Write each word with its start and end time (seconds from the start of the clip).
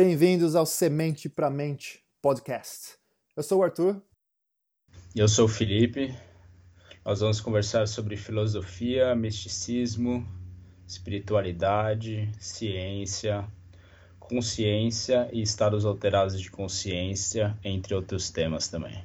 Bem-vindos 0.00 0.54
ao 0.54 0.64
Semente 0.64 1.28
para 1.28 1.50
Mente 1.50 2.04
podcast. 2.22 2.96
Eu 3.34 3.42
sou 3.42 3.58
o 3.58 3.64
Arthur. 3.64 4.00
Eu 5.12 5.26
sou 5.26 5.46
o 5.46 5.48
Felipe. 5.48 6.16
Nós 7.04 7.18
vamos 7.18 7.40
conversar 7.40 7.88
sobre 7.88 8.16
filosofia, 8.16 9.16
misticismo, 9.16 10.24
espiritualidade, 10.86 12.30
ciência, 12.38 13.44
consciência 14.20 15.28
e 15.32 15.42
estados 15.42 15.84
alterados 15.84 16.40
de 16.40 16.48
consciência, 16.48 17.58
entre 17.64 17.92
outros 17.92 18.30
temas 18.30 18.68
também. 18.68 19.04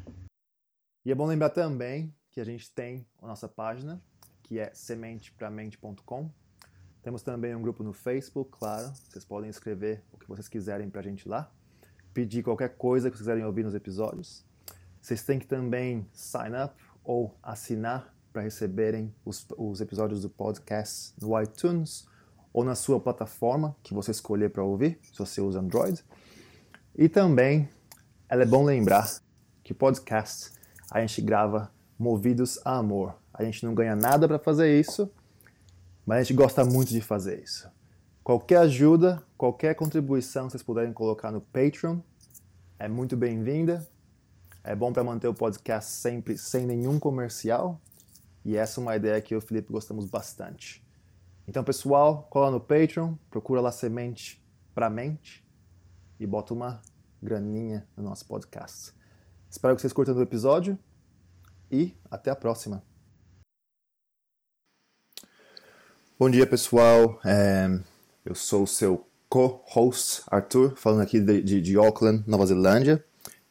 E 1.04 1.12
é 1.12 1.16
bom 1.16 1.26
lembrar 1.26 1.50
também 1.50 2.14
que 2.30 2.40
a 2.40 2.46
gente 2.46 2.70
tem 2.70 3.04
a 3.20 3.26
nossa 3.26 3.50
página, 3.50 4.00
que 4.44 4.60
é 4.60 4.72
sementepramente.com. 4.76 6.30
Temos 7.04 7.22
também 7.22 7.54
um 7.54 7.62
grupo 7.62 7.84
no 7.84 7.92
Facebook, 7.92 8.58
claro. 8.58 8.90
Vocês 9.10 9.26
podem 9.26 9.50
escrever 9.50 10.02
o 10.14 10.18
que 10.18 10.26
vocês 10.26 10.48
quiserem 10.48 10.90
para 10.90 11.02
a 11.02 11.04
gente 11.04 11.28
lá. 11.28 11.52
Pedir 12.14 12.42
qualquer 12.42 12.78
coisa 12.78 13.12
que 13.12 13.18
vocês 13.18 13.28
quiserem 13.28 13.44
ouvir 13.44 13.64
nos 13.64 13.76
episódios. 13.76 14.46
Vocês 15.02 15.22
têm 15.22 15.38
que 15.38 15.46
também 15.46 16.08
sign 16.14 16.56
up 16.64 16.74
ou 17.04 17.38
assinar 17.44 18.16
para 18.32 18.42
receberem 18.42 19.14
os, 19.26 19.46
os 19.58 19.82
episódios 19.82 20.22
do 20.22 20.30
podcast 20.30 21.14
no 21.22 21.40
iTunes 21.42 22.08
ou 22.54 22.64
na 22.64 22.74
sua 22.74 23.02
plataforma 23.02 23.76
que 23.84 23.94
você 23.94 24.12
escolher 24.12 24.50
para 24.50 24.64
ouvir, 24.64 24.98
se 25.04 25.20
você 25.20 25.42
usa 25.42 25.60
Android. 25.60 26.02
E 26.96 27.10
também 27.10 27.68
é 28.30 28.46
bom 28.46 28.64
lembrar 28.64 29.12
que 29.62 29.74
podcast 29.74 30.52
a 30.90 31.02
gente 31.02 31.22
grava 31.22 31.70
movidos 32.00 32.62
a 32.64 32.78
amor. 32.78 33.16
A 33.34 33.44
gente 33.44 33.66
não 33.66 33.74
ganha 33.74 33.96
nada 33.96 34.26
para 34.26 34.40
fazer 34.40 34.80
isso, 34.80 35.12
mas 36.06 36.20
a 36.20 36.24
gente 36.24 36.34
gosta 36.34 36.66
muito 36.66 36.90
de 36.90 37.02
fazer 37.02 37.42
isso. 37.42 37.70
Qualquer 38.24 38.58
ajuda, 38.58 39.24
qualquer 39.38 39.76
contribuição 39.76 40.46
que 40.46 40.52
vocês 40.52 40.64
puderem 40.64 40.94
colocar 40.94 41.32
no 41.32 41.42
Patreon 41.42 42.00
é 42.80 42.88
muito 42.88 43.18
bem-vinda. 43.18 43.88
É 44.64 44.76
bom 44.76 44.94
para 44.94 45.04
manter 45.04 45.28
o 45.28 45.34
podcast 45.34 45.92
sempre 45.92 46.38
sem 46.38 46.66
nenhum 46.66 47.00
comercial. 47.00 47.82
E 48.46 48.56
essa 48.56 48.80
é 48.80 48.82
uma 48.82 48.96
ideia 48.96 49.22
que 49.22 49.34
eu 49.34 49.40
e 49.40 49.40
o 49.40 49.46
Felipe 49.46 49.72
gostamos 49.72 50.06
bastante. 50.06 50.86
Então, 51.48 51.64
pessoal, 51.64 52.28
cola 52.30 52.52
no 52.52 52.60
Patreon, 52.60 53.16
procura 53.30 53.60
lá 53.60 53.72
Semente 53.72 54.42
para 54.74 54.90
Mente 54.90 55.46
e 56.20 56.26
bota 56.26 56.54
uma 56.54 56.82
graninha 57.22 57.88
no 57.96 58.04
nosso 58.04 58.26
podcast. 58.26 58.94
Espero 59.50 59.76
que 59.76 59.82
vocês 59.82 59.94
curtam 59.94 60.16
o 60.16 60.22
episódio 60.22 60.80
e 61.70 61.96
até 62.10 62.32
a 62.32 62.36
próxima. 62.36 62.84
Bom 66.24 66.30
dia, 66.30 66.48
pessoal. 66.48 67.20
É, 67.26 67.70
eu 68.26 68.34
sou 68.34 68.64
o 68.64 68.68
seu 68.68 69.06
co-host, 69.28 70.22
Arthur, 70.28 70.74
falando 70.78 71.02
aqui 71.02 71.20
de, 71.20 71.42
de, 71.42 71.60
de, 71.60 71.76
Auckland, 71.76 72.24
Nova 72.26 72.46
Zelândia. 72.46 73.04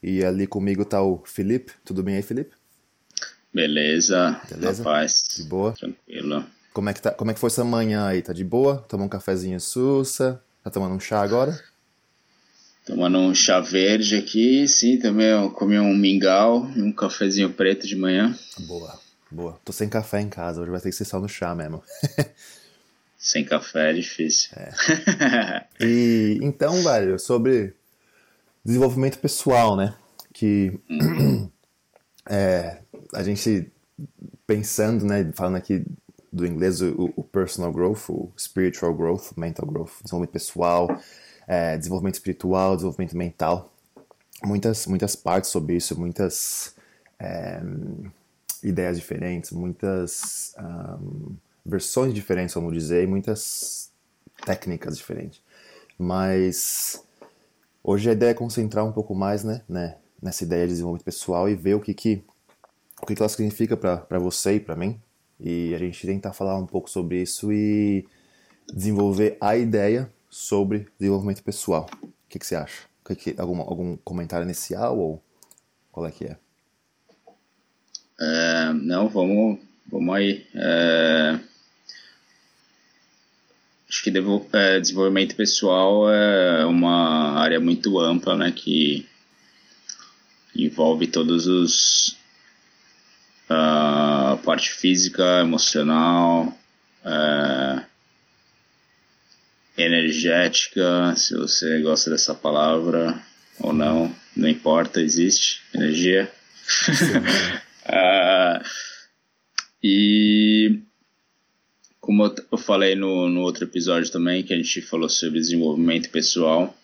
E 0.03 0.25
ali 0.25 0.47
comigo 0.47 0.83
tá 0.83 1.03
o 1.03 1.23
Felipe. 1.27 1.73
Tudo 1.85 2.03
bem 2.03 2.17
aí, 2.17 2.23
Felipe? 2.23 2.57
Beleza, 3.53 4.41
Beleza? 4.49 4.83
paz. 4.83 5.23
De 5.37 5.43
boa? 5.43 5.73
Tranquilo. 5.73 6.47
Como 6.73 6.89
é, 6.89 6.95
que 6.95 7.03
tá, 7.03 7.11
como 7.11 7.31
é 7.31 7.35
que 7.35 7.41
foi 7.41 7.49
essa 7.49 7.63
manhã 7.63 8.07
aí? 8.07 8.23
Tá 8.23 8.33
de 8.33 8.43
boa? 8.43 8.79
Tomou 8.89 9.05
um 9.05 9.11
cafezinho 9.11 9.61
sussa? 9.61 10.43
Tá 10.65 10.71
tomando 10.71 10.95
um 10.95 11.01
chá 11.01 11.21
agora? 11.21 11.63
Tomando 12.87 13.19
um 13.19 13.35
chá 13.35 13.61
verde 13.61 14.17
aqui, 14.17 14.67
sim, 14.67 14.99
também 14.99 15.27
eu 15.27 15.51
comi 15.51 15.79
um 15.79 15.95
mingau 15.95 16.67
e 16.75 16.81
um 16.81 16.91
cafezinho 16.91 17.53
preto 17.53 17.87
de 17.87 17.97
manhã. 17.97 18.35
Boa, 18.61 18.99
boa. 19.31 19.61
Tô 19.63 19.75
sem 19.75 19.91
café 19.91 20.23
em 20.23 20.31
casa, 20.31 20.63
hoje 20.63 20.71
vai 20.71 20.81
ter 20.81 20.89
que 20.89 20.97
ser 20.97 21.05
só 21.05 21.21
no 21.21 21.29
chá 21.29 21.55
mesmo. 21.55 21.83
sem 23.23 23.45
café 23.45 23.91
é 23.91 23.93
difícil. 23.93 24.51
É. 24.57 25.65
e 25.81 26.41
então, 26.43 26.83
velho, 26.83 27.21
sobre 27.21 27.73
desenvolvimento 28.65 29.19
pessoal, 29.21 29.77
né? 29.77 29.95
Que 30.35 30.77
uhum. 30.91 31.49
é, 32.29 32.81
a 33.15 33.23
gente 33.23 33.71
pensando, 34.45 35.05
né, 35.05 35.31
falando 35.35 35.55
aqui 35.55 35.85
do 36.33 36.45
inglês, 36.45 36.83
o, 36.83 37.13
o, 37.15 37.23
personal 37.23 37.73
growth, 37.73 38.09
o 38.09 38.33
spiritual 38.37 38.93
growth, 38.93 39.37
mental 39.37 39.69
growth, 39.69 39.93
desenvolvimento 40.03 40.33
pessoal, 40.33 40.89
é, 41.47 41.79
desenvolvimento 41.79 42.15
espiritual, 42.15 42.75
desenvolvimento 42.75 43.17
mental. 43.17 43.73
Muitas, 44.45 44.85
muitas 44.89 45.15
partes 45.15 45.51
sobre 45.51 45.77
isso, 45.77 45.97
muitas 45.97 46.75
é, 47.21 47.63
ideias 48.65 48.97
diferentes, 48.97 49.53
muitas 49.53 50.57
um, 50.59 51.37
versões 51.65 52.13
diferentes, 52.13 52.55
vamos 52.55 52.73
dizer, 52.73 53.05
e 53.05 53.07
muitas 53.07 53.91
técnicas 54.45 54.97
diferentes. 54.97 55.43
Mas 55.99 57.03
hoje 57.83 58.11
a 58.11 58.13
ideia 58.13 58.31
é 58.31 58.35
concentrar 58.35 58.85
um 58.85 58.93
pouco 58.93 59.15
mais 59.15 59.45
né, 59.45 59.63
né, 59.69 59.97
nessa 60.21 60.45
ideia 60.45 60.67
de 60.67 60.73
desenvolvimento 60.73 61.05
pessoal 61.05 61.49
e 61.49 61.55
ver 61.55 61.75
o 61.75 61.81
que, 61.81 61.95
que, 61.95 62.25
o 63.01 63.07
que, 63.07 63.15
que 63.15 63.23
ela 63.23 63.29
significa 63.29 63.77
para 63.77 64.19
você 64.19 64.55
e 64.55 64.61
para 64.61 64.77
mim. 64.77 65.01
E 65.39 65.75
a 65.75 65.79
gente 65.79 66.07
tentar 66.07 66.33
falar 66.33 66.57
um 66.57 66.67
pouco 66.67 66.89
sobre 66.89 67.21
isso 67.21 67.53
e 67.53 68.07
desenvolver 68.73 69.37
a 69.41 69.57
ideia 69.57 70.11
sobre 70.31 70.89
desenvolvimento 70.99 71.43
pessoal. 71.43 71.87
O 72.03 72.09
que, 72.29 72.39
que 72.39 72.47
você 72.47 72.55
acha? 72.55 72.85
Que 73.05 73.15
que, 73.15 73.35
algum, 73.39 73.61
algum 73.61 73.97
comentário 73.99 74.45
inicial 74.45 74.99
ou 74.99 75.23
qual 75.91 76.07
é 76.07 76.11
que 76.11 76.25
é? 76.25 76.37
é 78.21 78.73
não, 78.73 79.09
vamos, 79.09 79.59
vamos 79.91 80.15
aí. 80.15 80.47
É, 80.55 81.41
acho 84.03 84.05
que 84.05 84.11
devo, 84.11 84.45
é, 84.53 84.81
desenvolvimento 84.81 85.37
pessoal 85.37 86.13
é 86.13 86.67
uma 86.67 87.39
área 87.39 87.61
muito 87.61 88.01
ampla, 88.01 88.37
né, 88.37 88.51
que 88.51 89.07
envolve 90.57 91.07
todos 91.07 91.47
os 91.47 92.17
a 93.49 94.39
parte 94.45 94.71
física, 94.71 95.41
emocional, 95.41 96.59
é, 97.05 97.85
energética, 99.77 101.15
se 101.15 101.37
você 101.37 101.81
gosta 101.81 102.11
dessa 102.11 102.35
palavra 102.35 103.21
ou 103.61 103.73
não, 103.73 104.13
não 104.35 104.49
importa, 104.49 105.01
existe 105.01 105.61
energia. 105.75 106.33
uh, 107.87 108.65
e 109.85 110.83
como 112.13 112.35
eu 112.53 112.59
falei 112.59 112.95
no, 112.95 113.31
no 113.31 113.41
outro 113.41 113.65
episódio 113.65 114.13
também, 114.13 114.43
que 114.43 114.53
a 114.53 114.57
gente 114.57 114.83
falou 114.83 115.09
sobre 115.09 115.41
desenvolvimento 115.41 116.11
pessoal, 116.11 116.77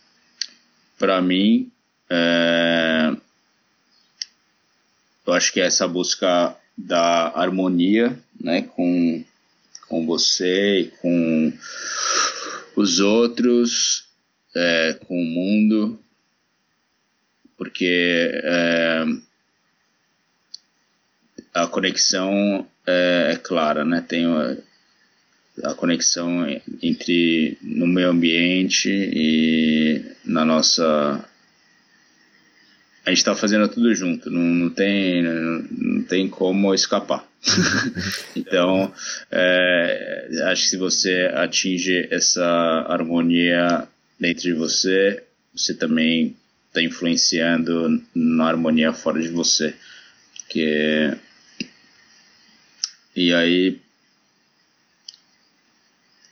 para 0.99 1.21
mim, 1.21 1.71
é, 2.09 3.15
eu 5.27 5.33
acho 5.35 5.53
que 5.53 5.61
é 5.61 5.67
essa 5.67 5.87
busca 5.87 6.57
da 6.75 7.29
harmonia 7.35 8.19
né, 8.41 8.63
com, 8.63 9.23
com 9.87 10.07
você 10.07 10.81
e 10.81 10.85
com 11.03 11.53
os 12.75 12.99
outros, 12.99 14.09
é, 14.57 14.99
com 15.07 15.15
o 15.15 15.27
mundo, 15.27 16.01
porque 17.59 18.31
é, 18.33 19.05
a 21.53 21.67
conexão 21.67 22.67
é, 22.87 23.33
é, 23.33 23.37
clara, 23.37 23.85
né? 23.85 24.01
Tem 24.01 24.27
a, 25.65 25.75
conexão 25.75 26.47
entre 26.83 27.59
no 27.63 27.87
meio 27.87 28.11
ambiente 28.11 28.89
e 28.89 30.05
na 30.25 30.45
nossa 30.45 31.25
a 33.09 33.11
gente 33.11 33.19
está 33.19 33.35
fazendo 33.35 33.67
tudo 33.69 33.95
junto, 33.95 34.31
não, 34.31 34.43
não, 34.43 34.71
tem, 34.71 35.23
não 35.23 36.03
tem 36.03 36.29
como 36.29 36.75
escapar. 36.75 37.27
então, 38.37 38.93
é, 39.31 40.29
acho 40.45 40.65
que 40.65 40.69
se 40.69 40.77
você 40.77 41.31
atinge 41.35 42.07
essa 42.11 42.45
harmonia 42.87 43.89
dentro 44.21 44.43
de 44.43 44.53
você, 44.53 45.23
você 45.55 45.73
também 45.73 46.37
está 46.67 46.83
influenciando 46.83 48.03
na 48.15 48.45
harmonia 48.45 48.93
fora 48.93 49.23
de 49.23 49.29
você. 49.29 49.75
Que, 50.47 51.17
e 53.17 53.33
aí, 53.33 53.81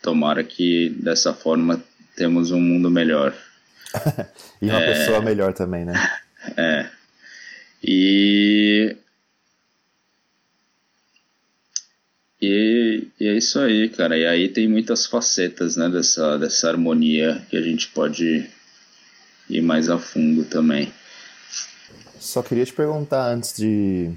tomara 0.06 0.44
que 0.44 0.90
dessa 0.90 1.34
forma 1.34 1.82
temos 2.14 2.52
um 2.52 2.60
mundo 2.60 2.88
melhor. 2.88 3.34
e 4.62 4.66
uma 4.66 4.80
é, 4.80 4.92
pessoa 4.92 5.20
melhor 5.20 5.52
também, 5.52 5.84
né? 5.84 5.94
É. 6.56 6.88
E, 7.82 8.96
e, 12.40 13.08
e, 13.18 13.26
é 13.26 13.36
isso 13.36 13.58
aí, 13.58 13.88
cara. 13.88 14.16
E 14.16 14.24
aí 14.24 14.48
tem 14.48 14.68
muitas 14.68 15.06
facetas 15.06 15.76
né, 15.76 15.88
dessa, 15.88 16.38
dessa 16.38 16.68
harmonia 16.68 17.44
que 17.50 17.56
a 17.56 17.60
gente 17.60 17.88
pode 17.88 18.48
ir 19.50 19.60
mais 19.60 19.90
a 19.90 19.98
fundo 19.98 20.44
também. 20.44 20.92
Só 22.20 22.44
queria 22.44 22.64
te 22.64 22.72
perguntar 22.72 23.26
antes 23.26 23.56
de, 23.56 24.12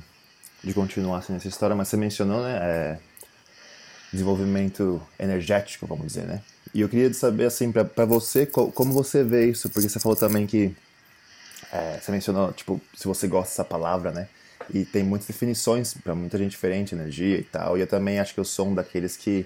de 0.63 0.71
continuar 0.71 1.17
assim, 1.17 1.33
nessa 1.33 1.47
história, 1.47 1.75
mas 1.75 1.87
você 1.87 1.97
mencionou, 1.97 2.43
né? 2.43 2.59
É, 2.61 2.99
desenvolvimento 4.11 5.01
energético, 5.19 5.85
vamos 5.85 6.07
dizer, 6.07 6.25
né? 6.25 6.41
E 6.73 6.81
eu 6.81 6.89
queria 6.89 7.11
saber, 7.13 7.45
assim, 7.45 7.71
para 7.71 8.05
você, 8.05 8.45
como 8.45 8.93
você 8.93 9.23
vê 9.23 9.49
isso, 9.49 9.69
porque 9.69 9.89
você 9.89 9.99
falou 9.99 10.15
também 10.15 10.45
que 10.45 10.75
é, 11.71 11.99
você 11.99 12.11
mencionou, 12.11 12.51
tipo, 12.51 12.79
se 12.95 13.07
você 13.07 13.27
gosta 13.27 13.51
dessa 13.51 13.65
palavra, 13.65 14.11
né? 14.11 14.27
E 14.71 14.85
tem 14.85 15.03
muitas 15.03 15.27
definições 15.27 15.93
para 15.95 16.13
muita 16.13 16.37
gente 16.37 16.51
diferente, 16.51 16.93
energia 16.93 17.37
e 17.37 17.43
tal. 17.43 17.77
E 17.77 17.81
eu 17.81 17.87
também 17.87 18.19
acho 18.19 18.33
que 18.33 18.39
eu 18.39 18.45
sou 18.45 18.67
um 18.67 18.75
daqueles 18.75 19.17
que 19.17 19.45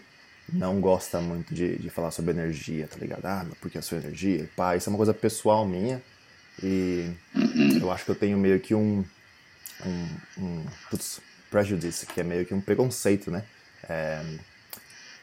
não 0.51 0.81
gosta 0.81 1.21
muito 1.21 1.54
de, 1.54 1.77
de 1.77 1.89
falar 1.89 2.12
sobre 2.12 2.31
energia, 2.31 2.88
tá 2.88 2.98
ligado? 2.98 3.25
Ah, 3.25 3.45
porque 3.62 3.77
a 3.77 3.81
sua 3.81 3.98
energia, 3.98 4.50
pá, 4.56 4.75
isso 4.75 4.89
é 4.89 4.92
uma 4.92 4.98
coisa 4.98 5.13
pessoal 5.13 5.66
minha. 5.66 6.01
E 6.62 7.09
eu 7.81 7.92
acho 7.92 8.06
que 8.06 8.12
eu 8.12 8.16
tenho 8.16 8.38
meio 8.38 8.59
que 8.59 8.75
um, 8.75 9.04
um, 9.86 10.07
um 10.38 10.66
putz, 10.89 11.21
prejudice, 11.50 12.06
que 12.06 12.19
é 12.19 12.24
meio 12.24 12.45
que 12.45 12.54
um 12.54 12.62
preconceito, 12.62 13.31
né? 13.31 13.44
É, 13.88 14.21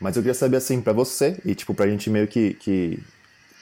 mas 0.00 0.16
eu 0.16 0.22
queria 0.22 0.34
saber, 0.34 0.56
assim, 0.56 0.80
para 0.80 0.92
você, 0.92 1.36
e 1.44 1.54
tipo, 1.54 1.74
pra 1.74 1.86
gente 1.86 2.08
meio 2.08 2.26
que, 2.26 2.54
que, 2.54 2.98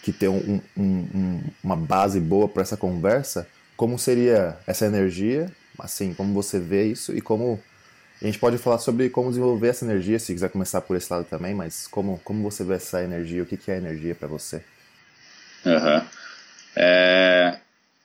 que 0.02 0.12
ter 0.12 0.28
um, 0.28 0.60
um, 0.76 1.40
uma 1.62 1.76
base 1.76 2.20
boa 2.20 2.48
para 2.48 2.62
essa 2.62 2.76
conversa, 2.76 3.46
como 3.76 3.98
seria 3.98 4.56
essa 4.66 4.86
energia, 4.86 5.50
assim, 5.78 6.14
como 6.14 6.32
você 6.32 6.58
vê 6.58 6.84
isso 6.86 7.16
e 7.16 7.20
como 7.20 7.60
a 8.20 8.26
gente 8.26 8.38
pode 8.38 8.58
falar 8.58 8.78
sobre 8.78 9.08
como 9.08 9.28
desenvolver 9.28 9.68
essa 9.68 9.84
energia, 9.84 10.18
se 10.18 10.32
quiser 10.32 10.50
começar 10.50 10.80
por 10.80 10.96
esse 10.96 11.12
lado 11.12 11.24
também, 11.24 11.54
mas 11.54 11.86
como, 11.86 12.20
como 12.24 12.42
você 12.42 12.64
vê 12.64 12.74
essa 12.74 13.02
energia, 13.02 13.42
o 13.42 13.46
que, 13.46 13.56
que 13.56 13.70
é 13.70 13.76
energia 13.76 14.14
para 14.14 14.26
você? 14.26 14.62
Uhum. 15.64 16.02
É... 16.74 17.58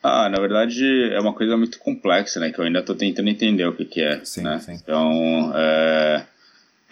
Ah, 0.04 0.30
na 0.30 0.40
verdade 0.40 1.12
é 1.14 1.20
uma 1.20 1.34
coisa 1.34 1.56
muito 1.58 1.80
complexa, 1.80 2.40
né, 2.40 2.52
que 2.52 2.60
eu 2.60 2.66
ainda 2.66 2.80
estou 2.80 2.96
tentando 2.96 3.30
entender 3.30 3.66
o 3.66 3.74
que, 3.74 3.86
que 3.86 4.02
é, 4.02 4.24
sim, 4.24 4.44
né? 4.44 4.60
Sim. 4.60 4.74
Então, 4.74 5.52
é... 5.56 6.26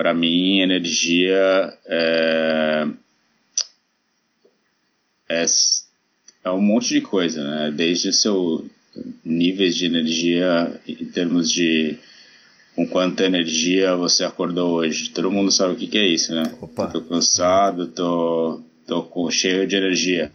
para 0.01 0.15
mim, 0.15 0.61
energia 0.61 1.77
é... 1.85 2.87
é... 5.29 5.45
é 6.43 6.49
um 6.49 6.59
monte 6.59 6.87
de 6.95 7.01
coisa, 7.01 7.43
né, 7.43 7.71
desde 7.71 8.11
seu 8.11 8.67
níveis 9.23 9.75
de 9.75 9.85
energia 9.85 10.81
em 10.87 11.05
termos 11.05 11.51
de 11.51 11.99
com 12.75 12.87
quanta 12.87 13.25
energia 13.25 13.95
você 13.95 14.23
acordou 14.23 14.71
hoje. 14.71 15.11
Todo 15.11 15.29
mundo 15.29 15.51
sabe 15.51 15.75
o 15.75 15.77
que, 15.77 15.85
que 15.85 15.99
é 15.99 16.07
isso, 16.07 16.33
né? 16.33 16.51
Opa. 16.59 16.87
Tô 16.87 17.01
cansado, 17.01 17.85
tô, 17.85 18.59
tô 18.87 19.03
com, 19.03 19.29
cheio 19.29 19.67
de 19.67 19.75
energia, 19.75 20.31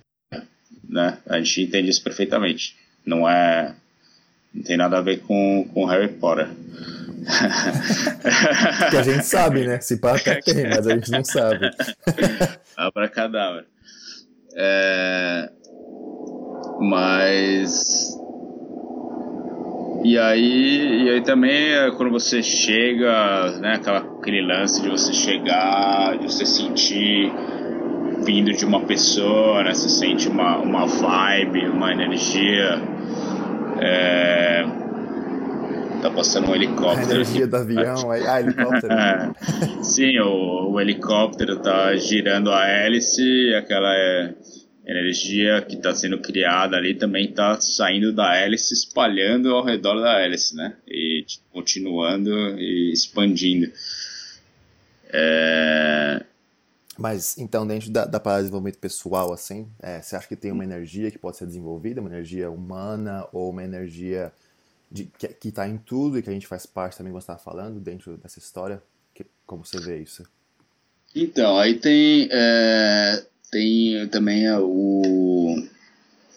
né? 0.88 1.18
A 1.26 1.38
gente 1.38 1.62
entende 1.62 1.90
isso 1.90 2.04
perfeitamente. 2.04 2.76
Não 3.04 3.28
é... 3.28 3.74
Não 4.54 4.62
tem 4.62 4.76
nada 4.76 4.98
a 4.98 5.02
ver 5.02 5.22
com, 5.22 5.68
com 5.74 5.86
Harry 5.86 6.12
Potter. 6.12 6.48
que 8.90 8.96
a 8.96 9.02
gente 9.02 9.26
sabe, 9.26 9.67
né? 9.67 9.81
Se 9.81 9.99
pá 9.99 10.17
até 10.17 10.40
tem, 10.40 10.69
mas 10.69 10.87
a 10.87 10.94
gente 10.94 11.11
não 11.11 11.25
sabe. 11.25 11.70
Abracadabra. 12.76 13.67
É... 14.56 15.50
Mas 16.81 18.17
e 20.05 20.17
aí, 20.19 21.02
e 21.05 21.11
aí 21.11 21.20
também 21.23 21.73
é 21.73 21.90
quando 21.90 22.12
você 22.12 22.40
chega, 22.40 23.58
né, 23.58 23.75
aquela, 23.75 23.99
aquele 23.99 24.40
lance 24.40 24.81
de 24.81 24.88
você 24.88 25.12
chegar, 25.12 26.17
de 26.19 26.31
você 26.32 26.46
sentir 26.46 27.32
vindo 28.25 28.52
de 28.52 28.64
uma 28.64 28.82
pessoa, 28.82 29.64
né, 29.64 29.75
você 29.75 29.88
sente 29.88 30.28
uma, 30.28 30.58
uma 30.58 30.87
vibe, 30.87 31.69
uma 31.69 31.93
energia. 31.93 32.81
É, 33.81 34.64
tá 36.08 36.10
passando 36.10 36.50
um 36.50 36.54
helicóptero. 36.54 37.10
A 37.10 37.14
energia 37.14 37.46
do 37.46 37.56
avião, 37.56 38.10
ah, 38.10 38.40
helicóptero. 38.40 38.94
Sim, 39.82 40.18
o, 40.20 40.70
o 40.72 40.80
helicóptero 40.80 41.58
tá 41.60 41.94
girando 41.96 42.52
a 42.52 42.66
hélice, 42.66 43.54
aquela 43.54 43.92
é 43.94 44.34
energia 44.86 45.60
que 45.62 45.74
está 45.74 45.92
sendo 45.92 46.20
criada 46.20 46.76
ali 46.76 46.94
também 46.94 47.28
está 47.28 47.60
saindo 47.60 48.12
da 48.12 48.36
hélice, 48.36 48.72
espalhando 48.72 49.52
ao 49.52 49.64
redor 49.64 50.00
da 50.00 50.20
hélice, 50.20 50.54
né? 50.54 50.76
E 50.86 51.24
tipo, 51.26 51.44
continuando 51.52 52.30
e 52.56 52.92
expandindo. 52.92 53.72
É... 55.12 56.24
Mas 56.96 57.36
então, 57.36 57.66
dentro 57.66 57.90
da, 57.90 58.04
da 58.04 58.20
parada 58.20 58.42
de 58.42 58.46
desenvolvimento 58.46 58.78
pessoal, 58.78 59.32
assim, 59.32 59.68
é, 59.82 60.00
você 60.00 60.16
acha 60.16 60.28
que 60.28 60.36
tem 60.36 60.52
uma 60.52 60.64
energia 60.64 61.10
que 61.10 61.18
pode 61.18 61.36
ser 61.36 61.46
desenvolvida, 61.46 62.00
uma 62.00 62.08
energia 62.08 62.48
humana 62.48 63.26
ou 63.32 63.50
uma 63.50 63.64
energia 63.64 64.32
de, 64.90 65.06
que 65.40 65.48
está 65.48 65.68
em 65.68 65.78
tudo 65.78 66.18
e 66.18 66.22
que 66.22 66.30
a 66.30 66.32
gente 66.32 66.46
faz 66.46 66.66
parte 66.66 66.96
também, 66.96 67.12
como 67.12 67.20
você 67.20 67.32
estava 67.32 67.38
falando, 67.38 67.80
dentro 67.80 68.16
dessa 68.16 68.38
história? 68.38 68.82
Que, 69.14 69.26
como 69.44 69.64
você 69.64 69.80
vê 69.80 70.02
isso? 70.02 70.22
Então, 71.14 71.58
aí 71.58 71.78
tem. 71.78 72.28
É 72.30 73.26
tem 73.50 74.06
também 74.08 74.50
o, 74.52 75.66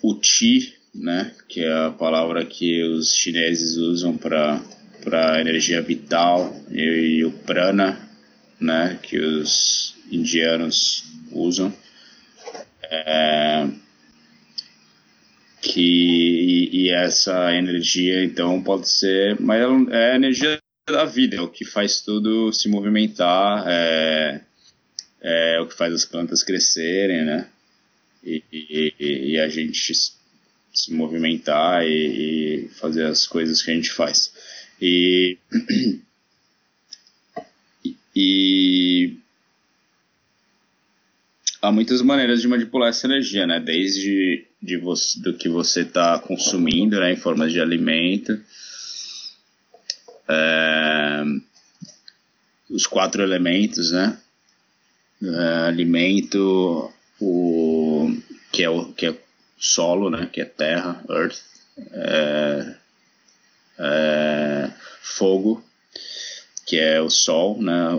o 0.01 0.15
Qi, 0.15 0.73
né, 0.93 1.33
que 1.47 1.61
é 1.61 1.85
a 1.87 1.91
palavra 1.91 2.45
que 2.45 2.83
os 2.83 3.13
chineses 3.13 3.77
usam 3.77 4.17
para 4.17 5.41
energia 5.41 5.81
vital, 5.81 6.55
e, 6.69 6.81
e, 7.19 7.25
o 7.25 7.31
Prana, 7.31 8.09
né, 8.59 8.97
que 9.01 9.19
os 9.19 9.95
indianos 10.11 11.03
usam. 11.31 11.73
É, 12.83 13.67
que 15.61 15.81
e, 15.81 16.83
e, 16.83 16.89
essa 16.89 17.53
energia 17.53 18.23
então 18.23 18.61
pode 18.61 18.89
ser 18.89 19.39
mas 19.39 19.61
é 19.91 20.11
a 20.11 20.15
energia 20.15 20.57
da 20.89 21.05
vida 21.05 21.35
é 21.35 21.41
o 21.41 21.49
que 21.49 21.65
faz 21.65 22.01
tudo 22.01 22.51
se 22.53 22.69
movimentar 22.69 23.65
é, 23.67 24.41
é 25.21 25.59
o 25.59 25.67
que 25.67 25.75
faz 25.75 25.93
as 25.93 26.05
plantas 26.05 26.43
crescerem, 26.43 27.25
né? 27.25 27.49
E, 28.23 28.43
e, 28.51 29.31
e 29.31 29.39
a 29.39 29.47
gente 29.47 29.93
se 29.93 30.93
movimentar 30.93 31.85
e, 31.85 32.69
fazer 32.79 33.05
as 33.05 33.27
coisas 33.27 33.61
que 33.61 33.71
a 33.71 33.73
gente 33.73 33.91
faz. 33.91 34.33
E, 34.81 35.37
e 38.15 39.17
há 41.61 41.71
muitas 41.71 42.01
maneiras 42.01 42.41
de 42.41 42.47
manipular 42.47 42.89
essa 42.89 43.07
energia, 43.07 43.47
né? 43.47 43.59
Desde 43.59 44.45
de 44.61 44.77
você, 44.77 45.19
do 45.19 45.33
que 45.33 45.47
você 45.47 45.81
está 45.81 46.19
consumindo, 46.19 46.99
né, 46.99 47.13
em 47.13 47.17
formas 47.17 47.51
de 47.51 47.61
alimento, 47.61 48.39
é, 50.27 51.23
os 52.69 52.85
quatro 52.85 53.23
elementos, 53.23 53.91
né? 53.91 54.17
uh, 55.21 55.65
alimento, 55.67 56.91
o 57.19 58.15
que 58.51 58.63
é 58.63 58.69
o 58.69 58.93
que 58.93 59.07
é 59.07 59.15
solo, 59.57 60.09
né, 60.09 60.29
que 60.31 60.41
é 60.41 60.45
terra, 60.45 61.03
earth, 61.09 61.39
é, 61.91 62.75
é, 63.77 64.71
fogo, 65.01 65.63
que 66.65 66.77
é 66.77 67.01
o 67.01 67.09
sol, 67.09 67.61
né, 67.61 67.89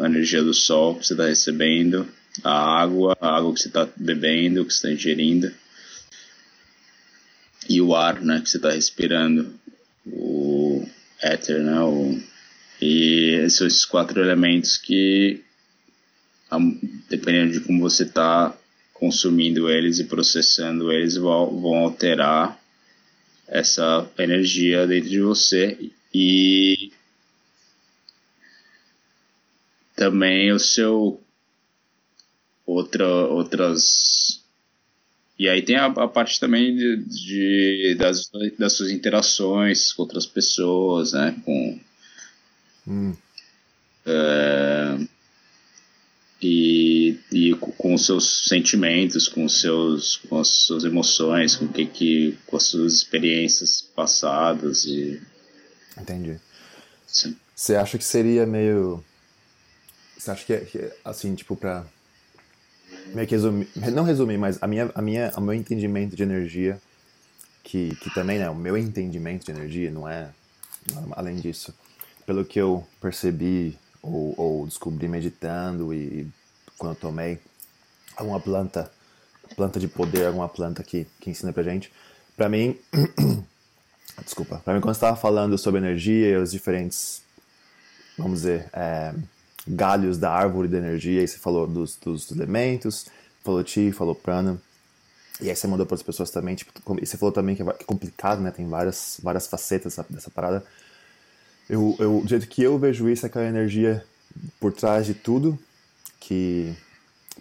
a 0.00 0.06
energia 0.06 0.42
do 0.42 0.54
sol 0.54 0.94
que 0.94 1.06
você 1.06 1.14
está 1.14 1.26
recebendo, 1.26 2.08
a 2.42 2.80
água, 2.80 3.16
a 3.20 3.36
água 3.36 3.52
que 3.52 3.60
você 3.60 3.68
está 3.68 3.88
bebendo, 3.96 4.64
que 4.64 4.72
você 4.72 4.88
está 4.88 4.90
ingerindo, 4.90 5.52
e 7.68 7.80
o 7.80 7.94
ar, 7.94 8.20
né, 8.20 8.40
que 8.40 8.48
você 8.48 8.56
está 8.56 8.70
respirando, 8.70 9.52
o 10.06 10.86
éter, 11.22 11.62
né, 11.62 11.80
o, 11.80 12.18
e 12.80 13.48
são 13.50 13.66
esses 13.66 13.84
quatro 13.84 14.20
elementos 14.20 14.76
que 14.76 15.42
dependendo 17.10 17.52
de 17.52 17.60
como 17.60 17.80
você 17.80 18.04
está 18.04 18.56
consumindo 18.94 19.70
eles 19.70 19.98
e 19.98 20.04
processando 20.04 20.90
eles, 20.90 21.16
vão, 21.16 21.60
vão 21.60 21.74
alterar 21.78 22.58
essa 23.46 24.08
energia 24.18 24.86
dentro 24.86 25.10
de 25.10 25.20
você. 25.20 25.90
E 26.12 26.90
também 29.94 30.52
o 30.52 30.58
seu 30.58 31.20
outra 32.66 33.06
outras 33.06 34.37
e 35.38 35.48
aí 35.48 35.62
tem 35.62 35.76
a, 35.76 35.86
a 35.86 36.08
parte 36.08 36.40
também 36.40 36.74
de, 36.74 36.96
de, 36.96 37.94
das, 37.98 38.30
das 38.58 38.72
suas 38.72 38.90
interações 38.90 39.92
com 39.92 40.02
outras 40.02 40.26
pessoas 40.26 41.12
né 41.12 41.36
com 41.44 41.80
hum. 42.86 43.14
é, 44.06 44.98
e, 46.40 47.18
e 47.32 47.54
com 47.54 47.94
os 47.94 48.06
seus 48.06 48.48
sentimentos, 48.48 49.26
com 49.26 49.44
os 49.44 49.60
seus, 49.60 50.16
com 50.16 50.38
as 50.38 50.48
suas 50.48 50.84
emoções, 50.84 51.56
com 51.56 51.66
que, 51.66 51.86
que 51.86 52.38
com 52.46 52.56
as 52.56 52.64
suas 52.64 52.94
experiências 52.94 53.82
passadas 53.82 54.84
e 54.84 55.20
entendi. 56.00 56.38
Sim. 57.06 57.36
Você 57.54 57.74
acha 57.74 57.98
que 57.98 58.04
seria 58.04 58.46
meio 58.46 59.04
você 60.16 60.30
acha 60.30 60.44
que, 60.44 60.52
é, 60.52 60.68
é, 60.76 60.96
assim 61.04 61.34
tipo 61.34 61.56
para 61.56 61.84
meio 63.14 63.26
que 63.26 63.34
resumir, 63.34 63.68
não 63.92 64.04
resumir, 64.04 64.38
mas 64.38 64.58
a 64.62 64.66
minha 64.66 64.90
a 64.94 65.02
minha 65.02 65.32
o 65.36 65.40
meu 65.40 65.54
entendimento 65.54 66.16
de 66.16 66.22
energia 66.22 66.80
que 67.62 67.94
que 67.96 68.12
também 68.14 68.38
é 68.38 68.48
o 68.50 68.54
meu 68.54 68.76
entendimento 68.76 69.46
de 69.46 69.52
energia 69.52 69.90
não 69.90 70.08
é 70.08 70.30
além 71.12 71.36
disso 71.36 71.74
pelo 72.26 72.44
que 72.44 72.60
eu 72.60 72.86
percebi 73.00 73.78
ou, 74.02 74.34
ou 74.36 74.66
descobri 74.66 75.08
meditando 75.08 75.94
e 75.94 76.28
quando 76.76 76.92
eu 76.92 77.00
tomei 77.00 77.40
alguma 78.16 78.40
planta, 78.40 78.90
planta 79.56 79.80
de 79.80 79.88
poder, 79.88 80.26
alguma 80.26 80.48
planta 80.48 80.82
que, 80.82 81.06
que 81.20 81.30
ensina 81.30 81.52
pra 81.52 81.62
gente. 81.62 81.92
Pra 82.36 82.48
mim, 82.48 82.78
desculpa, 84.22 84.58
pra 84.58 84.74
mim 84.74 84.80
quando 84.80 84.94
você 84.94 84.98
estava 84.98 85.16
falando 85.16 85.56
sobre 85.56 85.80
energia 85.80 86.28
e 86.28 86.36
os 86.36 86.50
diferentes, 86.50 87.22
vamos 88.16 88.40
dizer, 88.40 88.68
é, 88.72 89.14
galhos 89.68 90.18
da 90.18 90.30
árvore 90.30 90.68
da 90.68 90.78
energia, 90.78 91.22
e 91.22 91.28
você 91.28 91.38
falou 91.38 91.66
dos, 91.66 91.96
dos 91.96 92.30
elementos, 92.30 93.06
falou 93.44 93.64
chi, 93.64 93.92
falou 93.92 94.14
prana, 94.14 94.60
e 95.40 95.48
aí 95.48 95.54
você 95.54 95.66
mandou 95.66 95.86
para 95.86 95.94
as 95.94 96.02
pessoas 96.02 96.30
também, 96.30 96.56
tipo, 96.56 96.72
e 97.00 97.06
você 97.06 97.16
falou 97.16 97.32
também 97.32 97.54
que 97.54 97.62
é 97.62 97.84
complicado, 97.86 98.40
né, 98.40 98.50
tem 98.50 98.66
várias, 98.66 99.20
várias 99.22 99.46
facetas 99.46 99.98
dessa, 100.10 100.30
parada. 100.30 100.64
Eu, 101.68 101.94
eu, 101.98 102.20
do 102.22 102.28
jeito 102.28 102.48
que 102.48 102.62
eu 102.62 102.78
vejo 102.78 103.08
isso, 103.08 103.24
é 103.24 103.28
aquela 103.28 103.46
energia 103.46 104.04
por 104.58 104.72
trás 104.72 105.06
de 105.06 105.14
tudo, 105.14 105.56
que, 106.18 106.74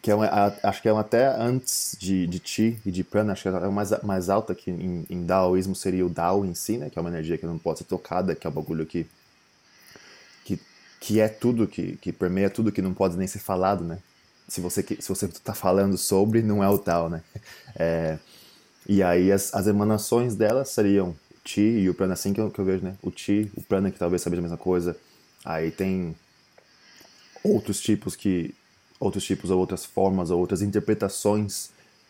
que 0.01 0.11
é 0.11 0.15
uma, 0.15 0.27
acho 0.61 0.81
que 0.81 0.87
é 0.87 0.93
uma 0.93 1.01
até 1.01 1.27
antes 1.27 1.97
de, 1.99 2.27
de 2.27 2.79
e 2.85 2.91
de 2.91 3.03
Prana, 3.03 3.33
acho 3.33 3.43
que 3.43 3.49
é 3.49 3.69
mais, 3.69 4.03
mais 4.03 4.29
alta 4.29 4.53
que 4.53 4.69
em, 4.69 5.05
em 5.09 5.25
Daoísmo 5.25 5.75
seria 5.75 6.05
o 6.05 6.09
Dao 6.09 6.45
em 6.45 6.53
si, 6.53 6.77
né, 6.77 6.91
que 6.91 6.99
é 6.99 7.01
uma 7.01 7.09
energia 7.09 7.37
que 7.37 7.47
não 7.47 7.57
pode 7.57 7.79
ser 7.79 7.85
tocada, 7.85 8.35
que 8.35 8.45
é 8.45 8.49
o 8.49 8.53
bagulho 8.53 8.85
que, 8.85 9.07
que, 10.99 11.19
é 11.19 11.27
tudo, 11.27 11.67
que, 11.67 11.97
que 11.97 12.11
permeia 12.11 12.49
tudo, 12.49 12.71
que 12.71 12.81
não 12.81 12.93
pode 12.93 13.17
nem 13.17 13.27
ser 13.27 13.39
falado, 13.39 13.83
né. 13.83 13.99
Se 14.47 14.61
você 14.61 14.81
se 14.81 15.09
você 15.09 15.25
está 15.25 15.53
falando 15.53 15.97
sobre, 15.97 16.41
não 16.41 16.63
é 16.63 16.69
o 16.69 16.77
Dao, 16.77 17.09
né. 17.09 17.21
É, 17.79 18.17
e 18.87 19.03
aí 19.03 19.31
as, 19.31 19.53
as 19.53 19.67
emanações 19.67 20.35
dela 20.35 20.65
seriam 20.65 21.15
Chi 21.45 21.61
e 21.61 21.89
o 21.89 21.93
Prana, 21.93 22.13
assim 22.13 22.33
que 22.33 22.41
eu, 22.41 22.49
que 22.49 22.59
eu 22.59 22.65
vejo, 22.65 22.83
né? 22.83 22.95
O 23.03 23.11
Chi, 23.15 23.51
o 23.55 23.61
Prana, 23.61 23.91
que 23.91 23.99
talvez 23.99 24.21
seja 24.21 24.35
a 24.35 24.41
mesma 24.41 24.57
coisa. 24.57 24.97
Aí 25.45 25.69
tem 25.69 26.15
outros 27.43 27.79
tipos 27.79 28.15
que 28.15 28.53
outros 28.99 29.23
tipos 29.23 29.51
ou 29.51 29.59
outras 29.59 29.85
formas 29.85 30.31
ou 30.31 30.39
outras 30.39 30.61
interpretações 30.61 31.69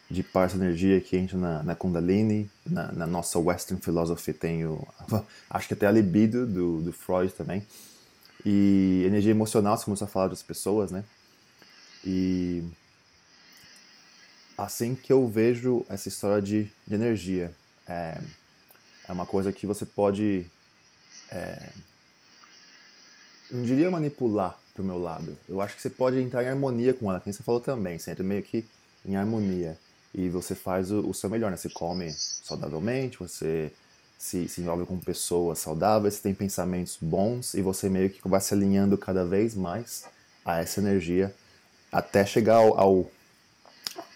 de 0.10 0.24
parça 0.24 0.56
energia 0.56 1.02
que 1.02 1.18
entra 1.18 1.38
na, 1.38 1.64
na 1.64 1.76
Kundalini, 1.76 2.50
na, 2.66 2.92
na, 2.94 3.06
nossa 3.06 3.38
Western 3.38 3.82
Philosophy 3.82 4.32
tem 4.32 4.66
o, 4.66 4.88
acho 5.50 5.68
que 5.68 5.74
até 5.74 5.86
a 5.86 5.92
libido 5.92 6.48
do, 6.48 6.82
do 6.82 6.94
Freud 6.94 7.32
também, 7.34 7.62
e 8.46 9.04
energia 9.06 9.32
emocional, 9.32 9.78
você 9.78 9.86
começou 9.86 10.06
a 10.06 10.10
falar 10.10 10.28
das 10.28 10.44
pessoas, 10.44 10.92
né, 10.92 11.04
e 12.06 12.64
assim 14.58 14.96
que 14.96 15.14
eu 15.14 15.28
vejo 15.28 15.86
essa 15.88 16.08
história 16.08 16.42
de, 16.42 16.72
de 16.86 16.96
energia, 16.96 17.54
é, 17.88 18.20
é 19.08 19.12
uma 19.12 19.26
coisa 19.26 19.52
que 19.54 19.68
você 19.68 19.86
pode. 19.86 20.46
É, 21.30 21.70
não 23.52 23.64
diria 23.64 23.90
manipular 23.92 24.58
pro 24.74 24.84
meu 24.84 24.98
lado. 24.98 25.38
Eu 25.48 25.62
acho 25.62 25.76
que 25.76 25.82
você 25.82 25.90
pode 25.90 26.20
entrar 26.20 26.44
em 26.44 26.48
harmonia 26.48 26.94
com 26.94 27.10
ela, 27.10 27.20
como 27.20 27.34
você 27.34 27.44
falou 27.44 27.62
também. 27.62 27.98
Você 27.98 28.12
entra 28.12 28.24
meio 28.24 28.44
que 28.44 28.66
em 29.06 29.16
harmonia. 29.16 29.78
E 30.14 30.30
você 30.30 30.56
faz 30.56 30.92
o, 30.92 31.08
o 31.08 31.14
seu 31.14 31.30
melhor, 31.30 31.52
né? 31.52 31.58
Você 31.58 31.70
come 31.70 32.12
saudavelmente, 32.12 33.20
você 33.20 33.72
se, 34.18 34.48
se 34.48 34.62
envolve 34.62 34.86
com 34.86 34.98
pessoas 34.98 35.60
saudáveis, 35.60 36.16
você 36.16 36.22
tem 36.24 36.34
pensamentos 36.34 36.98
bons 37.00 37.54
e 37.54 37.62
você 37.62 37.90
meio 37.90 38.10
que 38.10 38.28
vai 38.28 38.42
se 38.42 38.54
alinhando 38.54 38.98
cada 38.98 39.26
vez 39.26 39.56
mais 39.56 40.06
a 40.44 40.60
essa 40.60 40.80
energia 40.80 41.34
até 41.92 42.26
chegar 42.26 42.56
ao, 42.56 42.80
ao 42.80 43.12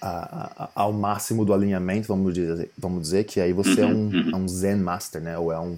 a, 0.02 0.64
a, 0.64 0.70
ao 0.76 0.94
máximo 0.94 1.46
do 1.46 1.54
alinhamento, 1.54 2.08
vamos 2.08 2.34
dizer, 2.34 2.72
vamos 2.78 3.02
dizer 3.02 3.24
que 3.24 3.40
aí 3.40 3.54
você 3.54 3.82
é 3.82 3.86
um, 3.86 4.10
uhum. 4.10 4.32
é 4.34 4.36
um 4.36 4.48
Zen 4.48 4.78
Master, 4.78 5.22
né? 5.22 5.38
Ou 5.38 5.52
é 5.52 5.60
um, 5.60 5.78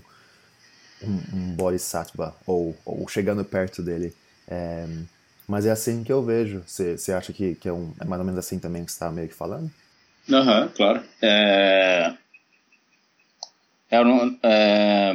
um, 1.03 1.21
um 1.33 1.55
Bodhisattva, 1.55 2.35
ou, 2.45 2.75
ou 2.85 3.07
chegando 3.07 3.43
perto 3.43 3.81
dele. 3.81 4.13
É, 4.47 4.87
mas 5.47 5.65
é 5.65 5.71
assim 5.71 6.03
que 6.03 6.11
eu 6.11 6.23
vejo. 6.23 6.63
Você 6.65 7.11
acha 7.11 7.33
que, 7.33 7.55
que 7.55 7.67
é, 7.67 7.73
um, 7.73 7.93
é 7.99 8.05
mais 8.05 8.19
ou 8.19 8.25
menos 8.25 8.39
assim 8.39 8.59
também 8.59 8.85
que 8.85 8.91
você 8.91 8.95
está 8.95 9.11
meio 9.11 9.27
que 9.27 9.35
falando? 9.35 9.69
Aham, 10.31 10.61
uhum, 10.61 10.69
claro. 10.69 11.03
É... 11.21 12.13
É, 13.93 15.11
é, 15.11 15.13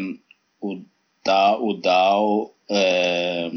o 0.60 0.80
Dao, 1.24 1.66
o 1.66 1.74
Dao 1.74 2.54
é... 2.70 3.50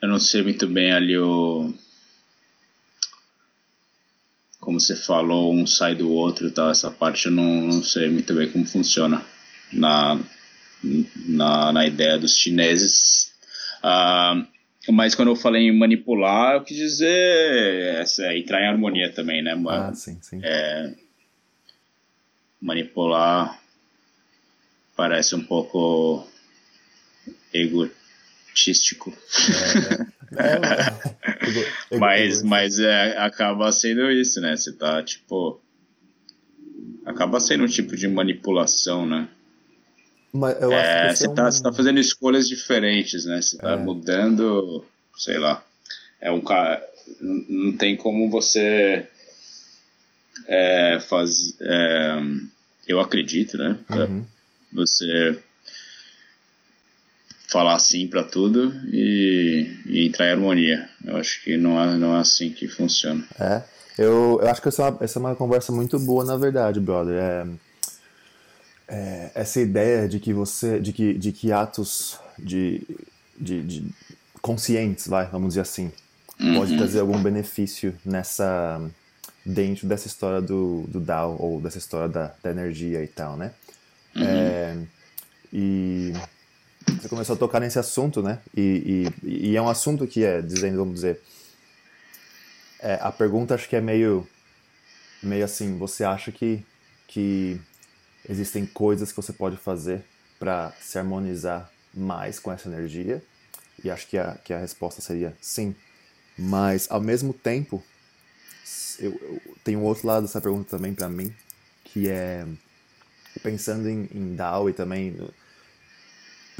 eu 0.00 0.08
não 0.08 0.18
sei 0.18 0.42
muito 0.42 0.66
bem 0.66 0.92
ali 0.92 1.18
o 1.18 1.74
como 4.58 4.80
você 4.80 4.96
falou, 4.96 5.52
um 5.52 5.66
sai 5.66 5.94
do 5.94 6.10
outro 6.10 6.48
e 6.48 6.50
tal, 6.50 6.70
essa 6.70 6.90
parte 6.90 7.26
eu 7.26 7.32
não, 7.32 7.44
não 7.44 7.82
sei 7.82 8.08
muito 8.08 8.32
bem 8.32 8.50
como 8.50 8.64
funciona 8.64 9.22
na, 9.70 10.18
na, 11.26 11.72
na 11.72 11.86
ideia 11.86 12.18
dos 12.18 12.34
chineses. 12.34 13.30
Uh, 13.84 14.46
mas 14.90 15.14
quando 15.14 15.28
eu 15.28 15.36
falei 15.36 15.68
em 15.68 15.78
manipular, 15.78 16.54
eu 16.54 16.64
quis 16.64 16.78
dizer 16.78 17.10
é, 17.10 18.38
entrar 18.38 18.62
em 18.62 18.68
harmonia 18.68 19.12
também, 19.12 19.42
né? 19.42 19.54
Ah, 19.68 19.92
sim, 19.92 20.18
sim. 20.22 20.40
É, 20.42 20.94
manipular 22.64 23.60
parece 24.96 25.34
um 25.34 25.44
pouco 25.44 26.26
egotístico. 27.52 29.16
É, 30.36 30.54
é. 30.54 31.94
É, 31.94 31.98
mas 31.98 32.42
mas 32.42 32.78
é, 32.80 33.18
acaba 33.18 33.70
sendo 33.70 34.10
isso, 34.10 34.40
né? 34.40 34.56
Você 34.56 34.72
tá, 34.72 35.02
tipo. 35.02 35.60
Acaba 37.04 37.38
sendo 37.38 37.64
um 37.64 37.68
tipo 37.68 37.94
de 37.94 38.08
manipulação, 38.08 39.06
né? 39.06 39.28
Mas 40.32 40.60
eu 40.60 40.72
é, 40.72 41.02
acho 41.02 41.12
que 41.12 41.18
você, 41.18 41.26
é 41.26 41.34
tá, 41.34 41.46
um... 41.46 41.52
você 41.52 41.62
tá 41.62 41.72
fazendo 41.72 42.00
escolhas 42.00 42.48
diferentes, 42.48 43.26
né? 43.26 43.40
Você 43.42 43.58
tá 43.58 43.72
é. 43.72 43.76
mudando, 43.76 44.84
sei 45.16 45.38
lá. 45.38 45.62
É 46.20 46.32
um 46.32 46.40
cara. 46.40 46.82
Não 47.20 47.76
tem 47.76 47.96
como 47.96 48.30
você 48.30 49.06
é, 50.46 50.98
faz, 51.00 51.54
é, 51.60 52.22
eu 52.86 53.00
acredito, 53.00 53.56
né? 53.56 53.78
Uhum. 53.90 54.24
Você 54.72 55.38
falar 57.48 57.78
sim 57.78 58.08
para 58.08 58.24
tudo 58.24 58.74
e, 58.92 59.76
e, 59.86 60.06
entrar 60.06 60.26
em 60.26 60.32
harmonia. 60.32 60.88
Eu 61.04 61.16
acho 61.16 61.42
que 61.42 61.56
não 61.56 61.80
é, 61.80 61.96
não 61.96 62.16
é 62.16 62.20
assim 62.20 62.50
que 62.50 62.66
funciona. 62.66 63.24
É, 63.38 63.62
eu, 63.96 64.40
eu 64.42 64.48
acho 64.48 64.60
que 64.60 64.68
essa 64.68 64.82
é, 64.82 64.90
uma, 64.90 64.98
essa 65.04 65.18
é 65.18 65.20
uma 65.20 65.36
conversa 65.36 65.70
muito 65.70 65.98
boa, 66.00 66.24
na 66.24 66.36
verdade, 66.36 66.80
brother. 66.80 67.14
É, 67.14 67.46
é, 68.88 69.30
essa 69.34 69.60
ideia 69.60 70.08
de 70.08 70.18
que 70.18 70.32
você, 70.32 70.80
de 70.80 70.92
que, 70.92 71.14
de 71.14 71.30
que 71.30 71.52
atos 71.52 72.18
de, 72.38 72.82
de, 73.38 73.62
de 73.62 73.84
conscientes, 74.42 75.06
vai, 75.06 75.26
vamos 75.26 75.48
dizer 75.50 75.60
assim, 75.60 75.92
uhum. 76.40 76.56
pode 76.56 76.76
trazer 76.76 77.00
algum 77.00 77.22
benefício 77.22 77.94
nessa 78.04 78.80
dentro 79.44 79.86
dessa 79.86 80.06
história 80.06 80.40
do, 80.40 80.84
do 80.88 81.00
Dao 81.00 81.36
ou 81.38 81.60
dessa 81.60 81.78
história 81.78 82.08
da, 82.08 82.34
da 82.42 82.50
energia 82.50 83.02
e 83.02 83.08
tal, 83.08 83.36
né? 83.36 83.52
Uhum. 84.16 84.22
É, 84.24 84.78
e 85.52 86.12
você 86.86 87.08
começou 87.08 87.34
a 87.34 87.38
tocar 87.38 87.60
nesse 87.60 87.78
assunto, 87.78 88.22
né? 88.22 88.40
E, 88.56 89.12
e, 89.22 89.50
e 89.50 89.56
é 89.56 89.60
um 89.62 89.68
assunto 89.68 90.06
que 90.06 90.24
é, 90.24 90.40
dizendo, 90.40 90.78
vamos 90.78 90.94
dizer, 90.94 91.20
é, 92.80 92.98
a 93.00 93.12
pergunta 93.12 93.54
acho 93.54 93.68
que 93.68 93.76
é 93.76 93.80
meio, 93.80 94.26
meio 95.22 95.44
assim, 95.44 95.76
você 95.78 96.04
acha 96.04 96.32
que, 96.32 96.64
que 97.06 97.60
existem 98.28 98.66
coisas 98.66 99.10
que 99.10 99.16
você 99.16 99.32
pode 99.32 99.56
fazer 99.56 100.02
para 100.38 100.72
se 100.80 100.98
harmonizar 100.98 101.70
mais 101.92 102.38
com 102.38 102.52
essa 102.52 102.68
energia? 102.68 103.22
E 103.82 103.90
acho 103.90 104.06
que 104.06 104.16
a, 104.16 104.36
que 104.42 104.52
a 104.52 104.58
resposta 104.58 105.00
seria 105.00 105.36
sim. 105.40 105.74
Mas, 106.38 106.86
ao 106.90 107.00
mesmo 107.00 107.32
tempo, 107.32 107.82
eu, 108.98 109.12
eu 109.12 109.56
tenho 109.62 109.80
um 109.80 109.84
outro 109.84 110.06
lado 110.06 110.26
dessa 110.26 110.40
pergunta 110.40 110.76
também 110.76 110.94
para 110.94 111.08
mim, 111.08 111.34
que 111.84 112.08
é 112.08 112.46
pensando 113.42 113.88
em, 113.88 114.08
em 114.12 114.34
Dao 114.34 114.70
e 114.70 114.72
também 114.72 115.16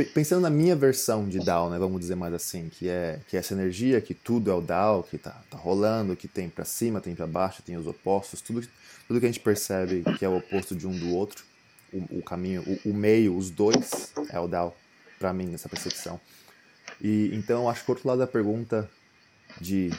pensando 0.02 0.40
na 0.40 0.50
minha 0.50 0.74
versão 0.74 1.28
de 1.28 1.38
DAO, 1.38 1.70
né, 1.70 1.78
vamos 1.78 2.00
dizer 2.00 2.16
mais 2.16 2.34
assim, 2.34 2.68
que 2.68 2.88
é 2.88 3.20
que 3.28 3.36
é 3.36 3.40
essa 3.40 3.54
energia, 3.54 4.00
que 4.00 4.12
tudo 4.12 4.50
é 4.50 4.54
o 4.54 4.60
DAO, 4.60 5.04
que 5.04 5.16
tá, 5.16 5.40
tá 5.48 5.56
rolando, 5.56 6.16
que 6.16 6.26
tem 6.26 6.48
para 6.48 6.64
cima, 6.64 7.00
tem 7.00 7.14
para 7.14 7.26
baixo, 7.26 7.62
tem 7.62 7.76
os 7.76 7.86
opostos, 7.86 8.40
tudo, 8.40 8.66
tudo 9.06 9.20
que 9.20 9.26
a 9.26 9.28
gente 9.28 9.40
percebe 9.40 10.02
que 10.18 10.24
é 10.24 10.28
o 10.28 10.36
oposto 10.36 10.74
de 10.74 10.86
um 10.86 10.98
do 10.98 11.10
outro, 11.14 11.44
o, 11.92 12.18
o 12.18 12.22
caminho, 12.22 12.62
o, 12.62 12.90
o, 12.90 12.94
meio, 12.94 13.36
os 13.36 13.50
dois 13.50 14.12
é 14.30 14.40
o 14.40 14.48
DAO, 14.48 14.76
para 15.18 15.32
mim, 15.32 15.46
nessa 15.46 15.68
percepção. 15.68 16.20
E 17.00 17.30
então 17.32 17.70
acho 17.70 17.84
que 17.84 17.90
o 17.90 17.94
outro 17.94 18.08
lado 18.08 18.18
da 18.18 18.26
pergunta 18.26 18.90
de 19.60 19.90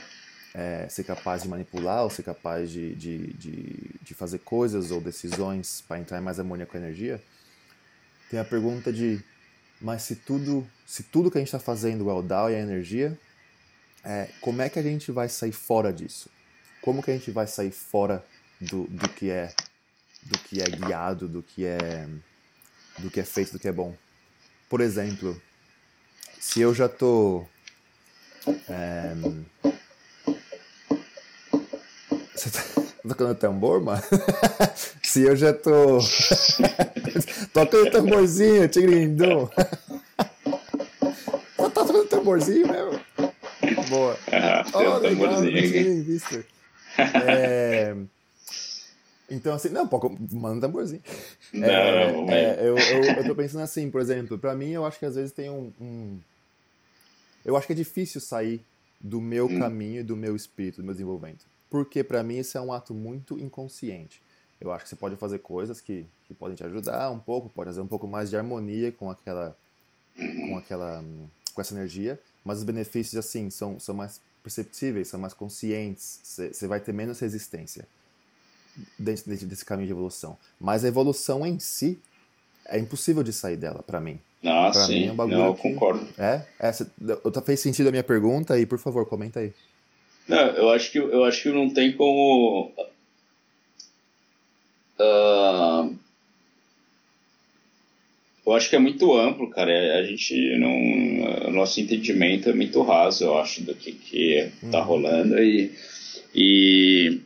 é, 0.55 0.87
ser 0.87 1.03
capaz 1.03 1.43
de 1.43 1.49
manipular 1.49 2.03
ou 2.03 2.09
ser 2.09 2.23
capaz 2.23 2.71
de, 2.71 2.95
de, 2.95 3.33
de, 3.33 3.75
de 4.01 4.13
fazer 4.13 4.39
coisas 4.39 4.89
ou 4.89 5.01
decisões 5.01 5.83
para 5.85 5.99
entrar 5.99 6.17
em 6.17 6.23
mais 6.23 6.39
harmonia 6.39 6.65
com 6.65 6.77
a 6.77 6.79
energia, 6.79 7.21
tem 8.29 8.39
a 8.39 8.45
pergunta 8.45 8.91
de 8.91 9.21
mas 9.81 10.03
se 10.03 10.15
tudo, 10.15 10.65
se 10.85 11.03
tudo 11.03 11.29
que 11.29 11.37
a 11.37 11.41
gente 11.41 11.49
está 11.49 11.59
fazendo 11.59 12.09
é 12.09 12.13
o 12.13 12.21
DAO 12.21 12.49
e 12.49 12.55
a 12.55 12.59
energia, 12.59 13.19
é, 14.01 14.29
como 14.39 14.61
é 14.61 14.69
que 14.69 14.79
a 14.79 14.81
gente 14.81 15.11
vai 15.11 15.27
sair 15.27 15.51
fora 15.51 15.91
disso? 15.91 16.29
Como 16.81 17.03
que 17.03 17.11
a 17.11 17.13
gente 17.13 17.29
vai 17.31 17.45
sair 17.45 17.71
fora 17.71 18.25
do, 18.61 18.85
do 18.85 19.09
que 19.09 19.29
é 19.29 19.53
do 20.23 20.39
que 20.39 20.61
é 20.61 20.65
guiado, 20.65 21.27
do 21.27 21.43
que 21.43 21.65
é 21.65 22.07
do 22.97 23.11
que 23.11 23.19
é 23.19 23.25
feito, 23.25 23.51
do 23.51 23.59
que 23.59 23.67
é 23.67 23.73
bom? 23.73 23.93
Por 24.69 24.79
exemplo, 24.79 25.39
se 26.39 26.61
eu 26.61 26.73
já 26.73 26.87
tô 26.87 27.45
é, 28.69 29.13
tocando 33.07 33.35
tambor, 33.35 33.81
mano? 33.81 34.01
Se 35.03 35.23
eu 35.23 35.35
já 35.35 35.53
tô. 35.53 35.99
Toca 37.53 37.77
o 37.77 37.89
tamborzinho, 37.89 38.67
tigrindu. 38.67 39.49
Só 41.57 41.69
tá 41.69 41.85
tocando 41.85 42.07
tamborzinho 42.07 42.67
mesmo? 42.67 42.99
Boa. 43.89 44.17
Ah, 44.31 44.65
Oh, 44.73 44.97
um 44.97 45.01
tamborzinho 45.01 45.59
aqui. 45.59 46.01
visto. 46.03 46.43
É... 47.21 47.95
Então, 49.29 49.53
assim, 49.55 49.69
não, 49.69 49.87
pô, 49.87 49.99
manda 50.33 50.57
um 50.57 50.59
tamborzinho. 50.59 51.01
Não, 51.53 51.67
É, 51.67 52.11
não, 52.11 52.33
é, 52.33 52.59
eu, 52.61 52.77
eu, 52.77 53.13
eu 53.17 53.25
tô 53.25 53.35
pensando 53.35 53.63
assim, 53.63 53.89
por 53.89 53.99
exemplo, 54.01 54.37
pra 54.37 54.53
mim 54.55 54.69
eu 54.71 54.85
acho 54.85 54.99
que 54.99 55.05
às 55.05 55.15
vezes 55.15 55.31
tem 55.31 55.49
um. 55.49 55.71
um- 55.81 56.19
Eu 57.43 57.57
acho 57.57 57.65
que 57.65 57.73
é 57.73 57.75
difícil 57.75 58.21
sair 58.21 58.61
do 59.01 59.19
meu 59.19 59.47
Hum. 59.47 59.59
caminho 59.59 60.01
e 60.01 60.03
do 60.03 60.15
meu 60.15 60.35
espírito, 60.35 60.77
do 60.77 60.83
meu 60.83 60.93
desenvolvimento. 60.93 61.45
Porque 61.75 62.03
pra 62.05 62.23
mim 62.23 62.37
isso 62.37 62.57
é 62.57 62.61
um 62.61 62.71
ato 62.71 62.93
muito 62.93 63.37
inconsciente. 63.37 64.21
Eu 64.61 64.71
acho 64.71 64.85
que 64.85 64.89
você 64.89 64.95
pode 64.95 65.17
fazer 65.17 65.39
coisas 65.39 65.81
que, 65.81 66.05
que 66.25 66.33
podem 66.33 66.55
te 66.55 66.63
ajudar 66.63 67.11
um 67.11 67.19
pouco, 67.19 67.49
pode 67.49 67.67
fazer 67.69 67.81
um 67.81 67.87
pouco 67.87 68.07
mais 68.07 68.29
de 68.29 68.37
harmonia 68.37 68.93
com 68.93 69.11
aquela. 69.11 69.57
com 70.17 70.57
aquela. 70.57 71.03
com 71.53 71.59
essa 71.59 71.73
energia, 71.73 72.17
mas 72.45 72.59
os 72.59 72.63
benefícios, 72.63 73.17
assim, 73.17 73.49
são, 73.49 73.77
são 73.77 73.93
mais 73.93 74.21
perceptíveis, 74.41 75.09
são 75.09 75.19
mais 75.19 75.33
conscientes, 75.33 76.19
você 76.23 76.65
vai 76.67 76.79
ter 76.79 76.93
menos 76.93 77.19
resistência 77.19 77.85
dentro, 78.97 79.25
dentro 79.29 79.45
desse 79.47 79.65
caminho 79.65 79.87
de 79.87 79.91
evolução. 79.93 80.37
Mas 80.59 80.85
a 80.85 80.87
evolução 80.87 81.45
em 81.45 81.59
si 81.59 81.99
é 82.65 82.79
impossível 82.79 83.21
de 83.23 83.33
sair 83.33 83.57
dela, 83.57 83.83
pra 83.83 83.99
mim. 83.99 84.17
Ah, 84.43 84.69
Pra 84.71 84.87
mim 84.87 84.93
sim. 84.93 85.07
é 85.07 85.11
um 85.11 85.15
bagulho 85.15 85.37
não, 85.39 85.45
eu 85.47 85.55
que- 85.55 85.61
concordo. 85.63 86.07
É? 86.17 86.45
Essa, 86.59 86.89
eu- 87.01 87.41
fez 87.43 87.59
sentido 87.59 87.87
a 87.87 87.91
minha 87.91 88.03
pergunta 88.03 88.57
e, 88.59 88.65
por 88.65 88.77
favor, 88.79 89.05
comenta 89.05 89.39
aí. 89.41 89.53
Não, 90.27 90.37
eu 90.37 90.69
acho 90.71 90.91
que 90.91 90.97
eu 90.97 91.23
acho 91.23 91.43
que 91.43 91.49
não 91.49 91.69
tem 91.69 91.91
como 91.91 92.71
ah, 94.99 95.89
eu 98.45 98.53
acho 98.53 98.69
que 98.69 98.75
é 98.75 98.79
muito 98.79 99.13
amplo, 99.17 99.49
cara. 99.49 99.71
É, 99.71 99.99
A 99.99 100.03
gente 100.03 100.57
não 100.57 101.49
o 101.49 101.51
nosso 101.51 101.79
entendimento 101.79 102.49
é 102.49 102.53
muito 102.53 102.81
raso, 102.81 103.23
eu 103.23 103.37
acho, 103.37 103.63
do 103.63 103.73
que 103.75 103.91
que 103.91 104.51
tá 104.71 104.81
rolando 104.81 105.37
e 105.41 105.71
e 106.33 107.21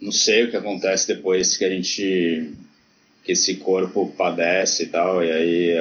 não 0.00 0.12
sei 0.12 0.44
o 0.44 0.50
que 0.50 0.56
acontece 0.56 1.08
depois 1.08 1.56
que 1.56 1.64
a 1.64 1.70
gente 1.70 2.52
que 3.24 3.32
esse 3.32 3.56
corpo 3.56 4.12
padece 4.16 4.84
e 4.84 4.86
tal 4.86 5.24
e 5.24 5.30
aí 5.30 5.74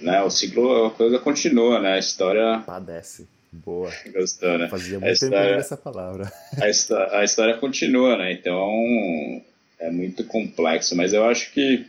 né, 0.00 0.22
o 0.22 0.30
ciclo 0.30 0.86
a 0.86 0.90
coisa 0.90 1.18
continua, 1.18 1.80
né? 1.80 1.94
A 1.94 1.98
história 1.98 2.62
Padece. 2.64 3.26
Boa. 3.64 3.92
gostou, 4.12 4.58
né? 4.58 4.68
Fazia 4.68 4.98
muito 4.98 5.02
tempo 5.02 5.12
história- 5.26 5.48
ouvi 5.50 5.60
essa 5.60 5.76
palavra. 5.76 6.32
a, 6.60 6.68
histó- 6.68 7.08
a 7.12 7.22
história 7.24 7.56
continua, 7.58 8.16
né? 8.16 8.32
Então 8.32 9.42
é 9.78 9.90
muito 9.90 10.24
complexo, 10.24 10.96
mas 10.96 11.12
eu 11.12 11.24
acho 11.28 11.52
que 11.52 11.86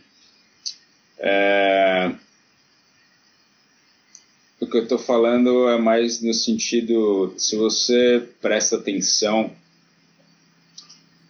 é, 1.18 2.12
o 4.60 4.66
que 4.66 4.76
eu 4.76 4.82
estou 4.84 4.98
falando 4.98 5.68
é 5.68 5.78
mais 5.78 6.20
no 6.22 6.32
sentido 6.34 7.34
se 7.38 7.56
você 7.56 8.22
presta 8.40 8.76
atenção 8.76 9.50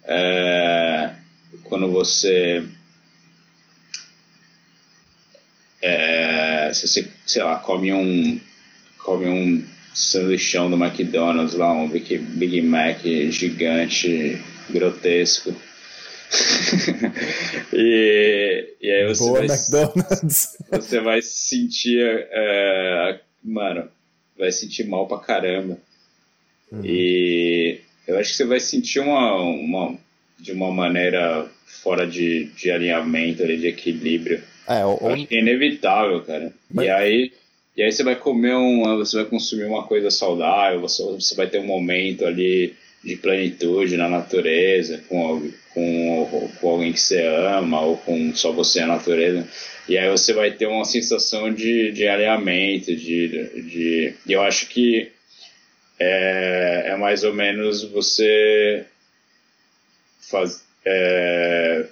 é, 0.03 1.15
quando 1.63 1.89
você 1.91 2.63
é, 5.81 6.71
se 6.73 6.87
você 6.87 7.07
sei 7.25 7.43
lá 7.43 7.59
come 7.59 7.93
um 7.93 8.39
come 8.97 9.25
um 9.27 9.76
sanduichão 9.93 10.69
do 10.69 10.75
McDonald's 10.83 11.55
lá, 11.55 11.71
um 11.73 11.87
Big, 11.89 12.17
Big 12.17 12.61
Mac 12.61 13.01
gigante, 13.29 14.41
grotesco. 14.69 15.55
e, 17.73 18.73
e 18.81 18.91
aí 18.91 19.07
você 19.07 19.23
Boa 19.23 19.39
vai, 19.45 19.47
McDonald's. 19.55 20.57
você 20.71 20.99
vai 20.99 21.21
se 21.21 21.47
sentir, 21.49 22.27
é, 22.31 23.19
mano, 23.43 23.87
vai 24.37 24.51
sentir 24.51 24.85
mal 24.85 25.07
pra 25.07 25.19
caramba. 25.19 25.77
Uhum. 26.71 26.81
E 26.83 27.79
eu 28.07 28.17
acho 28.17 28.31
que 28.31 28.35
você 28.37 28.45
vai 28.45 28.59
sentir 28.59 28.99
uma, 28.99 29.35
uma 29.41 29.97
de 30.39 30.51
uma 30.51 30.71
maneira 30.71 31.47
fora 31.65 32.05
de, 32.05 32.45
de 32.55 32.69
alinhamento, 32.71 33.43
ali, 33.43 33.57
de 33.57 33.67
equilíbrio. 33.67 34.43
É, 34.67 34.85
ou, 34.85 34.97
Eu 35.01 35.07
acho 35.13 35.27
que 35.27 35.37
é 35.37 35.41
inevitável, 35.41 36.21
cara. 36.23 36.53
Mas- 36.69 36.85
E 36.85 36.89
aí, 36.89 37.31
e 37.77 37.83
aí 37.83 37.91
você 37.91 38.03
vai 38.03 38.15
comer 38.15 38.55
um, 38.55 38.97
você 38.97 39.17
vai 39.17 39.25
consumir 39.25 39.65
uma 39.65 39.83
coisa 39.83 40.09
saudável, 40.09 40.81
você, 40.81 41.03
você 41.03 41.35
vai 41.35 41.47
ter 41.47 41.59
um 41.59 41.65
momento 41.65 42.25
ali 42.25 42.75
de 43.03 43.15
plenitude 43.15 43.95
na 43.95 44.09
natureza, 44.09 45.03
com, 45.07 45.47
com, 45.73 46.49
com 46.59 46.69
alguém 46.69 46.91
que 46.91 46.99
você 46.99 47.21
ama, 47.25 47.81
ou 47.81 47.97
com 47.97 48.33
só 48.35 48.51
você 48.51 48.79
a 48.79 48.87
natureza. 48.87 49.47
E 49.87 49.95
aí 49.95 50.09
você 50.09 50.33
vai 50.33 50.51
ter 50.51 50.65
uma 50.65 50.83
sensação 50.85 51.53
de, 51.53 51.91
de 51.91 52.07
alinhamento, 52.07 52.95
de, 52.95 53.61
de. 53.61 54.13
Eu 54.27 54.41
acho 54.41 54.67
que 54.69 55.11
é, 55.99 56.85
é 56.87 56.95
mais 56.97 57.23
ou 57.23 57.33
menos 57.33 57.83
você 57.83 58.85
faz, 60.19 60.65
é, 60.83 61.85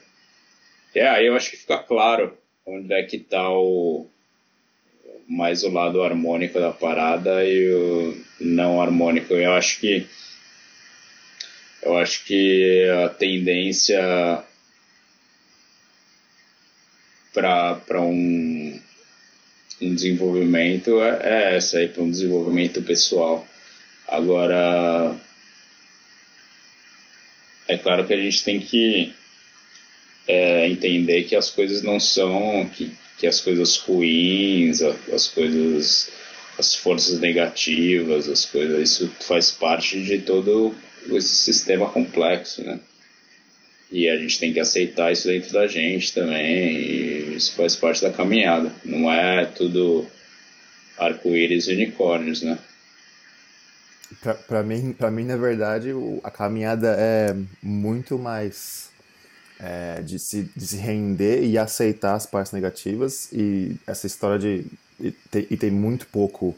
é, 0.96 1.08
aí 1.08 1.28
eu 1.28 1.36
acho 1.36 1.52
que 1.52 1.58
fica 1.58 1.78
claro 1.78 2.36
onde 2.66 2.94
é 2.94 3.04
que 3.04 3.20
tá 3.20 3.50
o 3.50 4.08
mais 5.28 5.64
o 5.64 5.70
lado 5.70 6.04
harmônico 6.04 6.60
da 6.60 6.72
parada 6.72 7.44
e 7.44 7.74
o 7.74 8.18
não 8.40 8.82
harmônico. 8.82 9.34
Eu 9.34 9.54
acho 9.54 9.80
que 9.80 10.08
eu 11.82 11.98
acho 11.98 12.26
que 12.26 12.90
a 13.06 13.10
tendência 13.10 14.44
para 17.32 18.02
um, 18.02 18.80
um 19.82 19.94
desenvolvimento 19.94 21.02
é, 21.02 21.20
é 21.22 21.56
essa 21.58 21.78
aí, 21.78 21.88
para 21.88 22.02
um 22.02 22.10
desenvolvimento 22.10 22.82
pessoal. 22.82 23.46
Agora, 24.08 25.16
é 27.68 27.78
claro 27.78 28.06
que 28.06 28.14
a 28.14 28.22
gente 28.22 28.44
tem 28.44 28.60
que 28.60 29.14
é, 30.28 30.68
entender 30.68 31.24
que 31.24 31.36
as 31.36 31.50
coisas 31.52 31.84
não 31.84 32.00
são 32.00 32.68
que, 32.74 32.92
que 33.18 33.28
as 33.28 33.40
coisas 33.40 33.78
ruins, 33.78 34.82
as 34.82 35.28
coisas, 35.28 36.10
as 36.58 36.76
forças 36.76 37.20
negativas, 37.20 38.28
as 38.28 38.46
coisas, 38.46 38.92
isso 38.92 39.12
faz 39.22 39.52
parte 39.52 40.04
de 40.04 40.20
todo 40.20 40.76
esse 41.10 41.36
sistema 41.36 41.90
complexo, 41.90 42.64
né? 42.64 42.80
E 43.92 44.10
a 44.10 44.18
gente 44.18 44.40
tem 44.40 44.52
que 44.52 44.60
aceitar 44.60 45.12
isso 45.12 45.28
dentro 45.28 45.54
da 45.54 45.68
gente 45.68 46.14
também, 46.14 46.76
e 46.76 47.36
isso 47.36 47.54
faz 47.54 47.76
parte 47.76 48.02
da 48.02 48.12
caminhada. 48.12 48.72
Não 48.84 49.12
é 49.12 49.46
tudo 49.46 50.06
arco-íris 50.98 51.68
e 51.68 51.74
unicórnios, 51.74 52.42
né? 52.42 52.58
Pra 54.48 54.64
mim, 54.64 54.96
mim, 55.12 55.24
na 55.26 55.38
verdade, 55.38 55.90
a 56.24 56.32
caminhada 56.32 56.96
é 56.98 57.36
muito 57.62 58.18
mais 58.18 58.90
é, 59.60 60.02
de, 60.02 60.20
se, 60.20 60.50
de 60.56 60.68
se 60.68 60.78
render 60.78 61.44
e 61.46 61.58
aceitar 61.58 62.16
as 62.16 62.26
partes 62.26 62.52
negativas 62.52 63.30
e 63.32 63.76
essa 63.88 64.06
história 64.08 64.38
de. 64.40 64.66
E, 65.00 65.12
te- 65.12 65.48
e 65.52 65.58
tem 65.58 65.70
muito 65.72 66.08
pouco 66.08 66.56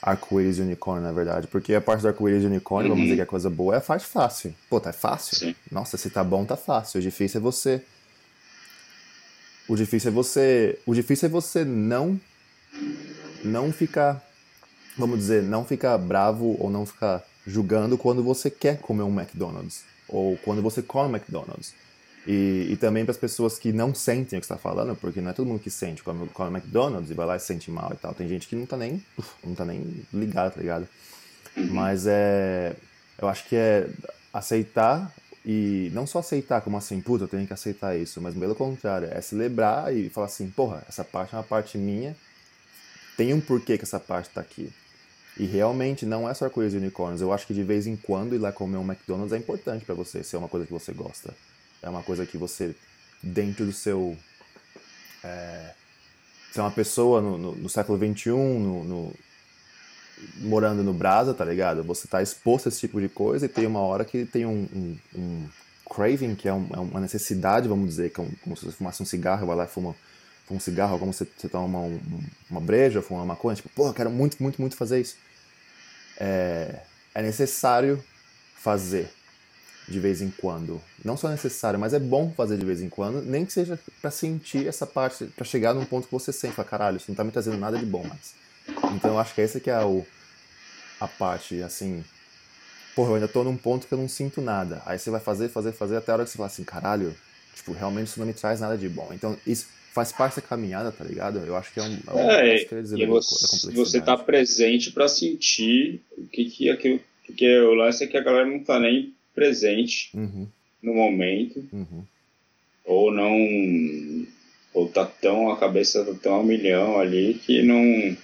arco-íris 0.00 0.58
e 0.58 0.62
unicórnio, 0.62 1.02
na 1.02 1.12
verdade. 1.12 1.46
Porque 1.48 1.74
a 1.74 1.80
parte 1.80 2.02
do 2.02 2.08
arco-íris 2.08 2.44
e 2.44 2.46
unicórnio, 2.46 2.88
vamos 2.90 3.00
Uhum. 3.02 3.04
dizer 3.06 3.16
que 3.16 3.22
é 3.22 3.26
coisa 3.26 3.50
boa, 3.50 3.74
é 3.74 3.78
a 3.78 3.80
parte 3.80 4.06
fácil. 4.06 4.54
Pô, 4.70 4.80
tá 4.80 4.92
fácil? 4.92 5.36
Sim. 5.36 5.54
Nossa, 5.70 5.96
se 5.96 6.08
tá 6.10 6.22
bom, 6.22 6.44
tá 6.44 6.56
fácil. 6.56 6.98
O 6.98 7.02
difícil 7.02 7.38
é 7.38 7.42
você. 7.42 7.82
O 9.68 9.76
difícil 9.76 10.08
é 10.08 10.12
você. 10.12 10.78
O 10.86 10.94
difícil 10.94 11.26
é 11.26 11.30
você 11.30 11.64
não. 11.64 12.18
Não 13.44 13.72
ficar. 13.72 14.24
Vamos 14.96 15.18
dizer, 15.18 15.42
não 15.42 15.64
ficar 15.64 15.96
bravo 15.98 16.56
ou 16.58 16.70
não 16.70 16.84
ficar 16.86 17.24
julgando 17.46 17.96
quando 17.96 18.22
você 18.22 18.50
quer 18.50 18.78
comer 18.78 19.02
um 19.02 19.12
McDonald's. 19.20 19.82
Ou 20.08 20.36
quando 20.38 20.62
você 20.62 20.82
come 20.82 21.08
um 21.12 21.16
McDonald's. 21.16 21.72
E, 22.26 22.68
e 22.70 22.76
também 22.76 23.04
para 23.04 23.12
as 23.12 23.18
pessoas 23.18 23.58
que 23.58 23.72
não 23.72 23.94
sentem 23.94 24.38
o 24.38 24.40
que 24.40 24.46
você 24.46 24.52
está 24.52 24.56
falando, 24.56 24.94
porque 24.96 25.20
não 25.20 25.30
é 25.30 25.32
todo 25.32 25.46
mundo 25.46 25.60
que 25.60 25.70
sente, 25.70 26.02
come, 26.02 26.28
come 26.28 26.58
McDonald's 26.58 27.10
e 27.10 27.14
vai 27.14 27.26
lá 27.26 27.36
e 27.36 27.40
se 27.40 27.46
sente 27.46 27.70
mal 27.70 27.92
e 27.94 27.96
tal. 27.96 28.12
Tem 28.12 28.28
gente 28.28 28.46
que 28.46 28.56
não 28.56 28.66
tá 28.66 28.76
nem, 28.76 29.02
não 29.44 29.54
tá 29.54 29.64
nem 29.64 30.04
ligado, 30.12 30.54
tá 30.54 30.60
ligado? 30.60 30.88
Mas 31.56 32.06
é. 32.06 32.74
Eu 33.20 33.28
acho 33.28 33.48
que 33.48 33.56
é 33.56 33.88
aceitar 34.32 35.12
e 35.44 35.90
não 35.94 36.06
só 36.06 36.18
aceitar 36.18 36.60
como 36.60 36.76
assim, 36.76 37.00
puta, 37.00 37.24
eu 37.24 37.28
tenho 37.28 37.46
que 37.46 37.52
aceitar 37.52 37.96
isso, 37.96 38.20
mas 38.20 38.34
pelo 38.34 38.54
contrário, 38.54 39.08
é 39.10 39.20
celebrar 39.20 39.94
e 39.96 40.08
falar 40.08 40.26
assim, 40.26 40.48
porra, 40.50 40.84
essa 40.88 41.02
parte 41.02 41.34
é 41.34 41.38
uma 41.38 41.42
parte 41.42 41.78
minha, 41.78 42.14
tem 43.16 43.32
um 43.32 43.40
porquê 43.40 43.78
que 43.78 43.84
essa 43.84 43.98
parte 43.98 44.30
tá 44.30 44.40
aqui. 44.40 44.70
E 45.38 45.46
realmente 45.46 46.04
não 46.04 46.28
é 46.28 46.34
só 46.34 46.44
arco-íris 46.44 46.74
e 46.74 46.76
unicórnios. 46.76 47.20
Eu 47.20 47.32
acho 47.32 47.46
que 47.46 47.54
de 47.54 47.62
vez 47.62 47.86
em 47.86 47.96
quando 47.96 48.34
ir 48.34 48.38
lá 48.38 48.52
comer 48.52 48.76
um 48.76 48.84
McDonald's 48.84 49.32
é 49.32 49.36
importante 49.36 49.84
pra 49.84 49.94
você, 49.94 50.22
se 50.22 50.36
é 50.36 50.38
uma 50.38 50.48
coisa 50.48 50.66
que 50.66 50.72
você 50.72 50.92
gosta. 50.92 51.32
É 51.82 51.88
uma 51.88 52.02
coisa 52.02 52.26
que 52.26 52.36
você, 52.36 52.74
dentro 53.22 53.64
do 53.64 53.72
seu. 53.72 54.16
É, 55.22 55.74
se 56.52 56.60
uma 56.60 56.70
pessoa 56.70 57.20
no, 57.20 57.38
no, 57.38 57.56
no 57.56 57.68
século 57.68 57.98
XXI, 57.98 58.30
no, 58.30 58.84
no, 58.84 59.14
morando 60.36 60.82
no 60.82 60.92
Brasa, 60.92 61.34
tá 61.34 61.44
ligado? 61.44 61.82
Você 61.84 62.08
tá 62.08 62.22
exposto 62.22 62.66
a 62.66 62.68
esse 62.70 62.80
tipo 62.80 63.00
de 63.00 63.08
coisa 63.08 63.46
e 63.46 63.48
tem 63.48 63.66
uma 63.66 63.80
hora 63.80 64.04
que 64.04 64.24
tem 64.24 64.46
um, 64.46 64.68
um, 64.74 64.98
um 65.14 65.48
craving, 65.88 66.34
que 66.34 66.48
é, 66.48 66.52
um, 66.52 66.68
é, 66.72 66.78
uma 66.78 67.00
necessidade, 67.00 67.68
vamos 67.68 67.88
dizer, 67.88 68.10
que 68.10 68.20
é 68.20 68.26
como 68.42 68.56
se 68.56 68.64
você 68.64 68.72
fumasse 68.72 69.02
um 69.02 69.06
cigarro, 69.06 69.46
vai 69.46 69.56
lá 69.56 69.64
e 69.64 69.68
fuma, 69.68 69.94
um 70.50 70.60
cigarro, 70.60 70.98
como 70.98 71.12
você, 71.12 71.26
você 71.36 71.48
toma 71.48 71.78
uma, 71.78 72.00
uma 72.50 72.60
breja, 72.60 73.02
fuma 73.02 73.20
uma 73.20 73.26
maconha, 73.26 73.56
tipo, 73.56 73.70
eu 73.76 73.92
quero 73.92 74.10
muito, 74.10 74.42
muito, 74.42 74.60
muito 74.60 74.76
fazer 74.76 75.00
isso. 75.00 75.16
É, 76.18 76.80
é 77.14 77.22
necessário 77.22 78.02
fazer 78.56 79.10
de 79.88 79.98
vez 79.98 80.20
em 80.20 80.30
quando. 80.30 80.80
Não 81.04 81.16
só 81.16 81.28
necessário, 81.28 81.78
mas 81.78 81.94
é 81.94 81.98
bom 81.98 82.32
fazer 82.36 82.58
de 82.58 82.64
vez 82.64 82.82
em 82.82 82.88
quando, 82.88 83.22
nem 83.22 83.46
que 83.46 83.52
seja 83.52 83.78
para 84.00 84.10
sentir 84.10 84.66
essa 84.66 84.86
parte, 84.86 85.24
para 85.24 85.44
chegar 85.44 85.74
num 85.74 85.84
ponto 85.84 86.06
que 86.06 86.12
você 86.12 86.32
sente, 86.32 86.54
fala, 86.54 86.68
caralho, 86.68 86.96
isso 86.98 87.06
não 87.08 87.16
tá 87.16 87.24
me 87.24 87.30
trazendo 87.30 87.56
nada 87.56 87.78
de 87.78 87.86
bom 87.86 88.04
mais. 88.04 88.34
Então 88.94 89.12
eu 89.12 89.18
acho 89.18 89.34
que 89.34 89.40
essa 89.40 89.58
que 89.58 89.70
é 89.70 89.80
o, 89.80 90.06
a 91.00 91.08
parte, 91.08 91.62
assim, 91.62 92.04
porra, 92.94 93.10
eu 93.10 93.14
ainda 93.14 93.28
tô 93.28 93.42
num 93.42 93.56
ponto 93.56 93.86
que 93.86 93.94
eu 93.94 93.98
não 93.98 94.08
sinto 94.08 94.42
nada. 94.42 94.82
Aí 94.84 94.98
você 94.98 95.10
vai 95.10 95.20
fazer, 95.20 95.48
fazer, 95.48 95.72
fazer, 95.72 95.96
até 95.96 96.12
a 96.12 96.16
hora 96.16 96.24
que 96.24 96.30
você 96.30 96.36
fala 96.36 96.48
assim, 96.48 96.64
caralho, 96.64 97.16
tipo, 97.54 97.72
realmente 97.72 98.08
isso 98.08 98.20
não 98.20 98.26
me 98.26 98.34
traz 98.34 98.60
nada 98.60 98.76
de 98.76 98.88
bom. 98.88 99.08
Então 99.12 99.36
isso 99.46 99.66
faz 99.94 100.12
parte 100.12 100.36
da 100.36 100.42
caminhada, 100.42 100.92
tá 100.92 101.02
ligado? 101.02 101.38
Eu 101.38 101.56
acho 101.56 101.72
que 101.72 101.80
é 101.80 101.82
um... 101.82 101.98
É, 102.08 102.14
um, 102.14 102.30
é 102.30 102.64
e 102.96 103.06
você, 103.06 103.72
você 103.72 104.00
tá 104.00 104.16
presente 104.16 104.92
para 104.92 105.08
sentir 105.08 106.02
o 106.16 106.26
que 106.26 106.44
que 106.44 106.70
aquilo... 106.70 107.00
Porque 107.26 107.58
o 107.58 107.74
lance 107.74 108.04
é 108.04 108.06
que 108.06 108.16
a 108.16 108.22
galera 108.22 108.46
não 108.46 108.64
tá 108.64 108.80
nem 108.80 109.14
presente 109.38 110.10
uhum. 110.12 110.48
no 110.82 110.94
momento, 110.94 111.64
uhum. 111.72 112.02
ou 112.84 113.12
não, 113.12 114.26
ou 114.74 114.88
tá 114.88 115.04
tão, 115.04 115.48
a 115.52 115.56
cabeça 115.56 116.04
tá 116.04 116.12
tão 116.20 116.40
a 116.40 116.44
milhão 116.44 116.98
ali 116.98 117.34
que 117.34 117.62
não, 117.62 118.16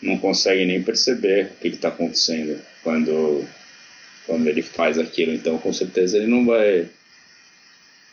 não 0.00 0.16
consegue 0.18 0.64
nem 0.64 0.80
perceber 0.80 1.46
o 1.46 1.60
que 1.60 1.68
está 1.68 1.88
acontecendo 1.88 2.60
quando, 2.84 3.44
quando 4.26 4.46
ele 4.46 4.62
faz 4.62 4.96
aquilo. 4.96 5.32
Então, 5.32 5.58
com 5.58 5.72
certeza, 5.72 6.18
ele 6.18 6.28
não 6.28 6.46
vai, 6.46 6.82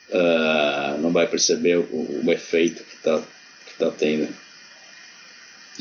uh, 0.10 0.97
não 0.99 1.12
vai 1.12 1.27
perceber 1.27 1.77
o, 1.77 2.23
o 2.25 2.32
efeito 2.32 2.84
que 2.84 2.95
está 2.95 3.21
que 3.67 3.77
tá 3.77 3.91
tendo. 3.91 4.27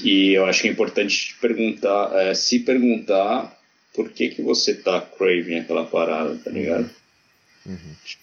E 0.05 0.33
eu 0.33 0.45
acho 0.45 0.61
que 0.61 0.69
é 0.69 0.71
importante 0.71 1.35
perguntar, 1.41 2.11
é, 2.15 2.35
se 2.35 2.61
perguntar 2.61 3.60
por 3.95 4.11
que, 4.11 4.29
que 4.29 4.43
você 4.43 4.75
tá 4.75 5.01
craving 5.01 5.59
aquela 5.59 5.85
parada, 5.85 6.37
tá 6.37 6.51
ligado? 6.51 6.91
Uhum. 7.67 7.77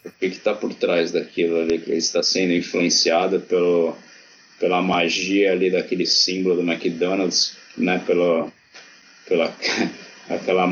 O 0.05 0.11
que 0.11 0.29
que 0.31 0.39
tá 0.39 0.53
por 0.53 0.73
trás 0.73 1.11
daquilo 1.11 1.61
ali, 1.61 1.79
que 1.79 1.91
está 1.91 2.23
sendo 2.23 2.53
influenciado 2.53 3.39
pelo, 3.41 3.95
pela 4.59 4.81
magia 4.81 5.51
ali 5.51 5.69
daquele 5.69 6.05
símbolo 6.05 6.55
do 6.55 6.71
McDonald's, 6.71 7.55
né, 7.77 8.01
pela, 8.05 8.51
pela 9.27 9.55
aquela 10.29 10.67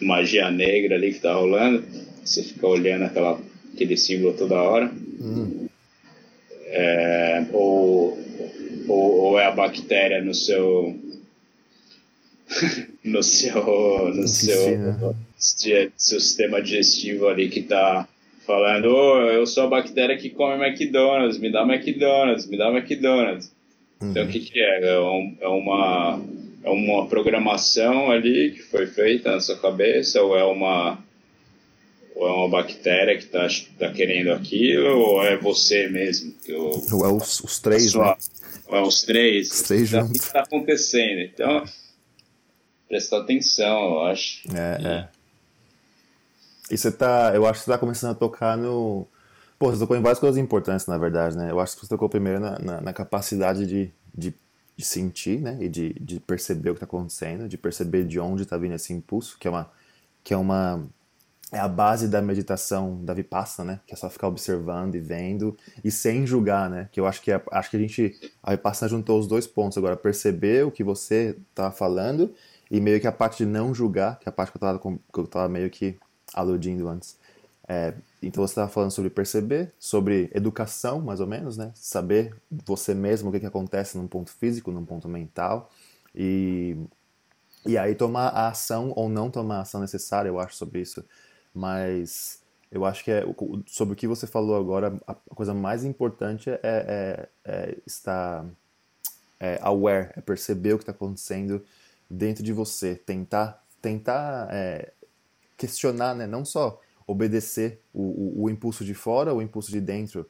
magia 0.00 0.50
negra 0.50 0.96
ali 0.96 1.12
que 1.12 1.20
tá 1.20 1.34
rolando, 1.34 1.84
você 2.24 2.42
fica 2.42 2.66
olhando 2.66 3.04
aquela, 3.04 3.40
aquele 3.74 3.96
símbolo 3.96 4.34
toda 4.34 4.62
hora, 4.62 4.92
uhum. 5.18 5.68
é, 6.66 7.46
ou, 7.52 8.18
ou, 8.86 9.12
ou 9.20 9.40
é 9.40 9.46
a 9.46 9.50
bactéria 9.50 10.22
no 10.22 10.34
seu 10.34 10.96
no 13.02 13.22
seu, 13.22 14.14
no 14.14 14.28
seu, 14.28 15.14
seu 15.36 15.90
sistema 15.96 16.60
digestivo 16.60 17.28
ali 17.28 17.48
que 17.48 17.62
tá 17.62 18.06
falando, 18.46 18.86
oh, 18.86 19.20
eu 19.30 19.46
sou 19.46 19.64
a 19.64 19.68
bactéria 19.68 20.16
que 20.16 20.30
come 20.30 20.64
McDonald's, 20.64 21.38
me 21.38 21.50
dá 21.50 21.62
McDonald's, 21.62 22.46
me 22.46 22.58
dá 22.58 22.68
McDonald's. 22.68 23.52
Uhum. 24.00 24.10
Então 24.10 24.24
o 24.24 24.28
que, 24.28 24.40
que 24.40 24.60
é? 24.60 24.92
É, 24.92 24.98
um, 24.98 25.36
é, 25.40 25.48
uma, 25.48 26.22
é 26.64 26.70
uma 26.70 27.06
programação 27.06 28.10
ali 28.10 28.52
que 28.52 28.62
foi 28.62 28.86
feita 28.86 29.32
na 29.32 29.40
sua 29.40 29.56
cabeça, 29.56 30.20
ou 30.22 30.36
é 30.36 30.44
uma 30.44 30.98
ou 32.14 32.28
é 32.28 32.32
uma 32.32 32.48
bactéria 32.48 33.16
que 33.16 33.24
está 33.24 33.46
tá 33.78 33.90
querendo 33.92 34.32
aquilo, 34.32 34.98
ou 34.98 35.24
é 35.24 35.38
você 35.38 35.88
mesmo? 35.88 36.34
Que 36.44 36.52
o, 36.52 36.82
ou 36.92 37.06
é 37.06 37.12
os, 37.12 37.40
os 37.40 37.58
três, 37.60 37.92
sua, 37.92 38.08
né? 38.08 38.16
Ou 38.68 38.76
é 38.76 38.82
os 38.82 39.02
três. 39.02 39.50
Os 39.50 39.62
três 39.62 39.88
então, 39.88 40.02
juntos. 40.02 40.16
O 40.16 40.20
que 40.20 40.26
está 40.26 40.40
acontecendo? 40.40 41.20
Então, 41.20 41.64
prestar 42.90 43.18
atenção, 43.18 43.84
eu 43.84 44.00
acho. 44.02 44.42
É, 44.54 44.82
e... 44.82 44.86
é. 44.86 45.08
E 46.70 46.76
você 46.76 46.90
tá, 46.90 47.32
eu 47.34 47.46
acho 47.46 47.60
que 47.60 47.64
você 47.64 47.70
tá 47.70 47.78
começando 47.78 48.10
a 48.12 48.14
tocar 48.14 48.56
no... 48.56 49.06
Pô, 49.58 49.70
você 49.70 49.78
tocou 49.78 49.96
em 49.96 50.02
várias 50.02 50.18
coisas 50.18 50.38
importantes, 50.38 50.86
na 50.86 50.98
verdade, 50.98 51.36
né? 51.36 51.50
Eu 51.50 51.60
acho 51.60 51.74
que 51.74 51.82
você 51.82 51.88
tocou 51.88 52.08
primeiro 52.08 52.40
na, 52.40 52.58
na, 52.58 52.80
na 52.80 52.92
capacidade 52.92 53.66
de, 53.66 53.90
de, 54.14 54.34
de, 54.76 54.84
sentir, 54.84 55.40
né? 55.40 55.58
E 55.60 55.68
de, 55.68 55.92
de 55.94 56.20
perceber 56.20 56.70
o 56.70 56.74
que 56.74 56.78
está 56.78 56.86
acontecendo, 56.86 57.48
de 57.48 57.58
perceber 57.58 58.04
de 58.04 58.20
onde 58.20 58.42
está 58.42 58.56
vindo 58.56 58.74
esse 58.74 58.92
impulso, 58.92 59.36
que 59.38 59.48
é 59.48 59.50
uma... 59.50 59.70
Que 60.22 60.34
é 60.34 60.36
uma 60.36 60.86
é 61.52 61.58
a 61.58 61.66
base 61.66 62.06
da 62.06 62.22
meditação 62.22 63.04
da 63.04 63.12
Vipassana, 63.12 63.72
né? 63.72 63.80
Que 63.84 63.92
é 63.92 63.96
só 63.96 64.08
ficar 64.08 64.28
observando 64.28 64.94
e 64.94 65.00
vendo 65.00 65.56
e 65.82 65.90
sem 65.90 66.24
julgar, 66.24 66.70
né? 66.70 66.88
Que 66.92 67.00
eu 67.00 67.06
acho 67.06 67.20
que 67.20 67.32
é, 67.32 67.42
acho 67.50 67.70
que 67.70 67.76
a 67.76 67.80
gente 67.80 68.30
a 68.40 68.52
Vipassana 68.52 68.88
juntou 68.88 69.18
os 69.18 69.26
dois 69.26 69.48
pontos 69.48 69.76
agora, 69.76 69.96
perceber 69.96 70.64
o 70.64 70.70
que 70.70 70.84
você 70.84 71.36
tá 71.52 71.72
falando 71.72 72.32
e 72.70 72.80
meio 72.80 73.00
que 73.00 73.06
a 73.06 73.12
parte 73.12 73.38
de 73.38 73.46
não 73.46 73.74
julgar, 73.74 74.18
que 74.18 74.28
é 74.28 74.30
a 74.30 74.32
parte 74.32 74.52
que 74.52 74.56
eu 74.56 74.58
estava 74.58 74.78
que 74.78 75.20
eu 75.20 75.26
tava 75.26 75.48
meio 75.48 75.68
que 75.68 75.98
aludindo 76.34 76.88
antes. 76.88 77.18
É, 77.68 77.94
então 78.22 78.46
você 78.46 78.52
estava 78.52 78.68
falando 78.68 78.90
sobre 78.90 79.10
perceber, 79.10 79.72
sobre 79.78 80.30
educação, 80.34 81.00
mais 81.00 81.20
ou 81.20 81.26
menos, 81.26 81.56
né? 81.56 81.72
Saber 81.74 82.34
você 82.66 82.94
mesmo 82.94 83.28
o 83.28 83.32
que, 83.32 83.40
que 83.40 83.46
acontece 83.46 83.96
num 83.96 84.08
ponto 84.08 84.30
físico, 84.30 84.70
num 84.70 84.84
ponto 84.84 85.08
mental. 85.08 85.70
E, 86.14 86.76
e 87.64 87.78
aí 87.78 87.94
tomar 87.94 88.28
a 88.28 88.48
ação 88.48 88.92
ou 88.96 89.08
não 89.08 89.30
tomar 89.30 89.58
a 89.58 89.60
ação 89.62 89.80
necessária, 89.80 90.28
eu 90.28 90.38
acho, 90.40 90.56
sobre 90.56 90.80
isso. 90.80 91.04
Mas 91.54 92.42
eu 92.70 92.84
acho 92.84 93.04
que 93.04 93.10
é, 93.10 93.24
sobre 93.66 93.94
o 93.94 93.96
que 93.96 94.06
você 94.06 94.26
falou 94.26 94.56
agora, 94.56 94.92
a 95.06 95.14
coisa 95.34 95.54
mais 95.54 95.84
importante 95.84 96.50
é, 96.50 96.60
é, 96.64 97.28
é 97.44 97.76
estar 97.86 98.44
é, 99.38 99.58
aware, 99.62 100.10
é 100.16 100.20
perceber 100.20 100.74
o 100.74 100.78
que 100.78 100.82
está 100.82 100.92
acontecendo 100.92 101.64
dentro 102.10 102.42
de 102.42 102.52
você, 102.52 102.96
tentar, 102.96 103.64
tentar 103.80 104.48
é, 104.50 104.92
questionar, 105.56 106.14
né? 106.14 106.26
não 106.26 106.44
só 106.44 106.80
obedecer 107.06 107.80
o, 107.92 108.02
o, 108.02 108.44
o, 108.44 108.50
impulso 108.50 108.84
de 108.84 108.94
fora, 108.94 109.32
o 109.32 109.40
impulso 109.40 109.70
de 109.70 109.80
dentro, 109.80 110.28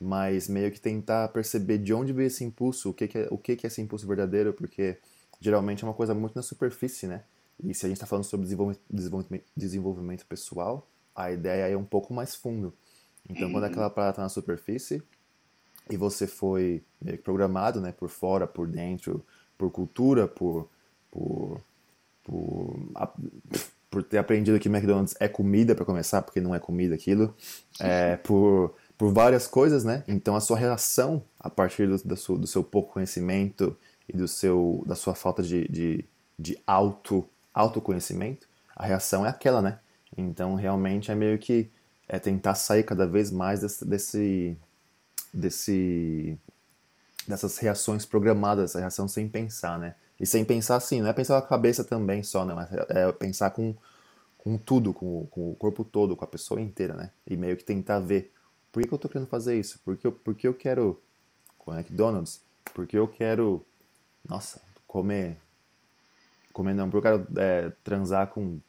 mas 0.00 0.48
meio 0.48 0.70
que 0.70 0.80
tentar 0.80 1.28
perceber 1.28 1.78
de 1.78 1.92
onde 1.92 2.12
veio 2.12 2.28
esse 2.28 2.42
impulso, 2.42 2.90
o 2.90 2.94
que, 2.94 3.06
que 3.06 3.18
é, 3.18 3.28
o 3.30 3.36
que, 3.36 3.56
que 3.56 3.66
é 3.66 3.68
esse 3.68 3.80
impulso 3.80 4.06
verdadeiro, 4.06 4.52
porque 4.52 4.98
geralmente 5.40 5.84
é 5.84 5.86
uma 5.86 5.94
coisa 5.94 6.14
muito 6.14 6.34
na 6.34 6.42
superfície, 6.42 7.06
né? 7.06 7.22
E 7.62 7.74
se 7.74 7.84
a 7.84 7.88
gente 7.88 7.96
está 7.96 8.06
falando 8.06 8.24
sobre 8.24 8.46
desenvolvimento, 8.46 9.44
desenvolvimento, 9.54 10.26
pessoal, 10.26 10.88
a 11.14 11.30
ideia 11.30 11.68
é 11.68 11.76
um 11.76 11.84
pouco 11.84 12.14
mais 12.14 12.34
fundo. 12.34 12.72
Então, 13.28 13.46
uhum. 13.46 13.52
quando 13.52 13.64
aquela 13.64 13.90
parada 13.90 14.12
está 14.12 14.22
na 14.22 14.28
superfície 14.30 15.02
e 15.90 15.96
você 15.96 16.26
foi 16.26 16.82
programado, 17.22 17.80
né, 17.80 17.92
por 17.92 18.08
fora, 18.08 18.46
por 18.46 18.66
dentro, 18.66 19.24
por 19.58 19.70
cultura, 19.70 20.26
por 20.26 20.70
por, 21.10 21.60
por, 22.24 22.76
por 23.90 24.02
ter 24.02 24.18
aprendido 24.18 24.58
que 24.58 24.68
McDonald's 24.68 25.14
é 25.18 25.28
comida 25.28 25.74
para 25.74 25.84
começar, 25.84 26.22
porque 26.22 26.40
não 26.40 26.54
é 26.54 26.58
comida 26.58 26.94
aquilo, 26.94 27.34
é, 27.80 28.16
por, 28.16 28.74
por 28.96 29.12
várias 29.12 29.46
coisas, 29.46 29.84
né? 29.84 30.04
Então 30.06 30.36
a 30.36 30.40
sua 30.40 30.56
reação 30.56 31.22
a 31.38 31.50
partir 31.50 31.88
do, 31.88 31.96
do, 31.98 32.16
seu, 32.16 32.38
do 32.38 32.46
seu 32.46 32.62
pouco 32.62 32.92
conhecimento 32.92 33.76
e 34.08 34.16
do 34.16 34.28
seu, 34.28 34.82
da 34.86 34.94
sua 34.94 35.14
falta 35.14 35.42
de, 35.42 35.66
de, 35.68 36.04
de 36.38 36.58
auto, 36.66 37.28
autoconhecimento, 37.52 38.48
a 38.76 38.86
reação 38.86 39.26
é 39.26 39.28
aquela, 39.28 39.60
né? 39.60 39.78
Então 40.16 40.54
realmente 40.54 41.10
é 41.10 41.14
meio 41.14 41.38
que 41.38 41.70
é 42.08 42.18
tentar 42.18 42.54
sair 42.54 42.82
cada 42.82 43.06
vez 43.06 43.30
mais 43.30 43.60
desse, 43.60 43.84
desse, 43.84 44.56
desse 45.32 46.38
dessas 47.26 47.58
reações 47.58 48.04
programadas, 48.04 48.70
essa 48.70 48.80
reação 48.80 49.06
sem 49.06 49.28
pensar, 49.28 49.78
né? 49.78 49.94
E 50.20 50.26
sem 50.26 50.44
pensar 50.44 50.76
assim, 50.76 51.00
não 51.00 51.08
é 51.08 51.12
pensar 51.14 51.40
com 51.40 51.46
a 51.46 51.48
cabeça 51.48 51.82
também 51.82 52.22
só, 52.22 52.44
né? 52.44 52.54
Mas 52.54 52.70
é 52.90 53.10
pensar 53.10 53.50
com, 53.50 53.74
com 54.36 54.58
tudo, 54.58 54.92
com, 54.92 55.26
com 55.26 55.50
o 55.50 55.54
corpo 55.56 55.82
todo, 55.82 56.14
com 56.14 56.24
a 56.24 56.28
pessoa 56.28 56.60
inteira, 56.60 56.94
né? 56.94 57.10
E 57.26 57.36
meio 57.36 57.56
que 57.56 57.64
tentar 57.64 58.00
ver 58.00 58.30
por 58.70 58.82
que, 58.82 58.88
que 58.88 58.94
eu 58.94 58.98
tô 58.98 59.08
querendo 59.08 59.28
fazer 59.28 59.58
isso? 59.58 59.80
Por 59.84 59.96
que 59.96 60.06
eu, 60.06 60.12
por 60.12 60.34
que 60.34 60.46
eu 60.46 60.54
quero 60.54 61.00
com 61.58 61.74
McDonald's? 61.74 62.40
Por 62.72 62.86
que 62.86 62.96
eu 62.96 63.08
quero, 63.08 63.64
nossa, 64.28 64.60
comer. 64.86 65.38
Comer 66.52 66.74
não, 66.74 66.88
porque 66.88 67.08
eu 67.08 67.18
quero 67.18 67.40
é, 67.40 67.72
transar 67.82 68.28
com 68.28 68.60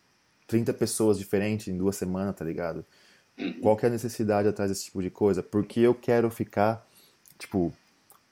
30 0.48 0.74
pessoas 0.74 1.18
diferentes 1.18 1.68
em 1.68 1.78
duas 1.78 1.96
semanas, 1.96 2.36
tá 2.36 2.44
ligado? 2.44 2.86
Qual 3.62 3.76
que 3.78 3.86
é 3.86 3.90
a 3.90 3.92
necessidade 3.92 4.48
atrás 4.48 4.70
desse 4.72 4.86
tipo 4.86 5.02
de 5.02 5.10
coisa? 5.10 5.44
Por 5.44 5.66
que 5.66 5.82
eu 5.82 5.94
quero 5.94 6.30
ficar, 6.30 6.86
tipo, 7.38 7.74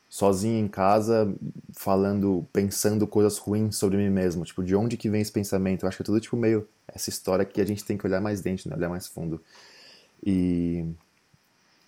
sozinho 0.09 0.57
em 0.57 0.67
casa, 0.67 1.31
falando, 1.73 2.45
pensando 2.51 3.05
coisas 3.05 3.37
ruins 3.37 3.75
sobre 3.77 3.97
mim 3.97 4.09
mesmo. 4.09 4.43
Tipo, 4.43 4.63
de 4.63 4.75
onde 4.75 4.97
que 4.97 5.09
vem 5.09 5.21
esse 5.21 5.31
pensamento? 5.31 5.83
Eu 5.83 5.87
acho 5.87 5.97
que 5.97 6.03
é 6.03 6.05
tudo, 6.05 6.19
tipo, 6.19 6.35
meio 6.35 6.67
essa 6.87 7.09
história 7.09 7.45
que 7.45 7.61
a 7.61 7.65
gente 7.65 7.85
tem 7.85 7.97
que 7.97 8.07
olhar 8.07 8.19
mais 8.19 8.41
dentro, 8.41 8.69
né? 8.69 8.75
Olhar 8.75 8.89
mais 8.89 9.07
fundo. 9.07 9.39
E 10.25 10.83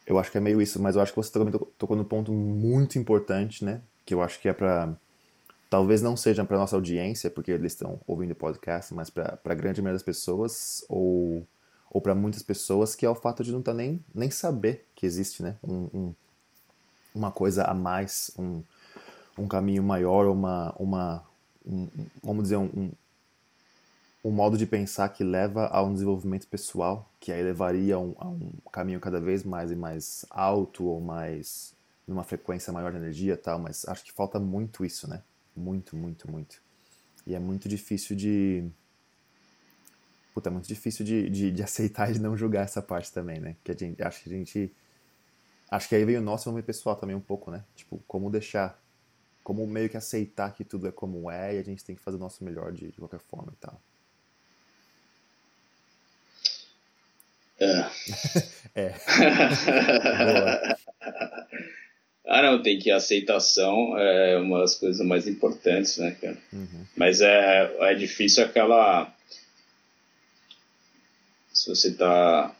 eu 0.05 0.19
acho 0.19 0.31
que 0.31 0.37
é 0.37 0.41
meio 0.41 0.61
isso, 0.61 0.79
mas 0.79 0.95
eu 0.95 1.01
acho 1.01 1.11
que 1.11 1.17
você 1.17 1.31
tocou, 1.31 1.73
tocou 1.77 1.97
no 1.97 2.05
ponto 2.05 2.31
muito 2.31 2.99
importante, 2.99 3.65
né? 3.65 3.81
Que 4.05 4.13
eu 4.13 4.21
acho 4.21 4.39
que 4.39 4.47
é 4.47 4.53
pra, 4.53 4.95
talvez 5.71 6.01
não 6.01 6.17
sejam 6.17 6.45
para 6.45 6.57
nossa 6.57 6.75
audiência, 6.75 7.29
porque 7.29 7.49
eles 7.49 7.71
estão 7.71 7.99
ouvindo 8.05 8.35
podcast, 8.35 8.93
mas 8.93 9.09
para 9.09 9.39
a 9.43 9.53
grande 9.53 9.81
maioria 9.81 9.95
das 9.95 10.03
pessoas, 10.03 10.83
ou, 10.89 11.47
ou 11.89 12.01
para 12.01 12.13
muitas 12.13 12.43
pessoas, 12.43 12.93
que 12.93 13.05
é 13.05 13.09
o 13.09 13.15
fato 13.15 13.41
de 13.41 13.51
não 13.53 13.61
tá 13.61 13.73
nem, 13.73 14.03
nem 14.13 14.29
saber 14.29 14.85
que 14.93 15.05
existe 15.05 15.41
né? 15.41 15.55
um, 15.63 15.89
um, 15.93 16.15
uma 17.13 17.31
coisa 17.31 17.63
a 17.63 17.73
mais, 17.73 18.31
um, 18.37 18.63
um 19.37 19.47
caminho 19.47 19.83
maior, 19.83 20.27
uma, 20.27 20.73
uma 20.77 21.23
um, 21.65 21.87
vamos 22.23 22.43
dizer, 22.43 22.57
um, 22.57 22.91
um 24.23 24.31
modo 24.31 24.57
de 24.57 24.65
pensar 24.65 25.09
que 25.09 25.23
leva 25.23 25.67
a 25.67 25.81
um 25.83 25.93
desenvolvimento 25.93 26.47
pessoal, 26.47 27.09
que 27.19 27.31
aí 27.31 27.41
levaria 27.41 27.95
a 27.95 27.99
um, 27.99 28.15
a 28.17 28.27
um 28.27 28.51
caminho 28.71 28.99
cada 28.99 29.19
vez 29.19 29.43
mais 29.43 29.71
e 29.71 29.75
mais 29.75 30.25
alto 30.29 30.85
ou 30.85 31.01
mais 31.01 31.73
numa 32.07 32.23
frequência 32.23 32.73
maior 32.73 32.91
de 32.91 32.97
energia 32.97 33.37
tal, 33.37 33.57
mas 33.57 33.85
acho 33.87 34.03
que 34.03 34.11
falta 34.11 34.39
muito 34.39 34.85
isso, 34.85 35.09
né? 35.09 35.21
Muito, 35.55 35.95
muito, 35.95 36.29
muito. 36.29 36.61
E 37.25 37.33
é 37.35 37.39
muito 37.39 37.67
difícil 37.69 38.15
de. 38.15 38.69
Puta, 40.33 40.49
é 40.49 40.51
muito 40.51 40.67
difícil 40.67 41.05
de, 41.05 41.29
de, 41.29 41.51
de 41.51 41.63
aceitar 41.63 42.09
e 42.09 42.13
de 42.13 42.19
não 42.19 42.37
julgar 42.37 42.63
essa 42.63 42.81
parte 42.81 43.11
também, 43.11 43.39
né? 43.39 43.55
Que 43.63 43.71
a 43.71 43.75
gente, 43.75 44.01
acho 44.01 44.23
que 44.23 44.29
a 44.29 44.33
gente. 44.33 44.73
Acho 45.71 45.87
que 45.87 45.95
aí 45.95 46.03
vem 46.03 46.17
o 46.17 46.21
nosso 46.21 46.49
momento 46.49 46.65
pessoal 46.65 46.97
também 46.97 47.15
um 47.15 47.21
pouco, 47.21 47.49
né? 47.49 47.63
Tipo, 47.73 48.03
como 48.05 48.29
deixar. 48.29 48.77
Como 49.41 49.65
meio 49.65 49.89
que 49.89 49.97
aceitar 49.97 50.53
que 50.53 50.65
tudo 50.65 50.87
é 50.87 50.91
como 50.91 51.31
é 51.31 51.55
e 51.55 51.59
a 51.59 51.63
gente 51.63 51.83
tem 51.83 51.95
que 51.95 52.01
fazer 52.01 52.17
o 52.17 52.19
nosso 52.19 52.43
melhor 52.43 52.73
de, 52.73 52.91
de 52.91 52.97
qualquer 52.97 53.21
forma 53.21 53.53
e 53.53 53.55
tal. 53.55 53.81
É. 57.57 57.85
é. 58.75 58.93
ah, 62.27 62.41
não, 62.41 62.61
tem 62.61 62.77
que 62.77 62.91
aceitação 62.91 63.97
é 63.97 64.37
uma 64.37 64.59
das 64.59 64.75
coisas 64.75 65.03
mais 65.05 65.25
importantes, 65.27 65.97
né, 65.97 66.11
cara? 66.19 66.37
Uhum. 66.51 66.85
Mas 66.95 67.21
é, 67.21 67.75
é 67.79 67.95
difícil 67.95 68.43
aquela. 68.43 69.11
Se 71.53 71.69
você 71.69 71.93
tá 71.93 72.53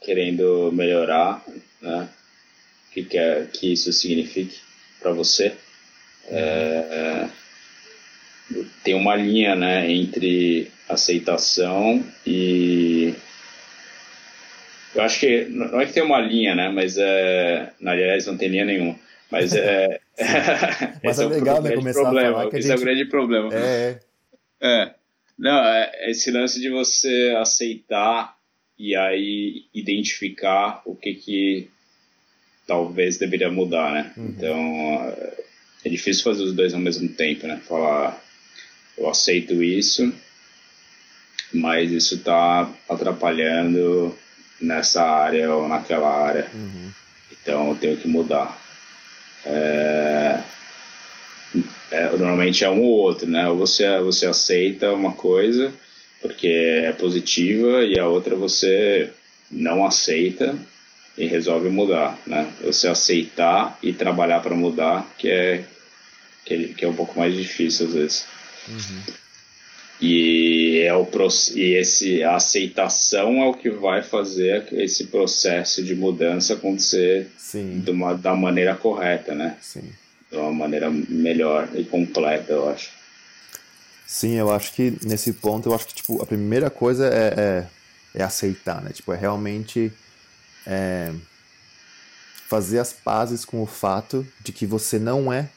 querendo 0.00 0.72
melhorar, 0.72 1.44
né? 1.80 2.08
O 2.88 2.92
que 2.92 3.04
quer 3.04 3.46
que 3.48 3.72
isso 3.72 3.92
signifique 3.92 4.58
para 5.00 5.12
você? 5.12 5.54
É, 6.26 7.28
tem 8.82 8.94
uma 8.94 9.14
linha, 9.14 9.54
né, 9.54 9.90
entre 9.90 10.70
aceitação 10.88 12.02
e 12.26 13.14
eu 14.94 15.02
acho 15.02 15.20
que 15.20 15.44
não 15.44 15.80
é 15.80 15.86
que 15.86 15.92
tem 15.92 16.02
uma 16.02 16.20
linha, 16.20 16.54
né? 16.54 16.70
Mas 16.70 16.96
é, 16.98 17.72
aliás, 17.84 18.26
não 18.26 18.36
tem 18.36 18.48
linha 18.48 18.64
nenhuma. 18.64 18.98
Mas 19.30 19.54
é. 19.54 20.00
Mas 21.04 21.18
é, 21.18 21.24
é 21.24 21.26
legal, 21.26 21.62
né? 21.62 21.74
Começar 21.74 22.00
problema. 22.00 22.28
a 22.28 22.32
falar 22.32 22.50
que 22.50 22.56
a 22.56 22.60
gente... 22.60 22.72
Esse 22.72 22.72
é 22.72 22.82
o 22.82 22.84
grande 22.84 23.04
problema. 23.04 23.50
É. 23.54 24.00
É. 24.60 24.94
Não, 25.38 25.64
é 25.64 26.10
esse 26.10 26.30
lance 26.30 26.60
de 26.60 26.68
você 26.68 27.34
aceitar 27.38 28.36
e 28.78 28.96
aí 28.96 29.66
identificar 29.72 30.82
o 30.84 30.96
que 30.96 31.14
que 31.14 31.70
talvez 32.68 33.16
deveria 33.16 33.50
mudar, 33.50 33.92
né? 33.92 34.12
Uhum. 34.16 34.26
Então 34.26 35.16
é 35.84 35.88
difícil 35.88 36.22
fazer 36.22 36.44
os 36.44 36.52
dois 36.52 36.74
ao 36.74 36.80
mesmo 36.80 37.08
tempo, 37.08 37.46
né? 37.46 37.60
Falar 37.66 38.22
eu 38.96 39.08
aceito 39.08 39.62
isso, 39.62 40.12
mas 41.52 41.90
isso 41.90 42.16
está 42.16 42.70
atrapalhando 42.88 44.14
nessa 44.60 45.02
área 45.02 45.52
ou 45.54 45.66
naquela 45.66 46.08
área. 46.08 46.46
Uhum. 46.52 46.90
Então 47.32 47.70
eu 47.70 47.74
tenho 47.76 47.96
que 47.96 48.06
mudar. 48.06 48.60
É, 49.46 50.40
é, 51.90 52.10
normalmente 52.10 52.64
é 52.64 52.70
um 52.70 52.82
ou 52.82 52.98
outro, 52.98 53.26
né? 53.26 53.48
Ou 53.48 53.56
você, 53.56 53.98
você 54.00 54.26
aceita 54.26 54.92
uma 54.92 55.12
coisa 55.12 55.72
porque 56.20 56.48
é 56.84 56.92
positiva 56.92 57.84
e 57.84 57.98
a 57.98 58.06
outra 58.06 58.34
você 58.34 59.10
não 59.50 59.86
aceita 59.86 60.58
e 61.18 61.26
resolve 61.26 61.68
mudar, 61.68 62.16
né? 62.24 62.50
Você 62.62 62.86
aceitar 62.86 63.76
e 63.82 63.92
trabalhar 63.92 64.40
para 64.40 64.54
mudar 64.54 65.04
que 65.18 65.28
é, 65.28 65.64
que 66.44 66.54
é, 66.54 66.68
que 66.68 66.84
é 66.84 66.88
um 66.88 66.94
pouco 66.94 67.18
mais 67.18 67.34
difícil 67.34 67.88
às 67.88 67.92
vezes. 67.92 68.24
Uhum. 68.68 69.02
E, 70.00 70.82
é 70.86 70.94
o, 70.94 71.08
e 71.56 71.74
esse, 71.74 72.22
a 72.22 72.36
aceitação 72.36 73.42
é 73.42 73.48
o 73.48 73.54
que 73.54 73.68
vai 73.68 74.00
fazer 74.00 74.68
esse 74.72 75.08
processo 75.08 75.82
de 75.82 75.96
mudança 75.96 76.54
acontecer 76.54 77.26
de 77.82 77.90
uma, 77.90 78.14
da 78.14 78.32
maneira 78.36 78.76
correta, 78.76 79.34
né? 79.34 79.56
Sim. 79.60 79.90
De 80.30 80.36
uma 80.36 80.52
maneira 80.52 80.88
melhor 80.88 81.68
e 81.74 81.82
completa, 81.82 82.52
eu 82.52 82.68
acho. 82.68 82.90
Sim, 84.06 84.36
eu 84.36 84.52
acho 84.52 84.72
que 84.72 84.96
nesse 85.04 85.32
ponto, 85.32 85.68
eu 85.68 85.74
acho 85.74 85.88
que 85.88 85.94
tipo, 85.94 86.22
a 86.22 86.26
primeira 86.26 86.70
coisa 86.70 87.08
é, 87.08 87.66
é, 88.14 88.20
é 88.20 88.22
aceitar, 88.22 88.80
né? 88.80 88.90
Tipo, 88.92 89.12
é 89.12 89.16
realmente 89.16 89.92
é, 90.66 91.12
fazer 92.48 92.78
as 92.78 92.92
pazes 92.92 93.44
com 93.44 93.62
o 93.62 93.66
fato 93.66 94.26
de 94.40 94.52
que 94.52 94.66
você 94.66 94.98
não 94.98 95.32
é 95.32 95.48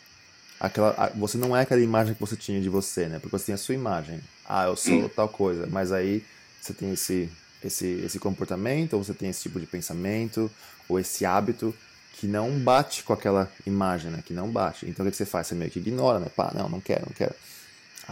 aquela, 0.60 1.12
você 1.16 1.38
não 1.38 1.56
é 1.56 1.62
aquela 1.62 1.82
imagem 1.82 2.14
que 2.14 2.20
você 2.20 2.36
tinha 2.36 2.62
de 2.62 2.70
você, 2.70 3.08
né? 3.08 3.20
Porque 3.20 3.38
você 3.38 3.48
tem 3.48 3.56
a 3.56 3.58
sua 3.58 3.74
imagem. 3.76 4.20
Ah, 4.48 4.66
eu 4.66 4.76
sou 4.76 5.10
tal 5.10 5.28
coisa. 5.28 5.66
Mas 5.68 5.92
aí 5.92 6.24
você 6.62 6.74
tem 6.74 6.92
esse, 6.92 7.30
esse, 7.64 7.86
esse 8.06 8.20
comportamento, 8.20 8.94
ou 8.94 9.04
você 9.04 9.14
tem 9.14 9.30
esse 9.30 9.42
tipo 9.42 9.60
de 9.60 9.66
pensamento, 9.66 10.52
ou 10.88 11.00
esse 11.00 11.26
hábito 11.26 11.74
que 12.14 12.28
não 12.28 12.52
bate 12.60 13.04
com 13.04 13.14
aquela 13.14 13.52
imagem, 13.66 14.12
né? 14.12 14.22
Que 14.24 14.34
não 14.34 14.50
bate. 14.50 14.88
Então 14.88 15.06
o 15.06 15.10
que 15.10 15.18
você 15.18 15.26
faz? 15.26 15.48
Você 15.48 15.56
meio 15.56 15.72
que 15.72 15.80
ignora, 15.80 16.20
né? 16.20 16.28
Pá, 16.36 16.52
não, 16.54 16.70
não 16.70 16.80
quero, 16.80 17.06
não 17.08 17.14
quero. 17.14 17.34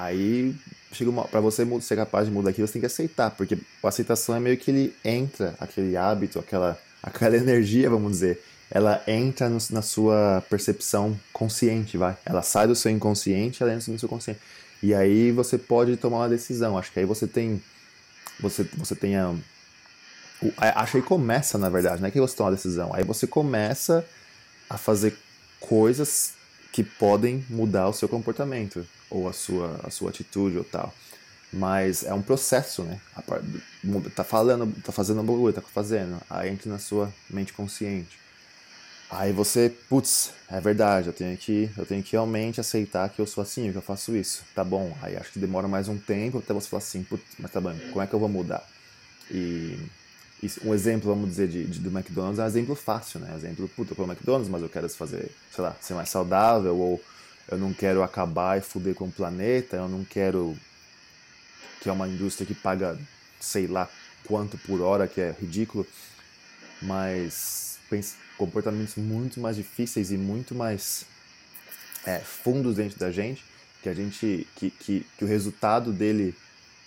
Aí, 0.01 0.55
chega 0.93 1.11
para 1.23 1.41
você 1.41 1.65
ser 1.81 1.95
capaz 1.97 2.25
de 2.25 2.31
mudar 2.31 2.51
aquilo, 2.51 2.65
você 2.65 2.73
tem 2.73 2.79
que 2.79 2.85
aceitar, 2.85 3.31
porque 3.31 3.57
a 3.83 3.87
aceitação 3.87 4.35
é 4.35 4.39
meio 4.39 4.57
que 4.57 4.71
ele 4.71 4.95
entra, 5.03 5.55
aquele 5.59 5.97
hábito, 5.97 6.39
aquela, 6.39 6.79
aquela 7.03 7.35
energia, 7.37 7.89
vamos 7.89 8.13
dizer, 8.13 8.41
ela 8.71 9.03
entra 9.07 9.49
no, 9.49 9.57
na 9.71 9.81
sua 9.81 10.41
percepção 10.49 11.19
consciente, 11.33 11.97
vai. 11.97 12.15
Ela 12.25 12.41
sai 12.41 12.67
do 12.67 12.75
seu 12.75 12.91
inconsciente, 12.91 13.61
ela 13.61 13.73
entra 13.73 13.91
no 13.91 13.99
seu 13.99 14.07
consciente. 14.07 14.39
E 14.81 14.93
aí 14.93 15.31
você 15.31 15.57
pode 15.57 15.97
tomar 15.97 16.19
uma 16.19 16.29
decisão. 16.29 16.77
Acho 16.77 16.91
que 16.91 16.99
aí 16.99 17.05
você 17.05 17.27
tem. 17.27 17.61
Você, 18.39 18.63
você 18.77 18.95
tem 18.95 19.17
a. 19.17 19.35
Acho 20.57 20.91
que 20.93 20.97
aí 20.99 21.03
começa, 21.03 21.57
na 21.57 21.67
verdade, 21.67 22.01
não 22.01 22.07
é 22.07 22.11
que 22.11 22.19
você 22.19 22.35
toma 22.35 22.49
uma 22.51 22.55
decisão. 22.55 22.93
Aí 22.93 23.03
você 23.03 23.27
começa 23.27 24.05
a 24.69 24.77
fazer 24.77 25.17
coisas 25.59 26.33
que 26.71 26.83
podem 26.83 27.43
mudar 27.49 27.89
o 27.89 27.93
seu 27.93 28.07
comportamento, 28.07 28.85
ou 29.09 29.27
a 29.27 29.33
sua, 29.33 29.79
a 29.83 29.89
sua 29.89 30.09
atitude 30.09 30.57
ou 30.57 30.63
tal. 30.63 30.93
Mas 31.51 32.03
é 32.03 32.13
um 32.13 32.21
processo, 32.21 32.83
né? 32.83 32.99
Tá 34.15 34.23
falando, 34.23 34.71
tá 34.83 34.91
fazendo 34.91 35.21
um 35.21 35.25
bagulho, 35.25 35.53
tá 35.53 35.61
fazendo. 35.61 36.21
Aí 36.29 36.49
entra 36.49 36.69
na 36.69 36.77
sua 36.77 37.11
mente 37.29 37.53
consciente. 37.53 38.19
Aí 39.09 39.33
você, 39.33 39.73
putz, 39.89 40.31
é 40.51 40.61
verdade, 40.61 41.07
eu 41.07 41.13
tenho 41.13 41.35
que, 41.35 41.67
eu 41.75 41.83
tenho 41.83 42.03
que 42.03 42.11
realmente 42.11 42.61
aceitar 42.61 43.09
que 43.09 43.19
eu 43.19 43.25
sou 43.25 43.41
assim, 43.41 43.71
que 43.71 43.77
eu 43.77 43.81
faço 43.81 44.15
isso. 44.15 44.43
Tá 44.53 44.63
bom. 44.63 44.95
Aí 45.01 45.17
acho 45.17 45.31
que 45.31 45.39
demora 45.39 45.67
mais 45.67 45.87
um 45.87 45.97
tempo 45.97 46.37
até 46.37 46.53
você 46.53 46.67
falar 46.69 46.83
assim, 46.83 47.03
putz, 47.03 47.23
mas 47.39 47.51
tá 47.51 47.59
bom, 47.59 47.75
como 47.89 48.01
é 48.03 48.05
que 48.05 48.13
eu 48.13 48.19
vou 48.19 48.29
mudar? 48.29 48.63
E, 49.31 49.79
um 50.63 50.73
exemplo, 50.73 51.09
vamos 51.09 51.29
dizer, 51.29 51.47
de, 51.47 51.65
de, 51.65 51.79
do 51.79 51.89
McDonald's 51.89 52.37
é 52.37 52.43
um 52.43 52.47
exemplo 52.47 52.75
fácil, 52.75 53.19
né? 53.19 53.33
Exemplo, 53.35 53.67
puta, 53.75 53.95
eu 53.97 54.05
no 54.05 54.13
McDonald's, 54.13 54.47
mas 54.47 54.61
eu 54.61 54.69
quero 54.69 54.87
fazer, 54.89 55.31
sei 55.51 55.63
lá, 55.63 55.75
ser 55.81 55.95
mais 55.95 56.09
saudável, 56.09 56.77
ou 56.77 57.01
eu 57.51 57.57
não 57.57 57.73
quero 57.73 58.03
acabar 58.03 58.57
e 58.57 58.61
fuder 58.61 58.93
com 58.93 59.05
o 59.05 59.11
planeta, 59.11 59.77
eu 59.77 59.89
não 59.89 60.03
quero 60.05 60.55
que 61.81 61.89
é 61.89 61.91
uma 61.91 62.07
indústria 62.07 62.45
que 62.45 62.53
paga 62.53 62.97
sei 63.39 63.67
lá 63.67 63.89
quanto 64.25 64.57
por 64.57 64.81
hora, 64.81 65.07
que 65.07 65.21
é 65.21 65.35
ridículo, 65.39 65.87
mas 66.81 67.79
comportamentos 68.37 68.95
muito 68.95 69.39
mais 69.39 69.55
difíceis 69.55 70.11
e 70.11 70.17
muito 70.17 70.53
mais 70.53 71.05
é, 72.05 72.19
fundos 72.19 72.75
dentro 72.75 72.99
da 72.99 73.11
gente, 73.11 73.43
que 73.81 73.89
a 73.89 73.93
gente 73.93 74.47
que, 74.55 74.69
que, 74.69 75.05
que, 75.17 75.25
o 75.25 75.27
resultado 75.27 75.91
dele 75.91 76.35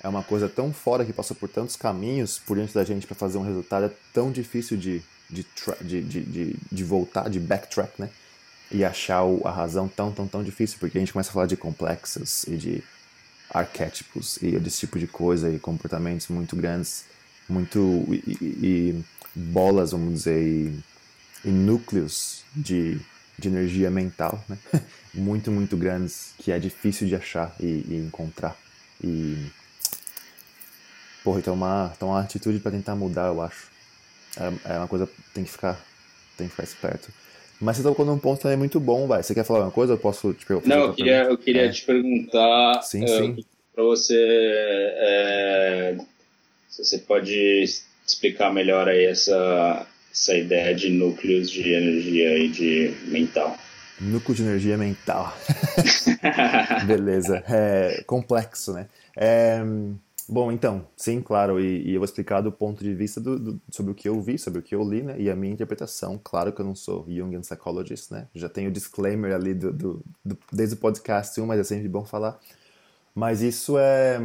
é 0.01 0.09
uma 0.09 0.23
coisa 0.23 0.49
tão 0.49 0.73
fora 0.73 1.05
que 1.05 1.13
passa 1.13 1.35
por 1.35 1.49
tantos 1.49 1.77
caminhos 1.77 2.39
por 2.39 2.57
dentro 2.57 2.75
da 2.75 2.85
gente 2.85 3.07
para 3.07 3.17
fazer 3.17 3.39
um 3.39 3.45
resultado 3.45 3.87
é 3.87 3.91
tão 4.13 4.31
difícil 4.31 4.77
de, 4.77 5.03
de, 5.29 5.45
de, 5.81 6.03
de, 6.03 6.57
de, 6.71 6.85
voltar, 6.85 7.29
de 7.29 7.41
backtrack, 7.41 8.01
né? 8.01 8.11
E 8.73 8.85
achar 8.85 9.23
a 9.45 9.51
razão 9.51 9.87
tão, 9.87 10.11
tão, 10.13 10.27
tão 10.27 10.43
difícil, 10.43 10.79
porque 10.81 10.97
a 10.97 11.01
gente 11.01 11.13
começa 11.13 11.31
a 11.31 11.33
falar 11.33 11.47
de 11.47 11.57
complexos 11.57 12.45
e 12.45 12.57
de 12.57 12.83
arquétipos 13.51 14.39
e 14.41 14.59
desse 14.59 14.81
tipo 14.81 14.99
de 14.99 15.07
coisa 15.07 15.51
e 15.51 15.59
comportamentos 15.59 16.29
muito 16.29 16.57
grandes, 16.57 17.05
muito 17.47 17.79
e, 18.09 18.33
e, 18.41 19.05
bolas, 19.35 19.93
vamos 19.93 20.15
dizer, 20.15 20.43
e 20.43 20.83
e 21.45 21.51
núcleos 21.51 22.45
de, 22.55 23.01
de 23.39 23.49
energia 23.49 23.91
mental 23.91 24.43
né? 24.49 24.59
muito, 25.15 25.51
muito 25.51 25.77
grandes 25.77 26.35
que 26.39 26.53
é 26.53 26.59
difícil 26.59 27.07
de 27.09 27.17
achar 27.17 27.55
e, 27.61 27.85
e 27.89 27.97
encontrar. 28.07 28.57
E. 29.03 29.51
Porra, 31.25 31.39
então 31.39 31.55
uma, 31.55 31.93
então 31.95 32.09
uma 32.09 32.21
atitude 32.21 32.59
para 32.59 32.73
tentar 32.73 32.97
mudar, 32.97 33.29
eu 33.29 33.41
acho. 33.41 33.71
É, 34.37 34.75
é 34.75 34.79
uma 34.79 34.89
coisa 34.89 35.09
tem 35.35 35.45
que 35.45 35.51
ficar 35.51 35.79
tem 36.37 36.47
que 36.47 36.53
ficar 36.53 36.65
esperto. 36.65 37.13
Mas 37.63 37.77
você 37.77 37.85
tocou 37.85 38.05
num 38.05 38.19
ponto 38.19 38.43
também 38.43 38.57
muito 38.57 38.81
bom, 38.81 39.07
vai. 39.07 39.23
Você 39.23 39.33
quer 39.33 39.45
falar 39.45 39.61
uma 39.61 39.71
coisa? 39.71 39.93
Eu 39.93 39.99
posso 39.99 40.35
te 40.35 40.45
perguntar? 40.45 40.69
Não, 40.69 40.87
eu 40.87 40.95
queria, 40.95 41.23
eu 41.23 41.39
queria 41.39 41.67
é. 41.67 41.69
te 41.69 41.85
perguntar 41.85 42.83
sim, 42.83 43.07
sim. 43.07 43.45
para 43.73 43.85
você 43.85 44.19
é, 44.19 45.97
se 46.69 46.85
você 46.85 46.99
pode 46.99 47.63
explicar 48.05 48.53
melhor 48.53 48.89
aí 48.89 49.05
essa, 49.05 49.87
essa 50.13 50.35
ideia 50.35 50.75
de 50.75 50.91
núcleos 50.91 51.49
de 51.49 51.73
energia 51.73 52.37
e 52.37 52.49
de 52.49 52.95
mental. 53.07 53.57
Núcleo 54.01 54.35
de 54.35 54.43
energia 54.43 54.77
mental. 54.77 55.33
Beleza. 56.85 57.45
É 57.49 58.03
complexo, 58.05 58.73
né? 58.73 58.89
É, 59.17 59.63
bom, 60.29 60.53
então, 60.53 60.87
sim, 60.97 61.21
claro, 61.21 61.61
e, 61.61 61.83
e, 61.89 61.95
eu 61.95 62.01
vou 62.01 62.05
explicar 62.05 62.41
do 62.41 62.53
ponto 62.53 62.83
de 62.83 62.95
vista 62.95 63.21
do, 63.21 63.39
do, 63.39 63.63
sobre 63.71 63.93
o 63.93 63.95
que 63.95 64.09
eu 64.09 64.21
vi, 64.21 64.39
sobre 64.39 64.61
o 64.61 64.63
que 64.63 64.75
eu 64.75 64.83
li, 64.83 65.03
né? 65.03 65.17
E 65.19 65.31
a 65.31 65.37
minha 65.37 65.53
interpretação. 65.53 66.21
Claro 66.23 66.53
que 66.53 66.61
eu 66.61 66.65
não 66.65 66.75
sou 66.75 67.05
Jungian 67.09 67.41
Psychologist, 67.41 68.13
né? 68.13 68.29
Já 68.35 68.49
tenho 68.49 68.71
o 68.71 68.73
disclaimer 68.73 69.35
ali 69.35 69.55
do, 69.55 69.73
do, 69.73 70.05
do 70.25 70.39
desde 70.53 70.75
o 70.75 70.79
podcast 70.79 71.41
1, 71.41 71.47
mas 71.47 71.61
é 71.61 71.65
sempre 71.65 71.89
bom 71.89 72.05
falar. 72.05 72.39
Mas 73.15 73.43
isso 73.43 73.79
é. 73.79 74.19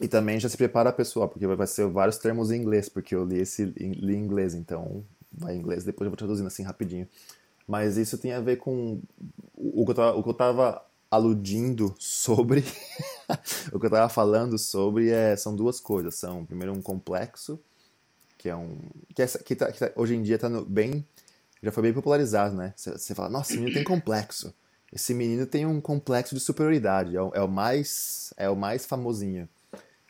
E 0.00 0.08
também 0.08 0.40
já 0.40 0.48
se 0.48 0.56
prepara 0.56 0.90
a 0.90 0.92
pessoa, 0.92 1.28
porque 1.28 1.46
vai 1.46 1.66
ser 1.66 1.86
vários 1.88 2.18
termos 2.18 2.50
em 2.50 2.60
inglês, 2.60 2.88
porque 2.88 3.14
eu 3.14 3.24
li 3.24 3.38
esse 3.38 3.64
li 3.66 4.14
em 4.14 4.18
inglês, 4.18 4.54
então 4.54 5.04
vai 5.32 5.54
em 5.54 5.58
inglês, 5.58 5.84
depois 5.84 6.06
eu 6.06 6.10
vou 6.10 6.16
traduzindo 6.16 6.46
assim 6.46 6.62
rapidinho. 6.62 7.06
Mas 7.68 7.96
isso 7.96 8.18
tem 8.18 8.32
a 8.32 8.40
ver 8.40 8.56
com 8.56 9.00
o 9.54 9.84
que 9.84 9.92
eu 10.30 10.34
tava, 10.34 10.82
aludindo 11.10 11.94
sobre, 11.98 12.64
o 13.72 13.80
que 13.80 13.86
eu 13.86 13.90
tava 13.90 14.08
falando 14.08 14.56
sobre 14.56 15.10
é, 15.10 15.34
são 15.36 15.56
duas 15.56 15.80
coisas. 15.80 16.14
São, 16.14 16.44
primeiro, 16.46 16.72
um 16.72 16.80
complexo, 16.80 17.60
que 18.38 18.48
é 18.48 18.54
um. 18.54 18.78
que, 19.14 19.22
é, 19.22 19.26
que, 19.26 19.56
tá, 19.56 19.72
que 19.72 19.78
tá, 19.78 19.92
hoje 19.96 20.14
em 20.14 20.22
dia 20.22 20.38
tá 20.38 20.48
no, 20.48 20.64
bem. 20.64 21.04
já 21.62 21.72
foi 21.72 21.82
bem 21.82 21.92
popularizado, 21.92 22.54
né? 22.54 22.72
Você 22.76 23.14
fala, 23.14 23.28
nossa, 23.28 23.52
esse 23.52 23.58
menino 23.58 23.74
tem 23.74 23.84
complexo. 23.84 24.54
Esse 24.92 25.14
menino 25.14 25.46
tem 25.46 25.66
um 25.66 25.80
complexo 25.80 26.34
de 26.34 26.40
superioridade. 26.40 27.16
É 27.16 27.22
o, 27.22 27.30
é 27.34 27.42
o 27.42 27.48
mais, 27.48 28.32
é 28.36 28.48
o 28.48 28.56
mais 28.56 28.86
famosinho. 28.86 29.48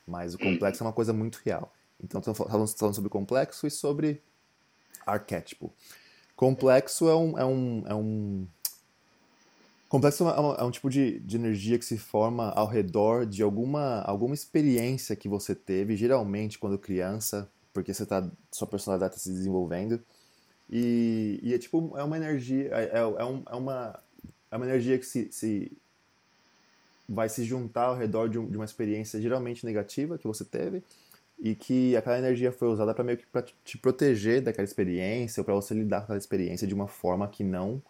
Mas 0.07 0.35
o 0.35 0.39
complexo 0.39 0.83
é 0.83 0.87
uma 0.87 0.93
coisa 0.93 1.13
muito 1.13 1.41
real. 1.45 1.73
Então, 2.03 2.21
estamos 2.21 2.39
falando 2.39 2.95
sobre 2.95 3.11
complexo 3.11 3.67
e 3.67 3.71
sobre 3.71 4.23
arquétipo. 5.07 5.73
Complexo 6.35 7.09
é 7.09 7.15
um. 7.15 7.39
É 7.39 7.45
um, 7.45 7.85
é 7.87 7.95
um 7.95 8.47
complexo 9.91 10.27
é, 10.27 10.41
um, 10.41 10.55
é 10.55 10.65
um 10.65 10.71
tipo 10.71 10.89
de, 10.89 11.19
de 11.19 11.37
energia 11.37 11.77
que 11.77 11.85
se 11.85 11.99
forma 11.99 12.51
ao 12.51 12.67
redor 12.67 13.27
de 13.27 13.43
alguma, 13.43 14.01
alguma 14.03 14.35
experiência 14.35 15.17
que 15.17 15.29
você 15.29 15.53
teve, 15.53 15.97
geralmente 15.97 16.61
quando 16.61 16.79
criança, 16.79 17.51
porque 17.75 17.93
você 17.93 18.07
tá, 18.07 18.31
sua 18.53 18.69
personalidade 18.69 19.15
está 19.15 19.25
se 19.25 19.33
desenvolvendo. 19.33 20.01
E, 20.71 21.41
e, 21.43 21.53
é 21.53 21.59
tipo, 21.59 21.93
é 21.99 22.05
uma 22.05 22.17
energia, 22.17 22.71
é, 22.73 22.85
é, 22.85 22.99
é, 23.01 23.25
um, 23.25 23.43
é, 23.51 23.57
uma, 23.57 24.01
é 24.53 24.57
uma 24.57 24.65
energia 24.65 24.97
que 24.97 25.05
se, 25.05 25.29
se 25.33 25.73
vai 27.09 27.29
se 27.29 27.43
juntar 27.43 27.87
ao 27.87 27.97
redor 27.97 28.29
de, 28.29 28.39
um, 28.39 28.49
de, 28.49 28.57
uma 28.57 28.65
experiência 28.65 29.21
geralmente 29.21 29.67
negativa 29.67 30.17
que 30.17 30.29
você 30.29 30.45
teve 30.45 30.85
e 31.37 31.57
que 31.57 31.97
aquela 31.97 32.17
energia 32.17 32.53
foi 32.53 32.69
usada 32.69 32.95
para 32.95 33.03
meio 33.03 33.19
que 33.19 33.27
para 33.27 33.45
te 33.65 33.77
proteger 33.77 34.41
daquela 34.41 34.65
experiência 34.65 35.41
ou 35.41 35.45
para 35.45 35.55
você 35.55 35.75
lidar 35.75 35.99
com 35.99 36.05
aquela 36.05 36.19
experiência 36.19 36.65
de 36.65 36.75
uma 36.75 36.87
forma 36.87 37.27
que 37.27 37.43
não 37.43 37.83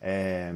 é, 0.00 0.52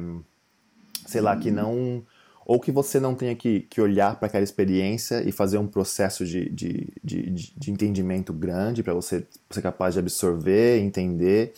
sei 1.09 1.21
lá 1.21 1.35
que 1.35 1.51
não 1.51 2.03
ou 2.45 2.59
que 2.59 2.71
você 2.71 2.99
não 2.99 3.13
tenha 3.13 3.35
que, 3.35 3.61
que 3.61 3.79
olhar 3.79 4.15
para 4.15 4.27
aquela 4.27 4.43
experiência 4.43 5.21
e 5.27 5.31
fazer 5.31 5.59
um 5.59 5.67
processo 5.67 6.25
de, 6.25 6.49
de, 6.49 6.91
de, 7.03 7.29
de 7.55 7.71
entendimento 7.71 8.33
grande 8.33 8.81
para 8.81 8.93
você 8.93 9.23
ser 9.51 9.61
capaz 9.61 9.93
de 9.93 9.99
absorver, 9.99 10.79
entender 10.79 11.53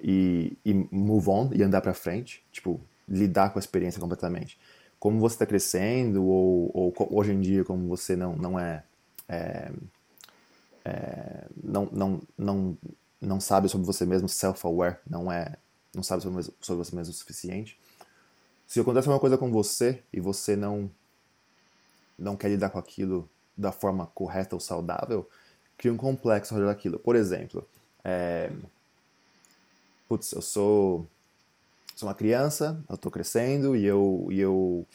e, 0.00 0.56
e 0.64 0.72
move 0.90 1.28
on 1.28 1.50
e 1.52 1.62
andar 1.62 1.82
para 1.82 1.92
frente, 1.92 2.42
tipo 2.50 2.80
lidar 3.06 3.52
com 3.52 3.58
a 3.58 3.60
experiência 3.60 4.00
completamente. 4.00 4.58
Como 4.98 5.18
você 5.18 5.34
está 5.34 5.46
crescendo 5.46 6.24
ou, 6.24 6.70
ou, 6.72 6.94
hoje 7.10 7.32
em 7.32 7.40
dia 7.40 7.64
como 7.64 7.86
você 7.86 8.16
não 8.16 8.34
não 8.36 8.58
é, 8.58 8.82
é 9.28 9.70
é, 10.84 11.46
não, 11.62 11.88
não, 11.92 12.20
não, 12.36 12.78
não 13.20 13.40
sabe 13.40 13.68
sobre 13.68 13.86
você 13.86 14.06
mesmo, 14.06 14.28
self-aware, 14.28 14.96
não 15.08 15.30
é, 15.30 15.56
não 15.94 16.02
sabe 16.02 16.22
sobre, 16.22 16.42
sobre 16.60 16.84
você 16.84 16.96
mesmo 16.96 17.12
o 17.12 17.16
suficiente. 17.16 17.78
Se 18.70 18.78
acontece 18.78 19.08
uma 19.08 19.18
coisa 19.18 19.36
com 19.36 19.50
você 19.50 20.00
e 20.12 20.20
você 20.20 20.54
não 20.54 20.88
não 22.16 22.36
quer 22.36 22.50
lidar 22.50 22.70
com 22.70 22.78
aquilo 22.78 23.28
da 23.58 23.72
forma 23.72 24.06
correta 24.14 24.54
ou 24.54 24.60
saudável, 24.60 25.28
cria 25.76 25.92
um 25.92 25.96
complexo 25.96 26.54
ao 26.54 26.60
redor 26.60 26.72
daquilo. 26.72 26.96
Por 26.96 27.16
exemplo, 27.16 27.66
é, 28.04 28.48
putz, 30.08 30.30
eu 30.30 30.40
sou, 30.40 31.04
sou 31.96 32.08
uma 32.08 32.14
criança, 32.14 32.80
eu 32.88 32.94
estou 32.94 33.10
crescendo 33.10 33.74
e 33.74 33.84
eu, 33.84 34.28
e 34.30 34.38
eu 34.38 34.86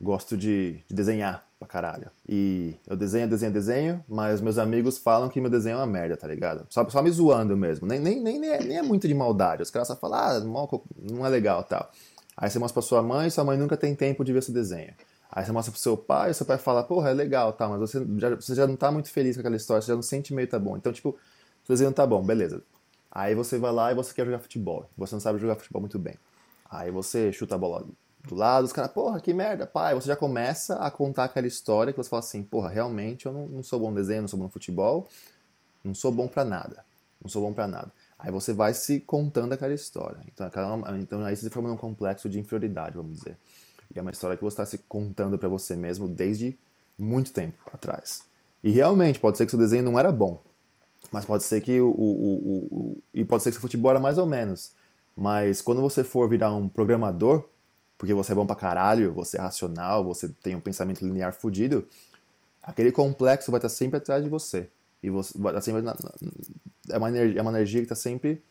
gosto 0.00 0.36
de, 0.36 0.82
de 0.88 0.94
desenhar 0.96 1.46
pra 1.56 1.68
caralho. 1.68 2.10
E 2.28 2.74
eu 2.84 2.96
desenho, 2.96 3.28
desenho, 3.28 3.52
desenho, 3.52 4.04
mas 4.08 4.40
meus 4.40 4.58
amigos 4.58 4.98
falam 4.98 5.28
que 5.28 5.40
meu 5.40 5.50
desenho 5.50 5.74
é 5.74 5.76
uma 5.76 5.86
merda, 5.86 6.16
tá 6.16 6.26
ligado? 6.26 6.66
Só, 6.68 6.88
só 6.88 7.00
me 7.00 7.12
zoando 7.12 7.56
mesmo. 7.56 7.86
Nem, 7.86 8.00
nem, 8.00 8.20
nem, 8.20 8.40
nem, 8.40 8.50
é, 8.50 8.60
nem 8.60 8.78
é 8.78 8.82
muito 8.82 9.06
de 9.06 9.14
maldade. 9.14 9.62
Os 9.62 9.70
caras 9.70 9.86
só 9.86 9.94
falam, 9.94 10.18
ah, 10.18 10.40
não 10.96 11.24
é 11.24 11.28
legal 11.28 11.62
tal. 11.62 11.92
Aí 12.40 12.48
você 12.48 12.58
mostra 12.60 12.80
pra 12.80 12.88
sua 12.88 13.02
mãe, 13.02 13.28
sua 13.30 13.42
mãe 13.42 13.58
nunca 13.58 13.76
tem 13.76 13.96
tempo 13.96 14.24
de 14.24 14.32
ver 14.32 14.44
seu 14.44 14.54
desenho. 14.54 14.94
Aí 15.30 15.44
você 15.44 15.50
mostra 15.50 15.72
pro 15.72 15.80
seu 15.80 15.96
pai, 15.96 16.32
seu 16.32 16.46
pai 16.46 16.56
fala, 16.56 16.84
porra, 16.84 17.10
é 17.10 17.12
legal, 17.12 17.52
tá, 17.52 17.68
mas 17.68 17.80
você 17.80 18.06
já, 18.16 18.34
você 18.36 18.54
já 18.54 18.64
não 18.64 18.76
tá 18.76 18.92
muito 18.92 19.10
feliz 19.10 19.34
com 19.34 19.40
aquela 19.40 19.56
história, 19.56 19.82
você 19.82 19.88
já 19.88 19.96
não 19.96 20.02
sente 20.02 20.32
meio 20.32 20.46
tá 20.46 20.56
bom. 20.56 20.76
Então, 20.76 20.92
tipo, 20.92 21.18
seu 21.64 21.74
desenho 21.74 21.92
tá 21.92 22.06
bom, 22.06 22.24
beleza. 22.24 22.62
Aí 23.10 23.34
você 23.34 23.58
vai 23.58 23.72
lá 23.72 23.90
e 23.90 23.94
você 23.94 24.14
quer 24.14 24.24
jogar 24.24 24.38
futebol. 24.38 24.88
Você 24.96 25.16
não 25.16 25.20
sabe 25.20 25.40
jogar 25.40 25.56
futebol 25.56 25.80
muito 25.80 25.98
bem. 25.98 26.14
Aí 26.70 26.92
você 26.92 27.32
chuta 27.32 27.56
a 27.56 27.58
bola 27.58 27.84
do 28.24 28.34
lado, 28.36 28.64
os 28.64 28.72
caras, 28.72 28.92
porra, 28.92 29.20
que 29.20 29.34
merda, 29.34 29.66
pai. 29.66 29.94
Você 29.94 30.06
já 30.06 30.14
começa 30.14 30.76
a 30.76 30.90
contar 30.92 31.24
aquela 31.24 31.46
história 31.46 31.92
que 31.92 31.96
você 31.96 32.08
fala 32.08 32.20
assim, 32.20 32.44
porra, 32.44 32.68
realmente 32.68 33.26
eu 33.26 33.32
não, 33.32 33.48
não 33.48 33.62
sou 33.64 33.80
bom 33.80 33.90
no 33.90 33.96
desenho, 33.96 34.20
não 34.20 34.28
sou 34.28 34.38
bom 34.38 34.44
no 34.44 34.50
futebol, 34.50 35.08
não 35.82 35.94
sou 35.94 36.12
bom 36.12 36.28
para 36.28 36.44
nada. 36.44 36.84
Não 37.20 37.28
sou 37.28 37.42
bom 37.42 37.52
para 37.52 37.66
nada. 37.66 37.92
Aí 38.18 38.32
você 38.32 38.52
vai 38.52 38.74
se 38.74 39.00
contando 39.00 39.52
aquela 39.52 39.72
história. 39.72 40.18
Então, 40.26 40.46
aquela, 40.46 40.98
então 40.98 41.24
aí 41.24 41.36
se 41.36 41.48
forma 41.50 41.68
num 41.68 41.76
complexo 41.76 42.28
de 42.28 42.40
inferioridade, 42.40 42.96
vamos 42.96 43.18
dizer. 43.18 43.36
E 43.94 43.98
é 43.98 44.02
uma 44.02 44.10
história 44.10 44.36
que 44.36 44.42
você 44.42 44.54
está 44.54 44.66
se 44.66 44.78
contando 44.78 45.38
para 45.38 45.48
você 45.48 45.76
mesmo 45.76 46.08
desde 46.08 46.58
muito 46.98 47.32
tempo 47.32 47.56
atrás. 47.72 48.22
E 48.62 48.70
realmente, 48.70 49.20
pode 49.20 49.38
ser 49.38 49.44
que 49.44 49.50
seu 49.50 49.58
desenho 49.58 49.84
não 49.84 49.98
era 49.98 50.10
bom. 50.10 50.42
Mas 51.12 51.24
pode 51.24 51.44
ser 51.44 51.60
que 51.60 51.80
o, 51.80 51.88
o, 51.88 51.92
o, 51.92 52.68
o 52.70 53.02
e 53.14 53.24
pode 53.24 53.42
ser 53.42 53.50
que 53.50 53.54
seu 53.54 53.62
futebol 53.62 53.90
era 53.90 54.00
mais 54.00 54.18
ou 54.18 54.26
menos. 54.26 54.72
Mas 55.16 55.62
quando 55.62 55.80
você 55.80 56.02
for 56.02 56.28
virar 56.28 56.52
um 56.54 56.68
programador, 56.68 57.48
porque 57.96 58.12
você 58.12 58.32
é 58.32 58.34
bom 58.34 58.46
pra 58.46 58.56
caralho, 58.56 59.12
você 59.12 59.38
é 59.38 59.40
racional, 59.40 60.04
você 60.04 60.28
tem 60.28 60.54
um 60.54 60.60
pensamento 60.60 61.04
linear 61.04 61.32
fudido, 61.32 61.86
aquele 62.62 62.92
complexo 62.92 63.50
vai 63.50 63.58
estar 63.58 63.68
sempre 63.68 63.96
atrás 63.96 64.22
de 64.22 64.28
você. 64.28 64.68
E 65.02 65.08
você 65.08 65.38
vai 65.38 65.52
estar 65.52 65.62
sempre. 65.62 65.82
Na, 65.82 65.96
é, 66.90 66.98
uma 66.98 67.08
energia, 67.08 67.38
é 67.38 67.42
uma 67.42 67.50
energia 67.50 67.80
que 67.80 67.84
está 67.84 67.94
sempre 67.94 68.42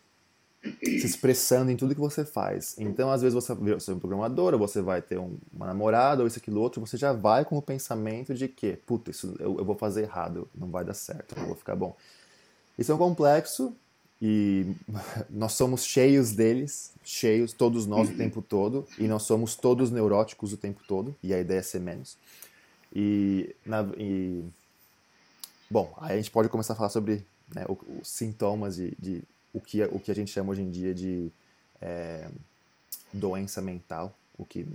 se 0.82 1.06
expressando 1.06 1.71
em 1.71 1.78
tudo 1.78 1.93
que 1.93 2.02
você 2.02 2.26
faz. 2.26 2.76
Então, 2.78 3.12
às 3.12 3.21
vezes, 3.21 3.34
você, 3.34 3.54
você 3.54 3.91
é 3.91 3.93
um 3.93 4.00
programador, 4.00 4.54
ou 4.54 4.60
você 4.60 4.82
vai 4.82 5.02
ter 5.02 5.17
um, 5.17 5.38
uma 5.54 5.67
namorada, 5.67 6.21
ou 6.21 6.28
isso, 6.28 6.39
aquilo, 6.39 6.60
outro, 6.60 6.82
você 6.82 6.97
já 6.97 7.13
vai 7.13 7.45
com 7.45 7.58
o 7.58 7.62
pensamento 7.62 8.34
de 8.34 8.47
que, 8.47 8.73
puta, 8.86 9.12
isso 9.12 9.36
eu, 9.39 9.58
eu 9.58 9.65
vou 9.65 9.76
fazer 9.76 10.04
errado, 10.04 10.48
não 10.56 10.69
vai 10.69 10.83
dar 10.83 10.94
certo, 10.94 11.38
não 11.38 11.48
vou 11.48 11.56
ficar 11.56 11.75
bom. 11.75 11.96
Isso 12.77 12.92
é 12.92 12.96
um 12.96 12.98
complexo 12.98 13.73
e 14.21 14.65
nós 15.29 15.54
somos 15.54 15.85
cheios 15.85 16.31
deles, 16.31 16.92
cheios, 17.04 17.54
todos 17.54 17.85
nós 17.85 18.10
o 18.10 18.13
tempo 18.13 18.42
todo, 18.42 18.88
e 18.98 19.08
nós 19.08 19.23
somos 19.23 19.56
todos 19.56 19.92
neuróticos 19.92 20.54
o 20.54 20.58
tempo 20.58 20.81
todo, 20.88 21.15
e 21.21 21.33
a 21.33 21.40
ideia 21.40 21.60
é 21.60 21.63
ser 21.63 21.79
menos. 21.79 22.17
E, 22.94 23.56
na, 23.65 23.88
e 23.98 24.44
bom, 25.69 25.94
aí 25.98 26.13
a 26.13 26.17
gente 26.17 26.31
pode 26.31 26.50
começar 26.50 26.73
a 26.73 26.75
falar 26.75 26.90
sobre 26.90 27.23
né, 27.54 27.65
os 27.67 28.08
sintomas 28.08 28.75
de, 28.75 28.93
de, 29.00 29.23
o, 29.54 29.60
que, 29.60 29.83
o 29.85 30.00
que 30.00 30.12
a 30.12 30.15
gente 30.15 30.31
chama 30.31 30.52
hoje 30.52 30.62
em 30.62 30.69
dia 30.69 30.93
de 30.93 31.31
é, 31.81 32.27
doença 33.13 33.62
mental, 33.62 34.13
o 34.37 34.45
que 34.45 34.65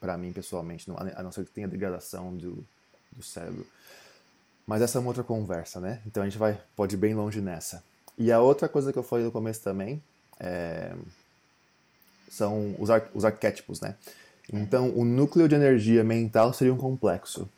para 0.00 0.18
mim 0.18 0.32
pessoalmente, 0.32 0.88
não, 0.88 0.96
a 0.98 1.22
não 1.22 1.30
ser 1.30 1.44
que 1.44 1.52
tenha 1.52 1.68
degradação 1.68 2.36
do, 2.36 2.64
do 3.12 3.22
cérebro. 3.22 3.66
Mas 4.66 4.82
essa 4.82 4.98
é 4.98 5.00
uma 5.00 5.08
outra 5.08 5.22
conversa, 5.22 5.80
né? 5.80 6.00
Então 6.06 6.22
a 6.22 6.26
gente 6.26 6.38
vai, 6.38 6.60
pode 6.74 6.94
ir 6.94 6.98
bem 6.98 7.14
longe 7.14 7.40
nessa. 7.40 7.82
E 8.18 8.30
a 8.30 8.40
outra 8.40 8.68
coisa 8.68 8.92
que 8.92 8.98
eu 8.98 9.02
falei 9.02 9.24
no 9.24 9.32
começo 9.32 9.62
também 9.62 10.02
é, 10.38 10.94
são 12.30 12.74
os, 12.78 12.90
ar, 12.90 13.08
os 13.14 13.24
arquétipos, 13.24 13.80
né? 13.80 13.94
Então, 14.52 14.90
o 14.90 15.04
núcleo 15.04 15.48
de 15.48 15.54
energia 15.54 16.02
mental 16.02 16.52
seria 16.52 16.74
um 16.74 16.76
complexo. 16.76 17.48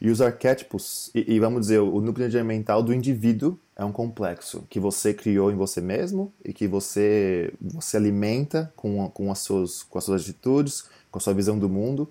E 0.00 0.10
os 0.10 0.20
arquétipos, 0.20 1.10
e, 1.14 1.34
e, 1.34 1.40
vamos 1.40 1.62
dizer, 1.62 1.78
o 1.78 2.00
núcleo 2.00 2.44
mental 2.44 2.82
do 2.82 2.92
indivíduo 2.92 3.58
é 3.76 3.84
um 3.84 3.92
complexo 3.92 4.64
que 4.68 4.78
você 4.78 5.14
criou 5.14 5.50
em 5.50 5.56
você 5.56 5.80
mesmo 5.80 6.32
e 6.44 6.52
que 6.52 6.68
você, 6.68 7.52
você 7.60 7.96
alimenta 7.96 8.72
com, 8.76 9.08
com, 9.10 9.32
as 9.32 9.40
suas, 9.40 9.82
com 9.82 9.98
as 9.98 10.04
suas 10.04 10.22
atitudes, 10.22 10.84
com 11.10 11.18
a 11.18 11.20
sua 11.20 11.34
visão 11.34 11.58
do 11.58 11.68
mundo. 11.68 12.08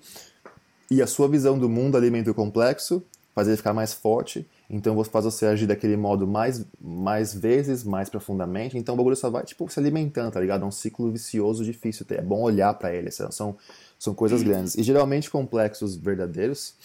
E 0.89 1.01
a 1.01 1.07
sua 1.07 1.27
visão 1.27 1.57
do 1.57 1.69
mundo 1.69 1.95
alimenta 1.95 2.29
o 2.31 2.33
complexo, 2.33 3.03
faz 3.33 3.47
ele 3.47 3.57
ficar 3.57 3.73
mais 3.73 3.93
forte 3.93 4.47
Então 4.69 5.01
faz 5.03 5.25
você 5.25 5.45
agir 5.45 5.65
daquele 5.65 5.97
modo 5.97 6.27
mais, 6.27 6.65
mais 6.79 7.33
vezes, 7.33 7.83
mais 7.83 8.09
profundamente. 8.09 8.77
Então 8.77 8.93
o 8.93 8.97
bagulho 8.97 9.15
só 9.15 9.29
vai 9.29 9.43
tipo, 9.43 9.67
se 9.69 9.79
alimentando, 9.79 10.31
tá 10.31 10.39
ligado? 10.39 10.63
É 10.63 10.65
um 10.65 10.71
ciclo 10.71 11.11
vicioso 11.11 11.63
difícil. 11.63 12.05
É 12.09 12.21
bom 12.21 12.41
olhar 12.41 12.73
para 12.75 12.93
ele. 12.93 13.09
São, 13.11 13.55
são 13.97 14.13
coisas 14.13 14.43
grandes. 14.43 14.75
E 14.75 14.83
geralmente 14.83 15.29
complexos 15.29 15.95
verdadeiros, 15.95 16.75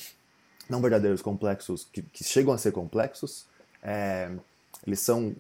não 0.68 0.80
verdadeiros, 0.80 1.22
complexos, 1.22 1.86
que, 1.92 2.02
que 2.02 2.24
chegam 2.24 2.52
a 2.52 2.58
ser 2.58 2.72
complexos, 2.72 3.46
é, 3.82 4.30
eles 4.86 5.00
são. 5.00 5.34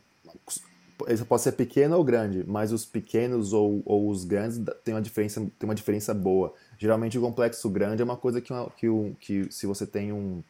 Ele 1.06 1.24
pode 1.24 1.42
ser 1.42 1.52
pequeno 1.52 1.96
ou 1.96 2.02
grande, 2.02 2.44
mas 2.44 2.72
os 2.72 2.84
pequenos 2.84 3.52
ou, 3.52 3.82
ou 3.86 4.08
os 4.08 4.24
grandes 4.24 4.60
têm 4.82 4.94
uma 4.94 5.02
diferença, 5.02 5.40
tem 5.40 5.68
uma 5.68 5.74
diferença 5.74 6.12
boa. 6.12 6.52
Geralmente 6.76 7.16
o 7.16 7.20
complexo 7.20 7.70
grande 7.70 8.02
é 8.02 8.04
uma 8.04 8.16
coisa 8.16 8.40
que, 8.40 8.52
uma, 8.52 8.68
que, 8.70 8.88
que 9.20 9.52
se 9.52 9.64
você 9.64 9.86
tem 9.86 10.12
um 10.12 10.42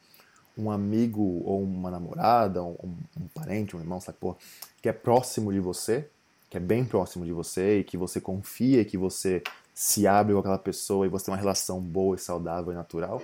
um 0.58 0.70
amigo 0.70 1.40
ou 1.44 1.62
uma 1.62 1.90
namorada, 1.90 2.62
um, 2.62 2.96
um 3.16 3.28
parente, 3.32 3.76
um 3.76 3.80
irmão, 3.80 4.00
sabe, 4.00 4.18
pô, 4.20 4.36
que 4.82 4.88
é 4.88 4.92
próximo 4.92 5.52
de 5.52 5.60
você, 5.60 6.08
que 6.50 6.56
é 6.56 6.60
bem 6.60 6.84
próximo 6.84 7.24
de 7.24 7.32
você 7.32 7.78
e 7.78 7.84
que 7.84 7.96
você 7.96 8.20
confia, 8.20 8.84
que 8.84 8.98
você 8.98 9.42
se 9.72 10.06
abre 10.06 10.34
com 10.34 10.40
aquela 10.40 10.58
pessoa 10.58 11.06
e 11.06 11.08
você 11.08 11.26
tem 11.26 11.32
uma 11.32 11.38
relação 11.38 11.80
boa 11.80 12.16
e 12.16 12.18
saudável 12.18 12.72
e 12.72 12.74
natural, 12.74 13.22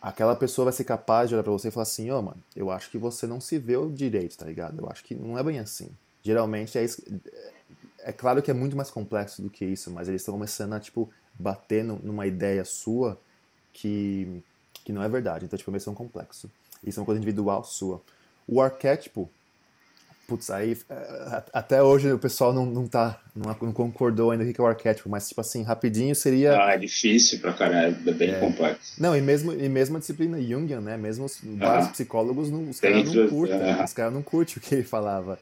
aquela 0.00 0.34
pessoa 0.36 0.66
vai 0.66 0.72
ser 0.72 0.84
capaz 0.84 1.28
de 1.28 1.34
olhar 1.34 1.42
pra 1.42 1.52
você 1.52 1.68
e 1.68 1.70
falar 1.70 1.82
assim, 1.82 2.10
ô, 2.10 2.18
oh, 2.18 2.22
mano, 2.22 2.42
eu 2.56 2.70
acho 2.70 2.90
que 2.90 2.98
você 2.98 3.26
não 3.26 3.40
se 3.40 3.58
vê 3.58 3.74
direito, 3.90 4.36
tá 4.36 4.46
ligado? 4.46 4.80
Eu 4.80 4.88
acho 4.90 5.04
que 5.04 5.14
não 5.14 5.38
é 5.38 5.42
bem 5.42 5.58
assim. 5.58 5.90
Geralmente 6.22 6.78
é 6.78 6.84
isso. 6.84 7.02
É 8.00 8.12
claro 8.12 8.42
que 8.42 8.50
é 8.50 8.54
muito 8.54 8.76
mais 8.76 8.90
complexo 8.90 9.42
do 9.42 9.50
que 9.50 9.64
isso, 9.64 9.90
mas 9.90 10.08
eles 10.08 10.22
estão 10.22 10.34
começando 10.34 10.72
a, 10.72 10.80
tipo, 10.80 11.10
bater 11.38 11.84
numa 11.84 12.26
ideia 12.26 12.64
sua 12.64 13.18
que 13.72 14.42
que 14.84 14.92
não 14.92 15.02
é 15.02 15.08
verdade. 15.08 15.44
Então, 15.44 15.56
tipo, 15.58 15.70
é 15.70 15.90
um 15.90 15.94
complexo. 15.94 16.50
Isso 16.82 16.98
é 16.98 17.00
uma 17.00 17.06
coisa 17.06 17.20
individual 17.20 17.62
sua. 17.64 18.00
O 18.46 18.60
arquétipo, 18.60 19.30
putz, 20.30 20.48
aí 20.48 20.78
é, 20.88 21.42
até 21.52 21.82
hoje 21.82 22.12
o 22.12 22.18
pessoal 22.18 22.52
não, 22.52 22.64
não 22.64 22.86
tá, 22.86 23.20
não, 23.34 23.52
concordou 23.72 24.30
ainda 24.30 24.44
o 24.44 24.52
que 24.52 24.60
é 24.60 24.62
o 24.62 24.66
arquétipo, 24.66 25.08
mas 25.08 25.28
tipo 25.28 25.40
assim, 25.40 25.64
rapidinho 25.64 26.14
seria... 26.14 26.56
Ah, 26.56 26.74
é 26.74 26.78
difícil 26.78 27.40
pra 27.40 27.52
caralho, 27.52 27.96
é 28.06 28.12
bem 28.12 28.30
é. 28.30 28.38
complexo. 28.38 28.94
Não, 29.00 29.16
e 29.16 29.20
mesmo, 29.20 29.52
e 29.52 29.68
mesmo 29.68 29.96
a 29.96 29.98
disciplina 30.00 30.40
Jungian, 30.40 30.80
né, 30.80 30.96
mesmo 30.96 31.24
os, 31.24 31.40
vários 31.42 31.88
psicólogos, 31.88 32.48
não, 32.48 32.70
os 32.70 32.78
caras 32.78 33.12
não 33.12 33.28
curtem, 33.28 33.72
ah. 33.72 33.84
os 33.84 33.92
caras 33.92 34.14
não 34.14 34.22
curtem 34.22 34.54
o 34.58 34.60
que 34.60 34.72
ele 34.76 34.84
falava. 34.84 35.36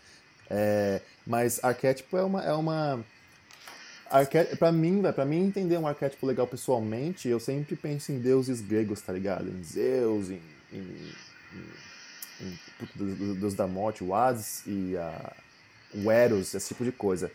É, 0.48 1.02
mas 1.26 1.62
arquétipo 1.62 2.16
é 2.16 2.22
uma... 2.22 2.42
É 2.42 2.52
uma 2.54 3.04
para 4.58 4.72
mim, 4.72 5.02
para 5.14 5.26
mim 5.26 5.44
entender 5.44 5.76
um 5.76 5.86
arquétipo 5.86 6.26
legal 6.26 6.46
pessoalmente, 6.46 7.28
eu 7.28 7.38
sempre 7.38 7.76
penso 7.76 8.10
em 8.10 8.18
deuses 8.18 8.62
gregos, 8.62 9.02
tá 9.02 9.12
ligado? 9.12 9.50
Em 9.50 9.62
Zeus, 9.62 10.30
em, 10.30 10.40
em, 10.72 10.78
em, 10.78 11.87
Deus 13.38 13.54
da 13.54 13.66
morte, 13.66 14.04
o 14.04 14.14
Hades 14.14 14.62
e 14.66 14.96
a, 14.96 15.32
o 15.94 16.10
Eros, 16.10 16.54
esse 16.54 16.68
tipo 16.68 16.84
de 16.84 16.92
coisa. 16.92 17.30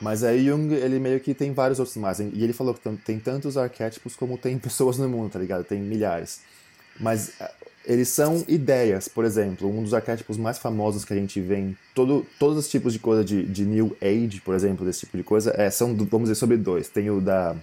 Mas 0.00 0.22
aí 0.22 0.46
Jung, 0.46 0.74
ele 0.74 0.98
meio 0.98 1.20
que 1.20 1.32
tem 1.32 1.52
vários 1.52 1.78
outros 1.78 1.96
mais. 1.96 2.18
E 2.20 2.42
ele 2.42 2.52
falou 2.52 2.74
que 2.74 2.88
tem 2.98 3.18
tantos 3.18 3.56
arquétipos 3.56 4.14
como 4.14 4.36
tem 4.36 4.58
pessoas 4.58 4.98
no 4.98 5.08
mundo, 5.08 5.30
tá 5.30 5.38
ligado? 5.38 5.64
Tem 5.64 5.80
milhares. 5.80 6.40
Mas 7.00 7.32
eles 7.84 8.08
são 8.08 8.44
ideias, 8.48 9.06
por 9.06 9.24
exemplo, 9.24 9.70
um 9.70 9.82
dos 9.82 9.94
arquétipos 9.94 10.36
mais 10.36 10.58
famosos 10.58 11.04
que 11.04 11.12
a 11.12 11.16
gente 11.16 11.40
vê 11.40 11.56
em 11.58 11.76
todo, 11.94 12.26
todos 12.38 12.58
os 12.58 12.68
tipos 12.68 12.92
de 12.92 12.98
coisa 12.98 13.24
de, 13.24 13.44
de 13.44 13.64
New 13.64 13.96
Age, 14.02 14.40
por 14.40 14.54
exemplo, 14.54 14.84
desse 14.84 15.00
tipo 15.00 15.16
de 15.16 15.22
coisa, 15.22 15.54
é, 15.56 15.70
são, 15.70 15.94
vamos 15.94 16.28
dizer, 16.28 16.34
sobre 16.34 16.56
dois. 16.56 16.88
Tem 16.88 17.08
o 17.10 17.20
da, 17.20 17.54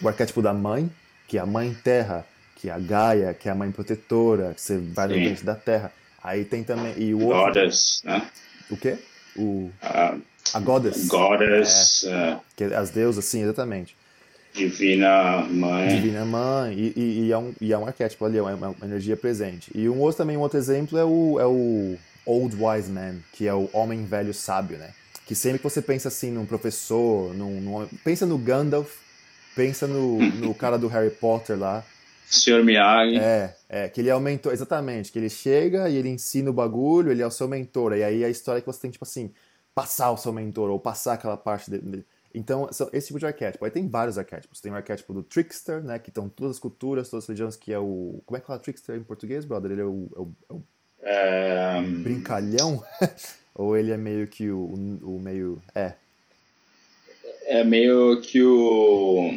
do 0.00 0.08
arquétipo 0.08 0.42
da 0.42 0.52
mãe, 0.52 0.90
que 1.28 1.38
é 1.38 1.40
a 1.40 1.46
mãe 1.46 1.76
terra, 1.84 2.26
que 2.66 2.70
é 2.70 2.72
a 2.72 2.78
Gaia, 2.80 3.32
que 3.32 3.48
é 3.48 3.52
a 3.52 3.54
mãe 3.54 3.70
protetora, 3.70 4.52
que 4.52 4.60
você 4.60 4.76
vai 4.76 5.06
no 5.06 5.14
ambiente 5.14 5.44
da 5.44 5.54
terra. 5.54 5.92
Aí 6.22 6.44
tem 6.44 6.64
também. 6.64 6.94
E 6.96 7.14
o 7.14 7.22
outro, 7.22 7.44
Goddess, 7.44 8.02
né? 8.04 8.28
O 8.68 8.76
quê? 8.76 8.98
O, 9.36 9.70
uh, 9.82 10.20
a 10.52 10.60
Goddess. 10.60 11.06
Goddess. 11.06 12.04
É, 12.04 12.34
uh, 12.34 12.40
que 12.56 12.64
é 12.64 12.74
as 12.74 12.90
deusas, 12.90 13.24
sim, 13.24 13.42
exatamente. 13.42 13.96
Divina 14.52 15.42
Mãe. 15.42 15.88
Divina 15.90 16.24
Mãe, 16.24 16.74
e, 16.74 16.92
e, 16.96 17.26
e, 17.26 17.32
é, 17.32 17.38
um, 17.38 17.54
e 17.60 17.72
é 17.72 17.78
um 17.78 17.86
arquétipo 17.86 18.24
ali, 18.24 18.38
é 18.38 18.42
uma, 18.42 18.54
uma, 18.54 18.74
energia 18.82 19.16
presente. 19.16 19.70
E 19.72 19.88
um 19.88 20.00
outro 20.00 20.18
também, 20.18 20.36
um 20.36 20.40
outro 20.40 20.58
exemplo 20.58 20.98
é 20.98 21.04
o, 21.04 21.38
é 21.38 21.46
o 21.46 21.96
Old 22.24 22.56
Wise 22.58 22.90
Man, 22.90 23.18
que 23.32 23.46
é 23.46 23.54
o 23.54 23.70
homem 23.72 24.04
velho 24.04 24.34
sábio, 24.34 24.76
né? 24.76 24.90
Que 25.24 25.36
sempre 25.36 25.58
que 25.58 25.64
você 25.64 25.80
pensa 25.80 26.08
assim 26.08 26.32
num 26.32 26.46
professor, 26.46 27.32
num, 27.32 27.60
num 27.60 27.86
pensa 28.02 28.26
no 28.26 28.36
Gandalf, 28.36 28.96
pensa 29.54 29.86
no, 29.86 30.18
no 30.34 30.52
cara 30.52 30.76
do 30.76 30.88
Harry 30.88 31.10
Potter 31.10 31.56
lá. 31.56 31.84
Sr. 32.28 32.64
Miyagi. 32.64 33.18
É, 33.18 33.56
é, 33.68 33.88
que 33.88 34.00
ele 34.00 34.08
é 34.08 34.14
o 34.14 34.20
mentor, 34.20 34.52
exatamente, 34.52 35.12
que 35.12 35.18
ele 35.18 35.30
chega 35.30 35.88
e 35.88 35.96
ele 35.96 36.08
ensina 36.08 36.50
o 36.50 36.52
bagulho, 36.52 37.10
ele 37.10 37.22
é 37.22 37.26
o 37.26 37.30
seu 37.30 37.48
mentor, 37.48 37.94
e 37.96 38.02
aí 38.02 38.24
a 38.24 38.28
história 38.28 38.58
é 38.58 38.60
que 38.60 38.66
você 38.66 38.80
tem, 38.80 38.90
tipo 38.90 39.04
assim, 39.04 39.32
passar 39.74 40.10
o 40.10 40.16
seu 40.16 40.32
mentor, 40.32 40.70
ou 40.70 40.80
passar 40.80 41.14
aquela 41.14 41.36
parte 41.36 41.70
dele. 41.70 42.04
Então, 42.36 42.68
esse 42.92 43.06
tipo 43.06 43.18
de 43.18 43.24
arquétipo. 43.24 43.64
Aí 43.64 43.70
tem 43.70 43.88
vários 43.88 44.18
arquétipos. 44.18 44.60
Tem 44.60 44.70
o 44.70 44.74
arquétipo 44.74 45.14
do 45.14 45.22
trickster, 45.22 45.82
né? 45.82 45.98
Que 45.98 46.10
estão 46.10 46.28
todas 46.28 46.56
as 46.56 46.58
culturas, 46.58 47.08
todas 47.08 47.24
as 47.24 47.28
religiões, 47.28 47.56
que 47.56 47.72
é 47.72 47.78
o... 47.78 48.20
Como 48.26 48.36
é 48.36 48.40
que 48.40 48.46
fala 48.46 48.58
trickster 48.58 48.94
em 48.94 49.02
português, 49.02 49.46
brother? 49.46 49.72
Ele 49.72 49.80
é 49.80 49.84
o... 49.84 50.06
É 50.14 50.20
o, 50.20 50.28
é 50.50 50.52
o... 50.52 50.62
É... 51.00 51.82
Brincalhão? 51.82 52.84
Ou 53.54 53.74
ele 53.74 53.90
é 53.90 53.96
meio 53.96 54.26
que 54.26 54.50
o, 54.50 54.66
o 54.66 55.18
meio... 55.18 55.62
É. 55.74 55.94
É 57.46 57.64
meio 57.64 58.20
que 58.20 58.42
o... 58.42 59.30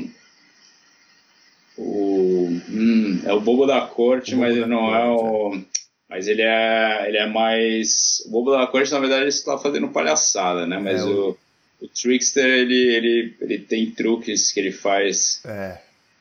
O... 1.79 2.49
Hum, 2.69 3.21
é 3.25 3.33
o 3.33 3.39
bobo 3.39 3.65
da 3.65 3.81
corte, 3.81 4.31
bobo 4.31 4.41
mas 4.43 4.55
ele 4.55 4.65
não 4.65 4.93
é 4.93 4.99
corte, 4.99 5.23
é 5.23 5.27
o... 5.27 5.55
É. 5.55 5.61
Mas 6.09 6.27
ele 6.27 6.41
é, 6.41 7.05
ele 7.07 7.17
é 7.17 7.27
mais... 7.27 8.21
O 8.25 8.31
bobo 8.31 8.51
da 8.51 8.67
corte, 8.67 8.91
na 8.91 8.99
verdade, 8.99 9.21
ele 9.21 9.29
está 9.29 9.57
fazendo 9.57 9.87
palhaçada, 9.89 10.67
né? 10.67 10.77
Mas 10.79 11.01
é, 11.01 11.05
o... 11.05 11.37
o 11.81 11.87
Trickster, 11.87 12.45
ele, 12.45 12.95
ele, 12.95 13.35
ele 13.39 13.59
tem 13.59 13.91
truques 13.91 14.51
que 14.51 14.59
ele 14.59 14.71
faz 14.71 15.41
é. 15.45 15.77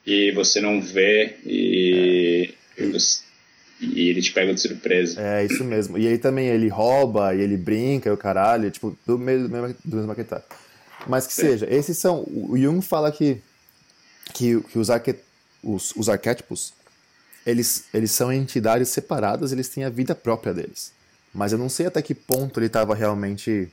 e 0.07 0.31
você 0.33 0.61
não 0.61 0.81
vê 0.81 1.37
e, 1.45 2.55
é. 2.77 2.85
e, 2.85 2.93
você, 2.93 3.23
e, 3.81 4.11
ele 4.11 4.21
te 4.23 4.31
pega 4.33 4.55
de 4.55 4.61
surpresa. 4.61 5.21
É, 5.21 5.45
isso 5.45 5.65
mesmo. 5.65 5.99
E 5.99 6.07
aí 6.07 6.19
também 6.19 6.49
ele 6.49 6.69
rouba 6.69 7.35
e 7.35 7.41
ele 7.41 7.57
brinca 7.57 8.11
e 8.11 8.13
o 8.13 8.17
caralho, 8.17 8.71
tipo, 8.71 8.97
do 9.07 9.19
mesmo, 9.19 9.49
do 9.49 9.97
mesmo 9.97 10.07
maquetado. 10.07 10.45
Mas 11.07 11.27
que 11.27 11.33
seja, 11.33 11.67
esses 11.71 11.97
são. 11.97 12.25
O 12.29 12.57
Jung 12.59 12.83
fala 12.83 13.11
que, 13.11 13.39
que, 14.35 14.61
que 14.61 14.79
os, 14.79 14.91
arque, 14.91 15.15
os, 15.63 15.95
os 15.97 16.09
arquétipos 16.09 16.73
eles, 17.47 17.85
eles 17.95 18.11
são 18.11 18.33
entidades 18.33 18.89
separadas, 18.89 19.53
eles 19.53 19.69
têm 19.69 19.85
a 19.85 19.89
vida 19.89 20.15
própria 20.15 20.53
deles. 20.53 20.93
Mas 21.33 21.53
eu 21.53 21.59
não 21.59 21.69
sei 21.69 21.87
até 21.87 22.03
que 22.03 22.15
ponto 22.15 22.59
ele 22.59 22.67
estava 22.67 22.95
realmente 22.95 23.71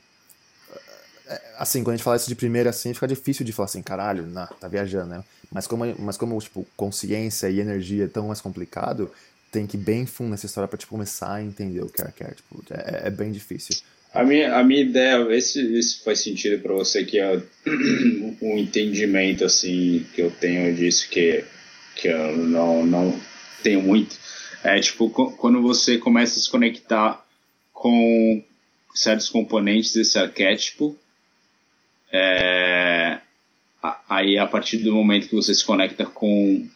é, 1.28 1.40
assim, 1.58 1.82
quando 1.82 1.94
a 1.94 1.96
gente 1.96 2.04
fala 2.04 2.16
isso 2.16 2.28
de 2.28 2.34
primeira, 2.34 2.70
assim, 2.70 2.94
fica 2.94 3.08
difícil 3.08 3.44
de 3.44 3.52
falar 3.52 3.66
assim, 3.66 3.82
caralho, 3.82 4.26
não, 4.26 4.46
tá 4.46 4.68
viajando, 4.68 5.06
né? 5.08 5.24
Mas 5.50 5.66
como, 5.66 5.84
mas 5.98 6.16
como, 6.16 6.38
tipo, 6.40 6.66
consciência 6.76 7.50
e 7.50 7.60
energia 7.60 8.04
é 8.04 8.08
tão 8.08 8.28
mais 8.28 8.40
complicado, 8.40 9.10
tem 9.50 9.66
que 9.66 9.76
ir 9.76 9.80
bem 9.80 10.06
fundo 10.06 10.30
nessa 10.30 10.46
história 10.46 10.68
pra, 10.68 10.78
tipo, 10.78 10.90
começar 10.90 11.34
a 11.34 11.42
entender 11.42 11.80
o 11.80 11.88
que 11.88 12.02
é 12.02 12.06
tipo 12.06 12.62
É, 12.70 13.08
é 13.08 13.10
bem 13.10 13.32
difícil. 13.32 13.76
A 14.12 14.24
minha, 14.24 14.56
a 14.56 14.64
minha 14.64 14.80
ideia, 14.80 15.24
vê 15.24 15.40
se 15.40 15.60
isso 15.78 16.02
faz 16.04 16.20
sentido 16.20 16.62
para 16.62 16.72
você, 16.72 17.04
que 17.04 17.18
é 17.18 17.42
um 18.40 18.56
entendimento, 18.56 19.44
assim, 19.44 20.06
que 20.14 20.22
eu 20.22 20.30
tenho 20.30 20.74
disso, 20.74 21.08
que, 21.10 21.44
que 21.96 22.08
eu 22.08 22.36
não, 22.36 22.86
não 22.86 23.20
tenho 23.62 23.82
muito. 23.82 24.16
É, 24.62 24.78
tipo, 24.80 25.10
quando 25.10 25.62
você 25.62 25.98
começa 25.98 26.38
a 26.38 26.42
se 26.42 26.50
conectar 26.50 27.24
com 27.72 28.42
certos 28.94 29.28
componentes 29.28 29.94
desse 29.94 30.18
arquétipo, 30.18 30.96
é, 32.12 33.20
aí 34.08 34.38
a 34.38 34.46
partir 34.46 34.78
do 34.78 34.94
momento 34.94 35.28
que 35.28 35.34
você 35.34 35.54
se 35.54 35.64
conecta 35.64 36.04
com 36.04 36.68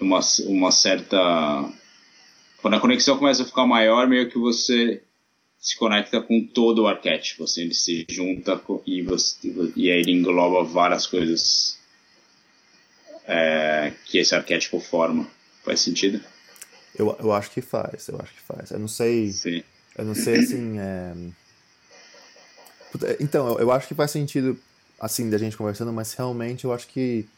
uma, 0.00 0.20
uma 0.46 0.70
certa. 0.70 1.70
Quando 2.60 2.74
a 2.74 2.80
conexão 2.80 3.16
começa 3.18 3.42
a 3.42 3.46
ficar 3.46 3.66
maior, 3.66 4.08
meio 4.08 4.28
que 4.28 4.38
você 4.38 5.02
se 5.58 5.76
conecta 5.76 6.20
com 6.20 6.44
todo 6.44 6.82
o 6.82 6.86
arquétipo, 6.86 7.44
assim, 7.44 7.62
ele 7.62 7.74
se 7.74 8.06
junta 8.08 8.60
e, 8.86 9.02
você, 9.02 9.36
e 9.74 9.90
aí 9.90 10.00
ele 10.00 10.12
engloba 10.12 10.62
várias 10.62 11.06
coisas 11.06 11.77
é, 13.28 13.92
que 14.06 14.18
esse 14.18 14.34
arquétipo 14.34 14.80
forma. 14.80 15.28
Faz 15.62 15.80
sentido? 15.80 16.20
Eu, 16.98 17.14
eu 17.20 17.32
acho 17.32 17.50
que 17.50 17.60
faz, 17.60 18.08
eu 18.08 18.18
acho 18.20 18.32
que 18.32 18.40
faz. 18.40 18.70
Eu 18.70 18.78
não 18.78 18.88
sei. 18.88 19.30
Sim. 19.30 19.62
Eu 19.96 20.04
não 20.04 20.14
sei 20.14 20.38
assim. 20.38 20.78
É... 20.78 21.12
Então, 23.20 23.58
eu 23.58 23.70
acho 23.70 23.86
que 23.86 23.94
faz 23.94 24.10
sentido 24.10 24.58
assim, 24.98 25.28
da 25.28 25.38
gente 25.38 25.56
conversando, 25.56 25.92
mas 25.92 26.14
realmente 26.14 26.64
eu 26.64 26.72
acho 26.72 26.88
que 26.88 27.28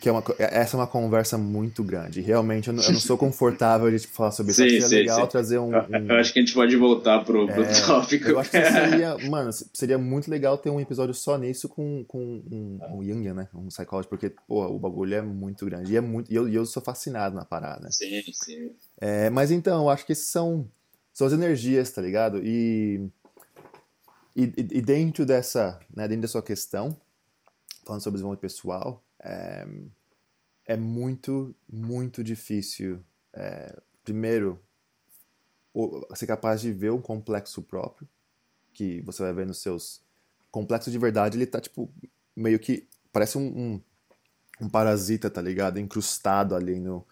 que 0.00 0.08
é 0.08 0.12
uma, 0.12 0.22
essa 0.38 0.76
é 0.76 0.80
uma 0.80 0.86
conversa 0.86 1.36
muito 1.36 1.82
grande. 1.82 2.20
Realmente, 2.20 2.68
eu 2.68 2.74
não, 2.74 2.82
eu 2.82 2.92
não 2.92 3.00
sou 3.00 3.16
confortável 3.18 3.90
de 3.90 3.98
tipo, 3.98 4.14
falar 4.14 4.30
sobre 4.30 4.52
isso. 4.52 4.62
Sim, 4.62 4.76
é 4.76 4.98
legal 5.00 5.22
sim. 5.22 5.26
trazer 5.28 5.58
um, 5.58 5.70
um, 5.70 6.10
Eu 6.10 6.16
acho 6.16 6.32
que 6.32 6.38
a 6.38 6.42
gente 6.42 6.54
pode 6.54 6.76
voltar 6.76 7.24
pro, 7.24 7.46
pro 7.46 7.62
é, 7.62 7.80
tópico. 7.86 8.28
Eu 8.28 8.38
acho 8.38 8.50
que 8.50 8.64
seria, 8.64 9.18
mano, 9.28 9.50
seria 9.74 9.98
muito 9.98 10.30
legal 10.30 10.56
ter 10.56 10.70
um 10.70 10.80
episódio 10.80 11.14
só 11.14 11.36
nisso 11.36 11.68
com, 11.68 12.04
com 12.06 12.42
um, 12.50 12.78
um 12.92 13.04
Jungian, 13.04 13.34
né? 13.34 13.48
Um 13.54 13.68
psychologist, 13.68 14.08
porque, 14.08 14.32
pô, 14.46 14.66
o 14.66 14.78
bagulho 14.78 15.14
é 15.14 15.22
muito 15.22 15.64
grande. 15.66 15.92
E, 15.92 15.96
é 15.96 16.00
muito, 16.00 16.32
e 16.32 16.34
eu, 16.34 16.48
eu 16.48 16.64
sou 16.64 16.82
fascinado 16.82 17.34
na 17.34 17.44
parada. 17.44 17.90
Sim, 17.90 18.22
sim. 18.32 18.70
É, 19.00 19.28
mas 19.30 19.50
então, 19.50 19.82
eu 19.82 19.90
acho 19.90 20.06
que 20.06 20.14
são, 20.14 20.68
são 21.12 21.26
as 21.26 21.32
energias, 21.32 21.90
tá 21.90 22.00
ligado? 22.00 22.40
E, 22.42 23.06
e, 24.34 24.42
e 24.56 24.80
dentro 24.80 25.26
dessa, 25.26 25.78
né, 25.94 26.08
dentro 26.08 26.22
da 26.22 26.28
sua 26.28 26.42
questão, 26.42 26.96
falando 27.84 28.02
sobre 28.02 28.16
desenvolvimento 28.16 28.40
pessoal, 28.40 29.02
é, 29.20 29.66
é 30.66 30.76
muito, 30.76 31.54
muito 31.68 32.22
difícil, 32.24 33.04
é, 33.32 33.76
primeiro, 34.04 34.60
ser 36.14 36.26
capaz 36.26 36.60
de 36.60 36.72
ver 36.72 36.90
um 36.90 37.00
complexo 37.00 37.62
próprio, 37.62 38.08
que 38.72 39.00
você 39.02 39.22
vai 39.22 39.32
ver 39.32 39.46
nos 39.46 39.58
seus 39.58 40.02
complexos 40.50 40.92
de 40.92 40.98
verdade, 40.98 41.36
ele 41.36 41.46
tá, 41.46 41.60
tipo, 41.60 41.92
meio 42.34 42.58
que, 42.58 42.88
parece 43.12 43.38
um, 43.38 43.42
um, 43.42 43.80
um 44.62 44.68
parasita, 44.68 45.30
tá 45.30 45.40
ligado? 45.40 45.78
Incrustado 45.78 46.54
ali 46.54 46.80
no, 46.80 47.06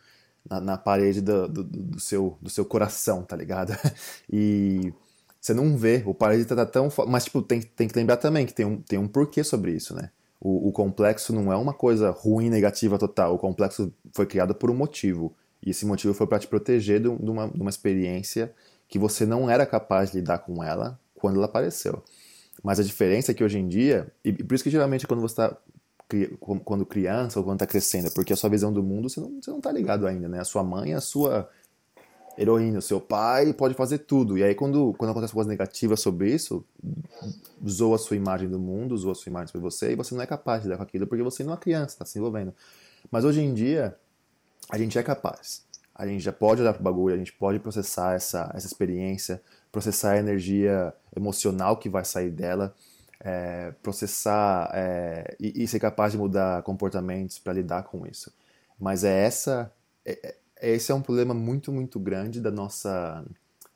na, 0.49 0.61
na 0.61 0.79
parede 0.79 1.21
do, 1.21 1.49
do, 1.49 1.65
do, 1.65 2.01
seu, 2.01 2.39
do 2.41 2.51
seu 2.51 2.65
coração, 2.65 3.23
tá 3.23 3.37
ligado? 3.37 3.73
E 4.31 4.93
você 5.41 5.55
não 5.55 5.77
vê, 5.77 6.03
o 6.05 6.13
parasita 6.15 6.57
tá 6.57 6.67
tão. 6.67 6.89
Mas, 7.07 7.25
tipo, 7.25 7.43
tem, 7.43 7.61
tem 7.61 7.89
que 7.89 7.97
lembrar 7.97 8.17
também 8.17 8.45
que 8.45 8.53
tem 8.53 8.67
um, 8.67 8.83
tem 8.83 8.99
um 8.99 9.09
porquê 9.09 9.45
sobre 9.45 9.73
isso, 9.73 9.95
né? 9.95 10.11
O, 10.41 10.69
o 10.69 10.73
complexo 10.73 11.33
não 11.33 11.53
é 11.53 11.57
uma 11.57 11.75
coisa 11.75 12.11
ruim, 12.11 12.49
negativa 12.49 12.99
total. 12.99 13.35
O 13.35 13.39
complexo 13.39 13.93
foi 14.13 14.27
criado 14.27 14.55
por 14.55 14.71
um 14.71 14.75
motivo. 14.75 15.35
E 15.65 15.71
esse 15.71 15.85
motivo 15.85 16.15
foi 16.15 16.27
para 16.27 16.39
te 16.39 16.47
proteger 16.47 17.01
de 17.01 17.09
uma, 17.09 17.49
de 17.49 17.61
uma 17.61 17.71
experiência 17.71 18.53
que 18.89 18.99
você 18.99 19.27
não 19.27 19.51
era 19.51 19.67
capaz 19.67 20.11
de 20.11 20.19
lidar 20.19 20.39
com 20.39 20.63
ela 20.63 20.99
quando 21.15 21.37
ela 21.37 21.47
apareceu. 21.47 22.03
Mas 22.63 22.81
a 22.81 22.83
diferença 22.83 23.33
é 23.33 23.35
que 23.35 23.45
hoje 23.45 23.59
em 23.59 23.69
dia, 23.69 24.11
e 24.25 24.33
por 24.33 24.55
isso 24.55 24.65
que 24.65 24.71
geralmente 24.71 25.07
quando 25.07 25.21
você 25.21 25.33
está 25.33 25.57
quando 26.65 26.87
criança 26.87 27.39
ou 27.39 27.45
quando 27.45 27.57
está 27.57 27.67
crescendo, 27.67 28.11
porque 28.13 28.33
a 28.33 28.37
sua 28.37 28.49
visão 28.49 28.73
do 28.73 28.83
mundo 28.83 29.11
você 29.11 29.21
não, 29.21 29.43
você 29.43 29.51
não 29.51 29.61
tá 29.61 29.71
ligado 29.71 30.07
ainda, 30.07 30.27
né? 30.27 30.41
A 30.41 30.45
sua 30.45 30.65
mãe, 30.65 30.95
a 30.95 31.03
sua 31.03 31.51
heroína, 32.39 32.81
seu 32.81 33.01
pai 33.01 33.53
pode 33.53 33.75
fazer 33.75 33.99
tudo. 33.99 34.39
E 34.39 34.45
aí 34.45 34.55
quando, 34.55 34.95
quando 34.97 35.11
acontece 35.11 35.33
coisa 35.33 35.51
negativa 35.51 35.97
sobre 35.97 36.31
isso, 36.33 36.65
zoa 37.67 37.97
a 37.97 37.99
sua 37.99 38.17
imagem 38.17 38.49
do 38.49 38.61
mundo, 38.61 38.97
zoa 38.97 39.13
a 39.13 39.15
sua 39.15 39.29
imagem 39.29 39.49
sobre 39.49 39.63
você, 39.63 39.93
e 39.93 39.97
você 39.97 40.15
não 40.15 40.23
é 40.23 40.27
capaz 40.27 40.63
de 40.63 40.69
lidar 40.69 40.77
com 40.77 40.85
aquilo 40.85 41.07
porque 41.07 41.23
você 41.23 41.43
não 41.43 41.53
é 41.53 41.57
criança, 41.57 41.95
está 41.95 42.05
se 42.05 42.19
envolvendo. 42.19 42.55
Mas 43.11 43.25
hoje 43.25 43.41
em 43.41 43.53
dia, 43.53 43.97
a 44.71 44.79
gente 44.79 44.97
é 44.97 45.03
capaz. 45.03 45.67
A 45.95 46.07
gente 46.07 46.23
já 46.23 46.33
pode 46.33 46.63
olhar 46.63 46.73
para 46.73 46.81
o 46.81 46.85
bagulho, 46.85 47.15
a 47.15 47.19
gente 47.19 47.33
pode 47.33 47.59
processar 47.59 48.15
essa, 48.15 48.53
essa 48.55 48.69
experiência, 48.69 49.43
processar 49.73 50.13
a 50.13 50.19
energia 50.19 50.95
emocional 51.17 51.77
que 51.77 51.89
vai 51.89 52.05
sair 52.05 52.31
dela, 52.31 52.73
é, 53.21 53.73
processar 53.83 54.71
é, 54.73 55.37
e, 55.41 55.65
e, 55.65 55.67
ser 55.67 55.81
capaz 55.81 56.13
de 56.13 56.19
mudar 56.19 56.63
comportamentos 56.63 57.41
para 57.41 57.53
lidar 57.53 57.83
com 57.83 58.07
isso. 58.07 58.33
Mas 58.79 59.03
é 59.03 59.25
essa, 59.25 59.73
é, 60.05 60.13
é, 60.23 60.35
esse 60.61 60.91
é 60.93 60.95
um 60.95 61.03
problema 61.03 61.35
muito, 61.35 61.73
muito 61.73 61.99
grande 61.99 62.41
da 62.41 62.51
nossa 62.51 63.25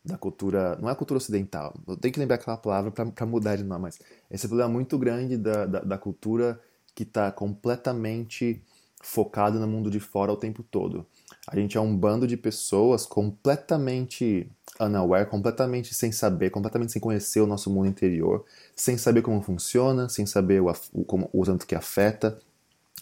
da 0.04 0.18
cultura, 0.18 0.76
não 0.80 0.88
é 0.88 0.92
a 0.92 0.96
cultura 0.96 1.18
ocidental, 1.18 1.74
eu 1.86 1.96
tenho 1.96 2.12
que 2.12 2.18
lembrar 2.18 2.34
aquela 2.34 2.56
palavra 2.56 2.90
para 2.90 3.24
mudar 3.24 3.54
de 3.54 3.62
nome, 3.62 3.82
mas 3.82 4.00
esse 4.28 4.44
é 4.44 4.46
um 4.46 4.50
problema 4.50 4.68
muito 4.68 4.98
grande 4.98 5.36
da, 5.36 5.64
da, 5.64 5.80
da 5.80 5.98
cultura 5.98 6.60
que 6.92 7.04
está 7.04 7.30
completamente 7.30 8.60
focado 9.00 9.58
no 9.58 9.66
mundo 9.66 9.90
de 9.90 10.00
fora 10.00 10.32
o 10.32 10.36
tempo 10.36 10.62
todo. 10.62 11.06
A 11.46 11.56
gente 11.56 11.76
é 11.76 11.80
um 11.80 11.96
bando 11.96 12.26
de 12.26 12.36
pessoas 12.36 13.04
completamente 13.04 14.50
unaware, 14.80 15.26
completamente 15.26 15.92
sem 15.94 16.12
saber, 16.12 16.50
completamente 16.50 16.92
sem 16.92 17.00
conhecer 17.00 17.40
o 17.40 17.46
nosso 17.46 17.68
mundo 17.70 17.88
interior, 17.88 18.44
sem 18.74 18.96
saber 18.96 19.22
como 19.22 19.42
funciona, 19.42 20.08
sem 20.08 20.24
saber 20.24 20.62
o, 20.62 20.72
o, 20.92 21.04
como, 21.04 21.28
o 21.32 21.44
tanto 21.44 21.66
que 21.66 21.74
afeta, 21.74 22.38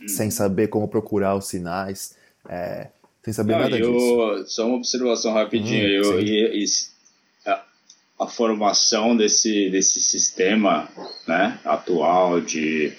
sem 0.06 0.30
saber 0.30 0.68
como 0.68 0.88
procurar 0.88 1.34
os 1.34 1.46
sinais, 1.46 2.16
é, 2.48 2.88
sem 3.22 3.32
saber 3.32 3.52
Não, 3.52 3.60
nada 3.60 3.78
eu, 3.78 3.92
disso. 3.92 4.54
Só 4.54 4.66
uma 4.66 4.76
observação 4.76 5.32
rapidinho. 5.34 5.84
Hum, 5.84 6.04
eu, 6.04 6.20
e, 6.20 6.64
e, 6.64 6.64
a, 7.46 7.64
a, 8.20 8.26
formação 8.26 9.16
desse, 9.16 9.68
desse 9.70 10.00
sistema 10.00 10.88
né, 11.26 11.58
atual 11.64 12.40
de 12.40 12.92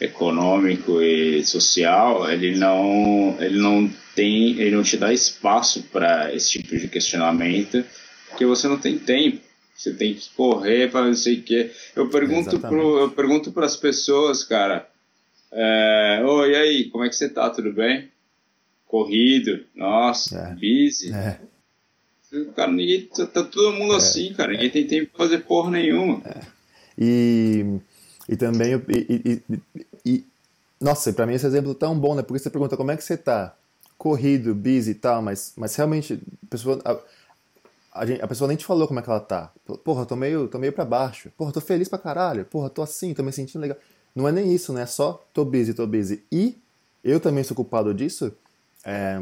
econômico 0.00 1.02
e 1.02 1.44
social, 1.44 2.30
ele 2.30 2.56
não, 2.56 3.36
ele 3.38 3.58
não 3.58 3.90
tem, 4.14 4.58
ele 4.58 4.74
não 4.74 4.82
te 4.82 4.96
dá 4.96 5.12
espaço 5.12 5.82
para 5.92 6.34
esse 6.34 6.50
tipo 6.52 6.76
de 6.76 6.88
questionamento, 6.88 7.84
porque 8.28 8.46
você 8.46 8.66
não 8.66 8.78
tem 8.78 8.98
tempo. 8.98 9.50
Você 9.76 9.94
tem 9.94 10.12
que 10.12 10.28
correr 10.36 10.90
para 10.90 11.06
não 11.06 11.14
sei 11.14 11.36
o 11.36 11.42
quê. 11.42 11.70
Eu 11.96 12.10
pergunto 12.10 12.58
pro, 12.58 12.98
eu 12.98 13.10
pergunto 13.10 13.50
para 13.50 13.64
as 13.64 13.76
pessoas, 13.76 14.44
cara, 14.44 14.86
é, 15.50 16.22
oi, 16.22 16.50
e 16.50 16.56
aí, 16.56 16.84
como 16.90 17.04
é 17.04 17.08
que 17.08 17.16
você 17.16 17.30
tá? 17.30 17.48
Tudo 17.48 17.72
bem? 17.72 18.10
Corrido, 18.90 19.64
nossa, 19.72 20.36
é. 20.36 20.54
busy. 20.54 21.14
É. 21.14 21.40
Cara, 22.56 22.72
ninguém, 22.72 23.06
tá, 23.06 23.24
tá 23.24 23.44
todo 23.44 23.72
mundo 23.72 23.94
é. 23.94 23.96
assim, 23.98 24.34
cara. 24.34 24.50
Ninguém 24.50 24.68
tem 24.68 24.84
tempo 24.84 25.12
para 25.12 25.26
fazer 25.26 25.38
porra 25.44 25.70
nenhuma. 25.70 26.20
É. 26.24 26.40
E, 26.98 27.78
e 28.28 28.36
também, 28.36 28.72
e, 28.88 29.42
e, 29.48 29.60
e, 30.04 30.24
nossa, 30.80 31.12
para 31.12 31.24
mim 31.24 31.34
esse 31.34 31.46
exemplo 31.46 31.70
é 31.70 31.74
tão 31.74 31.96
bom, 31.96 32.16
né? 32.16 32.22
Porque 32.22 32.40
você 32.40 32.50
pergunta 32.50 32.76
como 32.76 32.90
é 32.90 32.96
que 32.96 33.04
você 33.04 33.16
tá? 33.16 33.54
Corrido, 33.96 34.56
busy 34.56 34.90
e 34.90 34.94
tal, 34.94 35.22
mas, 35.22 35.52
mas 35.56 35.76
realmente 35.76 36.14
a 36.14 36.46
pessoa, 36.50 36.80
a, 36.84 36.98
a, 38.00 38.06
gente, 38.06 38.20
a, 38.20 38.26
pessoa 38.26 38.48
nem 38.48 38.56
te 38.56 38.64
falou 38.64 38.88
como 38.88 38.98
é 38.98 39.02
que 39.04 39.08
ela 39.08 39.20
tá. 39.20 39.52
Porra, 39.84 40.04
tô 40.04 40.16
meio, 40.16 40.48
tô 40.48 40.58
meio 40.58 40.72
pra 40.72 40.84
baixo. 40.84 41.30
Porra, 41.38 41.52
tô 41.52 41.60
feliz 41.60 41.88
pra 41.88 41.96
caralho. 41.98 42.44
Porra, 42.44 42.68
tô 42.68 42.82
assim, 42.82 43.14
tô 43.14 43.22
me 43.22 43.30
sentindo 43.30 43.60
legal. 43.60 43.78
Não 44.16 44.26
é 44.26 44.32
nem 44.32 44.52
isso, 44.52 44.72
né? 44.72 44.82
É 44.82 44.86
só 44.86 45.24
tô 45.32 45.44
busy, 45.44 45.74
tô 45.74 45.86
busy. 45.86 46.24
E 46.32 46.58
eu 47.04 47.20
também 47.20 47.44
sou 47.44 47.54
culpado 47.54 47.94
disso, 47.94 48.34
é, 48.84 49.18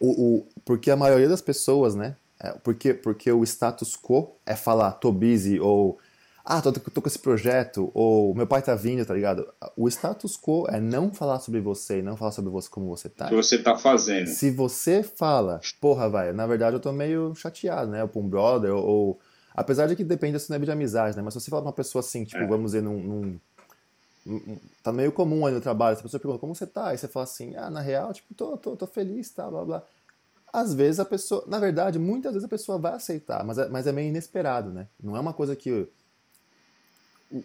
o, 0.00 0.36
o, 0.36 0.46
porque 0.64 0.90
a 0.90 0.96
maioria 0.96 1.28
das 1.28 1.40
pessoas, 1.40 1.94
né? 1.94 2.16
É, 2.40 2.50
porque, 2.52 2.92
porque 2.92 3.30
o 3.30 3.44
status 3.44 3.96
quo 3.96 4.36
é 4.44 4.56
falar 4.56 4.92
tô 4.92 5.12
busy 5.12 5.60
ou 5.60 5.98
ah, 6.44 6.60
tô, 6.60 6.70
tô 6.72 7.00
com 7.00 7.08
esse 7.08 7.18
projeto, 7.18 7.90
ou 7.94 8.34
meu 8.34 8.46
pai 8.46 8.60
tá 8.60 8.74
vindo, 8.74 9.04
tá 9.06 9.14
ligado? 9.14 9.50
O 9.74 9.88
status 9.88 10.36
quo 10.36 10.66
é 10.68 10.78
não 10.78 11.10
falar 11.10 11.40
sobre 11.40 11.58
você, 11.58 12.02
não 12.02 12.18
falar 12.18 12.32
sobre 12.32 12.50
você 12.50 12.68
como 12.68 12.86
você 12.86 13.08
tá. 13.08 13.26
O 13.26 13.28
que 13.30 13.34
você 13.34 13.56
tá 13.56 13.78
fazendo. 13.78 14.26
Se 14.26 14.50
você 14.50 15.02
fala, 15.02 15.58
porra, 15.80 16.06
vai, 16.10 16.32
na 16.34 16.46
verdade 16.46 16.76
eu 16.76 16.80
tô 16.80 16.92
meio 16.92 17.34
chateado, 17.34 17.90
né? 17.90 18.04
Ou 18.04 18.22
um 18.22 18.28
brother, 18.28 18.74
ou, 18.74 18.84
ou. 18.84 19.20
Apesar 19.54 19.86
de 19.86 19.96
que 19.96 20.04
depende 20.04 20.36
da 20.36 20.44
nível 20.50 20.66
de 20.66 20.72
amizade, 20.72 21.16
né? 21.16 21.22
Mas 21.22 21.32
se 21.32 21.40
você 21.40 21.50
fala 21.50 21.62
pra 21.62 21.68
uma 21.68 21.74
pessoa 21.74 22.00
assim, 22.00 22.24
tipo, 22.24 22.42
é. 22.42 22.46
vamos 22.46 22.72
dizer, 22.72 22.82
num, 22.82 22.98
num 22.98 23.40
tá 24.82 24.92
meio 24.92 25.12
comum 25.12 25.46
aí 25.46 25.52
no 25.52 25.60
trabalho, 25.60 25.96
se 25.96 26.00
a 26.00 26.02
pessoa 26.02 26.20
pergunta 26.20 26.40
como 26.40 26.54
você 26.54 26.66
tá, 26.66 26.88
aí 26.88 26.98
você 26.98 27.08
fala 27.08 27.24
assim, 27.24 27.54
ah, 27.56 27.70
na 27.70 27.80
real, 27.80 28.12
tipo, 28.12 28.34
tô, 28.34 28.56
tô, 28.56 28.76
tô 28.76 28.86
feliz, 28.86 29.30
tá, 29.30 29.50
blá, 29.50 29.64
blá. 29.64 29.82
Às 30.52 30.72
vezes 30.72 31.00
a 31.00 31.04
pessoa, 31.04 31.44
na 31.46 31.58
verdade, 31.58 31.98
muitas 31.98 32.32
vezes 32.32 32.44
a 32.44 32.48
pessoa 32.48 32.78
vai 32.78 32.92
aceitar, 32.92 33.44
mas 33.44 33.58
é, 33.58 33.68
mas 33.68 33.86
é 33.86 33.92
meio 33.92 34.08
inesperado, 34.08 34.70
né? 34.70 34.86
Não 35.02 35.16
é 35.16 35.20
uma 35.20 35.32
coisa 35.32 35.56
que 35.56 35.88
o, 37.30 37.44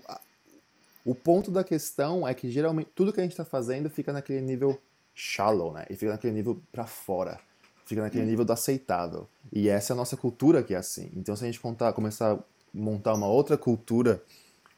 o 1.03 1.15
ponto 1.15 1.49
da 1.49 1.63
questão 1.63 2.27
é 2.27 2.34
que 2.34 2.51
geralmente 2.51 2.91
tudo 2.93 3.11
que 3.11 3.19
a 3.19 3.23
gente 3.23 3.32
está 3.32 3.45
fazendo 3.45 3.89
fica 3.89 4.13
naquele 4.13 4.41
nível 4.41 4.80
shallow, 5.15 5.73
né? 5.73 5.86
E 5.89 5.95
fica 5.95 6.11
naquele 6.11 6.34
nível 6.34 6.61
para 6.71 6.86
fora. 6.86 7.39
Fica 7.86 8.03
naquele 8.03 8.25
nível 8.25 8.45
do 8.45 8.53
aceitável. 8.53 9.27
E 9.51 9.67
essa 9.67 9.91
é 9.91 9.95
a 9.95 9.97
nossa 9.97 10.15
cultura 10.15 10.61
que 10.61 10.75
é 10.75 10.77
assim. 10.77 11.11
Então 11.15 11.36
se 11.36 11.43
a 11.43 11.47
gente 11.47 11.59
contar, 11.59 11.91
começar 11.93 12.34
a 12.34 12.39
montar 12.71 13.15
uma 13.15 13.27
outra 13.27 13.57
cultura 13.57 14.23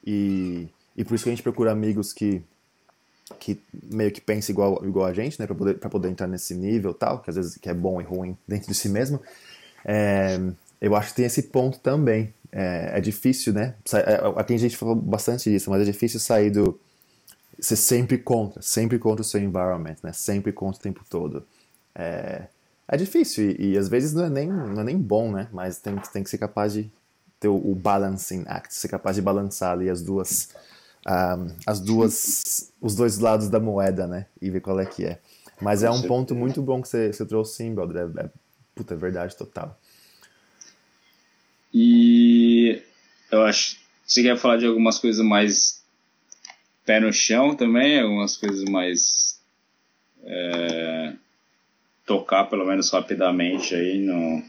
e, 0.05 0.69
e 0.95 1.03
por 1.03 1.15
isso 1.15 1.23
que 1.23 1.29
a 1.29 1.33
gente 1.33 1.43
procura 1.43 1.71
amigos 1.71 2.13
que 2.13 2.41
que 3.39 3.61
meio 3.89 4.11
que 4.11 4.19
pensam 4.19 4.51
igual, 4.51 4.85
igual 4.85 5.05
a 5.05 5.13
gente, 5.13 5.39
né, 5.39 5.45
para 5.45 5.55
poder, 5.55 5.79
pra 5.79 5.89
poder 5.89 6.09
entrar 6.09 6.27
nesse 6.27 6.53
nível 6.53 6.93
tal, 6.93 7.19
que 7.19 7.29
às 7.29 7.37
vezes 7.37 7.57
que 7.57 7.69
é 7.69 7.73
bom 7.73 8.01
e 8.01 8.03
ruim 8.03 8.37
dentro 8.45 8.67
de 8.67 8.75
si 8.75 8.89
mesmo, 8.89 9.21
é, 9.85 10.37
eu 10.81 10.95
acho 10.95 11.09
que 11.09 11.15
tem 11.15 11.25
esse 11.25 11.43
ponto 11.43 11.79
também, 11.79 12.33
é, 12.51 12.97
é 12.97 13.01
difícil, 13.01 13.53
né? 13.53 13.75
É, 13.93 14.39
aqui 14.39 14.53
a 14.53 14.57
gente 14.57 14.75
falou 14.75 14.95
bastante 14.95 15.49
disso, 15.49 15.69
mas 15.69 15.81
é 15.81 15.85
difícil 15.85 16.19
sair 16.19 16.49
do. 16.49 16.79
Ser 17.59 17.75
sempre 17.75 18.17
contra, 18.17 18.61
sempre 18.61 18.97
contra 18.97 19.21
o 19.21 19.25
seu 19.25 19.39
environment, 19.39 19.95
né? 20.03 20.11
Sempre 20.11 20.51
contra 20.51 20.79
o 20.79 20.83
tempo 20.83 21.05
todo. 21.09 21.45
É, 21.93 22.43
é 22.87 22.97
difícil 22.97 23.51
e, 23.51 23.73
e, 23.73 23.77
às 23.77 23.87
vezes 23.87 24.13
não 24.13 24.25
é, 24.25 24.29
nem, 24.29 24.47
não 24.47 24.81
é 24.81 24.83
nem 24.83 24.97
bom, 24.97 25.31
né? 25.31 25.47
Mas 25.51 25.77
tem, 25.77 25.95
tem 26.11 26.23
que 26.23 26.29
ser 26.29 26.39
capaz 26.39 26.73
de 26.73 26.91
ter 27.39 27.47
o, 27.47 27.55
o 27.55 27.75
balancing 27.75 28.43
act, 28.47 28.73
ser 28.73 28.87
capaz 28.87 29.15
de 29.15 29.21
balançar 29.21 29.73
ali 29.73 29.89
as 29.89 30.01
duas. 30.01 30.49
Um, 31.07 31.47
as 31.65 31.79
duas. 31.79 32.71
os 32.79 32.95
dois 32.95 33.17
lados 33.17 33.49
da 33.49 33.59
moeda, 33.59 34.07
né? 34.07 34.27
E 34.41 34.49
ver 34.49 34.61
qual 34.61 34.79
é 34.79 34.85
que 34.85 35.05
é. 35.05 35.19
Mas 35.59 35.83
é 35.83 35.89
um 35.89 36.01
ponto 36.01 36.35
muito 36.35 36.61
bom 36.61 36.81
que 36.81 36.87
você, 36.87 37.13
você 37.13 37.25
trouxe 37.25 37.57
sim, 37.57 37.73
brother. 37.73 38.09
É, 38.17 38.25
é, 38.25 38.29
puta, 38.73 38.93
é 38.93 38.97
verdade 38.97 39.35
total. 39.35 39.79
E 41.73 42.81
eu 43.31 43.43
acho 43.43 43.75
que 43.75 43.81
você 44.05 44.23
quer 44.23 44.37
falar 44.37 44.57
de 44.57 44.65
algumas 44.65 44.99
coisas 44.99 45.23
mais 45.25 45.81
pé 46.85 46.99
no 46.99 47.13
chão 47.13 47.55
também, 47.55 47.99
algumas 47.99 48.35
coisas 48.35 48.63
mais 48.65 49.39
é, 50.23 51.13
tocar 52.05 52.45
pelo 52.45 52.65
menos 52.65 52.89
rapidamente 52.89 53.73
aí 53.73 53.99
no 53.99 54.43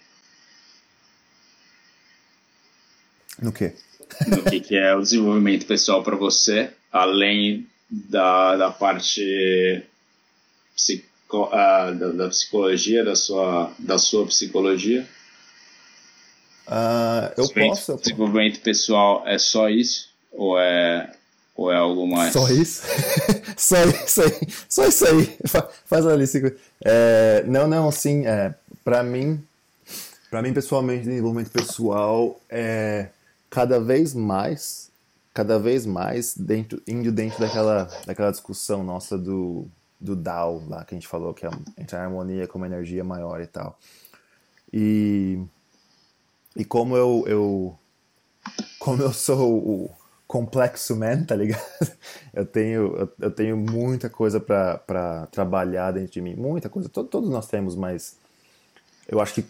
no 3.40 3.53
que 3.53 3.74
no 4.27 4.43
que, 4.43 4.61
que 4.61 4.77
é 4.77 4.95
o 4.95 5.01
desenvolvimento 5.01 5.67
pessoal 5.67 6.03
para 6.03 6.17
você 6.17 6.71
além 6.93 7.67
da, 7.91 8.57
da 8.57 8.71
parte 8.71 9.83
uh, 11.31 11.95
da, 11.95 12.09
da, 12.11 12.29
psicologia, 12.29 13.05
da 13.05 13.17
sua, 13.17 13.73
da 13.79 13.99
sua 13.99 14.27
psicologia? 14.27 15.07
Uh, 16.67 17.33
eu 17.37 17.49
posso. 17.49 17.97
Desenvolvimento 17.97 18.61
pessoal 18.61 19.23
é 19.27 19.39
só 19.39 19.69
isso? 19.69 20.11
Ou 20.31 20.59
é, 20.59 21.13
ou 21.55 21.73
é 21.73 21.77
algo 21.77 22.07
mais? 22.07 22.33
Só 22.33 22.49
isso? 22.49 22.83
só 23.57 23.77
isso 23.85 24.23
aí. 24.23 24.49
Só 24.69 24.87
isso 24.87 25.07
aí. 25.07 25.39
Faz 25.85 26.07
a 26.07 26.15
lista. 26.17 26.55
É, 26.85 27.45
não, 27.47 27.67
não, 27.67 27.91
sim. 27.91 28.27
É, 28.27 28.55
para 28.85 29.03
mim, 29.03 29.43
para 30.31 30.41
mim 30.41 30.53
pessoalmente, 30.53 31.05
desenvolvimento 31.05 31.51
pessoal 31.51 32.41
é 32.49 33.09
cada 33.53 33.78
vez 33.78 34.14
mais, 34.14 34.90
cada 35.34 35.59
vez 35.59 35.84
mais 35.84 36.34
dentro, 36.34 36.82
indo 36.88 37.12
dentro 37.12 37.38
daquela, 37.38 37.84
daquela 38.07 38.30
discussão 38.30 38.82
nossa 38.82 39.18
do, 39.18 39.68
do 40.00 40.16
Dao 40.16 40.62
lá 40.66 40.86
que 40.86 40.94
a 40.94 40.96
gente 40.96 41.07
falou 41.07 41.34
que 41.34 41.44
é 41.44 41.50
entrar 41.76 42.00
em 42.00 42.05
harmonia 42.07 42.48
com 42.48 42.57
uma 42.57 42.66
energia 42.66 43.05
maior 43.05 43.42
e 43.42 43.46
tal. 43.46 43.78
E 44.72 45.38
e 46.57 46.64
como 46.64 46.96
eu, 46.96 47.24
eu 47.26 47.78
como 48.78 49.03
eu 49.03 49.12
sou 49.12 49.59
o 49.59 49.90
complexo 50.26 50.96
man, 50.96 51.24
tá 51.24 51.36
ligado? 51.36 51.62
Eu 52.32 52.46
tenho, 52.46 52.96
eu, 52.96 53.12
eu 53.20 53.30
tenho 53.30 53.55
muita 53.59 54.09
coisa 54.09 54.40
para 54.40 55.28
trabalhar 55.30 55.90
dentro 55.90 56.12
de 56.12 56.20
mim, 56.22 56.34
muita 56.34 56.70
coisa, 56.70 56.88
todos, 56.88 57.11
todos 57.11 57.28
nós 57.28 57.46
temos, 57.46 57.76
mas 57.76 58.16
eu 59.07 59.20
acho 59.20 59.34
que 59.34 59.44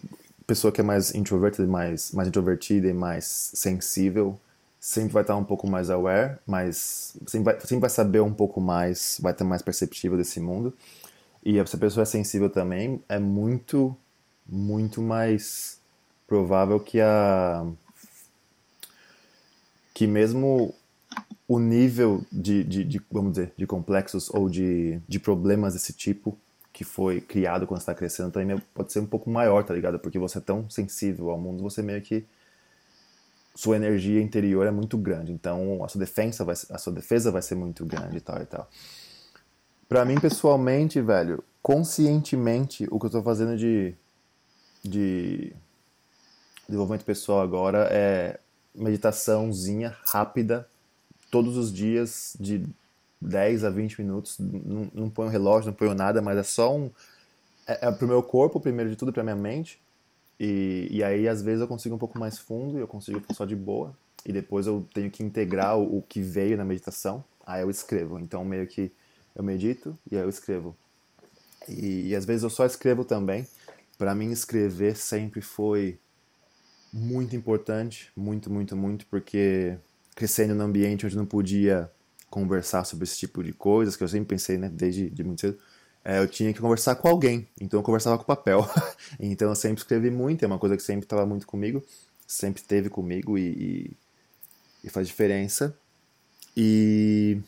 pessoa 0.45 0.71
que 0.71 0.81
é 0.81 0.83
mais 0.83 1.13
introvertida, 1.13 1.67
mais, 1.67 2.11
mais 2.11 2.27
introvertida 2.27 2.87
e 2.87 2.93
mais 2.93 3.25
sensível, 3.53 4.39
sempre 4.79 5.13
vai 5.13 5.23
estar 5.23 5.35
um 5.35 5.43
pouco 5.43 5.67
mais 5.67 5.89
aware, 5.89 6.37
mas 6.45 7.15
sempre 7.25 7.53
vai, 7.53 7.59
sempre 7.61 7.79
vai 7.79 7.89
saber 7.89 8.21
um 8.21 8.33
pouco 8.33 8.59
mais, 8.59 9.17
vai 9.21 9.33
ter 9.33 9.43
mais 9.43 9.61
perceptível 9.61 10.17
desse 10.17 10.39
mundo. 10.39 10.73
E 11.45 11.53
se 11.65 11.75
a 11.75 11.79
pessoa 11.79 12.03
é 12.03 12.05
sensível 12.05 12.49
também, 12.49 13.01
é 13.07 13.19
muito, 13.19 13.95
muito 14.47 15.01
mais 15.01 15.79
provável 16.27 16.79
que 16.79 16.99
a 16.99 17.65
que 19.93 20.07
mesmo 20.07 20.73
o 21.47 21.59
nível 21.59 22.25
de, 22.31 22.63
de, 22.63 22.83
de, 22.83 23.01
vamos 23.11 23.33
dizer, 23.33 23.53
de 23.55 23.67
complexos 23.67 24.29
ou 24.33 24.49
de, 24.49 24.99
de 25.07 25.19
problemas 25.19 25.73
desse 25.73 25.93
tipo 25.93 26.35
que 26.73 26.83
foi 26.83 27.21
criado 27.21 27.67
quando 27.67 27.79
está 27.79 27.93
crescendo 27.93 28.31
também 28.31 28.57
pode 28.73 28.91
ser 28.91 28.99
um 28.99 29.05
pouco 29.05 29.29
maior, 29.29 29.63
tá 29.63 29.73
ligado? 29.75 29.99
Porque 29.99 30.17
você 30.17 30.39
é 30.39 30.41
tão 30.41 30.67
sensível 30.69 31.29
ao 31.29 31.39
mundo, 31.39 31.61
você 31.61 31.83
meio 31.83 32.01
que 32.01 32.25
sua 33.53 33.75
energia 33.75 34.19
interior 34.19 34.65
é 34.65 34.71
muito 34.71 34.97
grande, 34.97 35.31
então 35.31 35.83
a 35.83 35.87
sua 35.87 35.99
defesa 35.99 36.43
vai, 36.43 36.55
a 36.71 36.77
sua 36.79 36.91
defesa 36.91 37.31
vai 37.31 37.43
ser 37.43 37.53
muito 37.53 37.85
grande 37.85 38.17
e 38.17 38.19
tal 38.19 38.41
e 38.41 38.45
tal. 38.47 38.67
Para 39.87 40.03
mim 40.03 40.19
pessoalmente, 40.19 40.99
velho, 40.99 41.43
conscientemente 41.61 42.87
o 42.89 42.99
que 42.99 43.05
eu 43.05 43.11
tô 43.11 43.21
fazendo 43.21 43.55
de 43.55 43.95
de 44.83 45.53
desenvolvimento 46.67 47.05
pessoal 47.05 47.39
agora 47.39 47.87
é 47.91 48.39
meditaçãozinha 48.75 49.95
rápida 50.05 50.67
todos 51.31 51.55
os 51.55 51.71
dias 51.71 52.35
de 52.39 52.65
10 53.23 53.63
a 53.63 53.69
20 53.69 54.01
minutos, 54.01 54.37
não, 54.39 54.91
não 54.93 55.09
ponho 55.09 55.29
relógio, 55.29 55.67
não 55.67 55.73
ponho 55.73 55.93
nada, 55.93 56.21
mas 56.21 56.37
é 56.37 56.43
só 56.43 56.75
um. 56.75 56.89
É, 57.65 57.87
é 57.87 57.91
pro 57.91 58.07
meu 58.07 58.21
corpo, 58.21 58.59
primeiro 58.59 58.89
de 58.89 58.95
tudo, 58.95 59.13
pra 59.13 59.23
minha 59.23 59.35
mente. 59.35 59.81
E, 60.39 60.87
e 60.91 61.03
aí, 61.03 61.27
às 61.27 61.41
vezes, 61.41 61.61
eu 61.61 61.67
consigo 61.67 61.95
um 61.95 61.97
pouco 61.97 62.19
mais 62.19 62.37
fundo 62.37 62.77
e 62.77 62.81
eu 62.81 62.87
consigo 62.87 63.21
só 63.33 63.45
de 63.45 63.55
boa. 63.55 63.95
E 64.25 64.31
depois 64.31 64.67
eu 64.67 64.85
tenho 64.93 65.09
que 65.09 65.23
integrar 65.23 65.77
o, 65.77 65.99
o 65.99 66.01
que 66.01 66.21
veio 66.21 66.57
na 66.57 66.65
meditação. 66.65 67.23
Aí 67.45 67.61
eu 67.61 67.69
escrevo. 67.69 68.19
Então, 68.19 68.43
meio 68.43 68.67
que 68.67 68.91
eu 69.35 69.43
medito 69.43 69.97
e 70.11 70.15
aí 70.15 70.23
eu 70.23 70.29
escrevo. 70.29 70.75
E, 71.67 72.09
e 72.09 72.15
às 72.15 72.25
vezes 72.25 72.43
eu 72.43 72.49
só 72.49 72.65
escrevo 72.65 73.05
também. 73.05 73.47
Para 73.97 74.13
mim, 74.15 74.31
escrever 74.31 74.95
sempre 74.95 75.41
foi 75.41 75.97
muito 76.91 77.35
importante. 77.35 78.11
Muito, 78.15 78.51
muito, 78.51 78.75
muito. 78.75 79.05
Porque 79.07 79.77
crescendo 80.15 80.55
num 80.55 80.63
ambiente 80.63 81.05
onde 81.05 81.15
não 81.15 81.25
podia 81.25 81.89
conversar 82.33 82.83
sobre 82.83 83.03
esse 83.03 83.15
tipo 83.15 83.43
de 83.43 83.53
coisas, 83.53 83.95
que 83.95 84.03
eu 84.03 84.07
sempre 84.07 84.29
pensei, 84.29 84.57
né, 84.57 84.67
desde 84.67 85.07
de 85.07 85.23
muito 85.23 85.41
cedo, 85.41 85.59
é, 86.03 86.17
eu 86.17 86.27
tinha 86.27 86.51
que 86.51 86.59
conversar 86.59 86.95
com 86.95 87.07
alguém, 87.07 87.47
então 87.61 87.79
eu 87.79 87.83
conversava 87.83 88.17
com 88.17 88.23
papel. 88.23 88.67
então 89.19 89.49
eu 89.49 89.55
sempre 89.55 89.83
escrevi 89.83 90.09
muito, 90.09 90.43
é 90.43 90.47
uma 90.47 90.57
coisa 90.57 90.75
que 90.75 90.81
sempre 90.81 91.05
estava 91.05 91.27
muito 91.27 91.45
comigo, 91.45 91.83
sempre 92.25 92.59
esteve 92.59 92.89
comigo 92.89 93.37
e, 93.37 93.51
e, 93.51 93.97
e 94.85 94.89
faz 94.89 95.07
diferença. 95.07 95.77
E. 96.57 97.39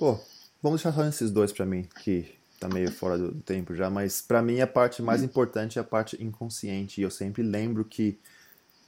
Pô, 0.00 0.18
vamos 0.60 0.82
deixar 0.82 0.92
só 0.92 1.06
esses 1.06 1.30
dois 1.30 1.52
para 1.52 1.64
mim, 1.64 1.86
que 2.02 2.34
tá 2.58 2.68
meio 2.68 2.90
fora 2.90 3.16
do 3.16 3.40
tempo 3.40 3.72
já, 3.72 3.88
mas 3.88 4.20
para 4.20 4.42
mim 4.42 4.60
a 4.60 4.66
parte 4.66 5.00
mais 5.00 5.22
importante 5.22 5.78
é 5.78 5.80
a 5.80 5.84
parte 5.84 6.20
inconsciente, 6.20 7.00
e 7.00 7.04
eu 7.04 7.10
sempre 7.10 7.40
lembro 7.40 7.84
que 7.84 8.18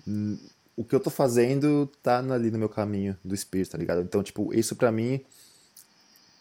hum, 0.09 0.37
o 0.77 0.85
que 0.85 0.95
eu 0.95 1.01
tô 1.01 1.11
fazendo 1.11 1.87
tá 2.03 2.19
ali 2.19 2.51
no 2.51 2.59
meu 2.59 2.69
caminho 2.69 3.17
do 3.25 3.35
espírito, 3.35 3.73
tá 3.73 3.79
ligado? 3.79 4.01
Então, 4.01 4.23
tipo, 4.23 4.53
isso 4.55 4.75
para 4.75 4.91
mim 4.91 5.25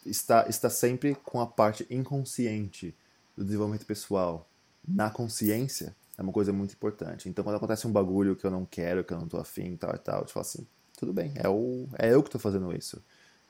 está, 0.06 0.46
está 0.48 0.70
sempre 0.70 1.14
com 1.14 1.40
a 1.40 1.46
parte 1.46 1.86
inconsciente 1.90 2.94
do 3.36 3.44
desenvolvimento 3.44 3.86
pessoal. 3.86 4.48
Na 4.86 5.10
consciência 5.10 5.94
é 6.16 6.22
uma 6.22 6.32
coisa 6.32 6.52
muito 6.52 6.72
importante. 6.72 7.28
Então, 7.28 7.44
quando 7.44 7.56
acontece 7.56 7.86
um 7.86 7.92
bagulho 7.92 8.34
que 8.34 8.44
eu 8.44 8.50
não 8.50 8.64
quero, 8.64 9.04
que 9.04 9.12
eu 9.12 9.18
não 9.18 9.28
tô 9.28 9.38
afim, 9.38 9.76
tal 9.76 9.94
e 9.94 9.98
tal, 9.98 10.20
eu 10.20 10.26
te 10.26 10.32
falo 10.32 10.46
assim, 10.46 10.66
tudo 10.96 11.12
bem, 11.12 11.32
é, 11.36 11.48
o, 11.48 11.88
é 11.98 12.14
eu 12.14 12.22
que 12.22 12.30
tô 12.30 12.38
fazendo 12.38 12.74
isso. 12.74 13.02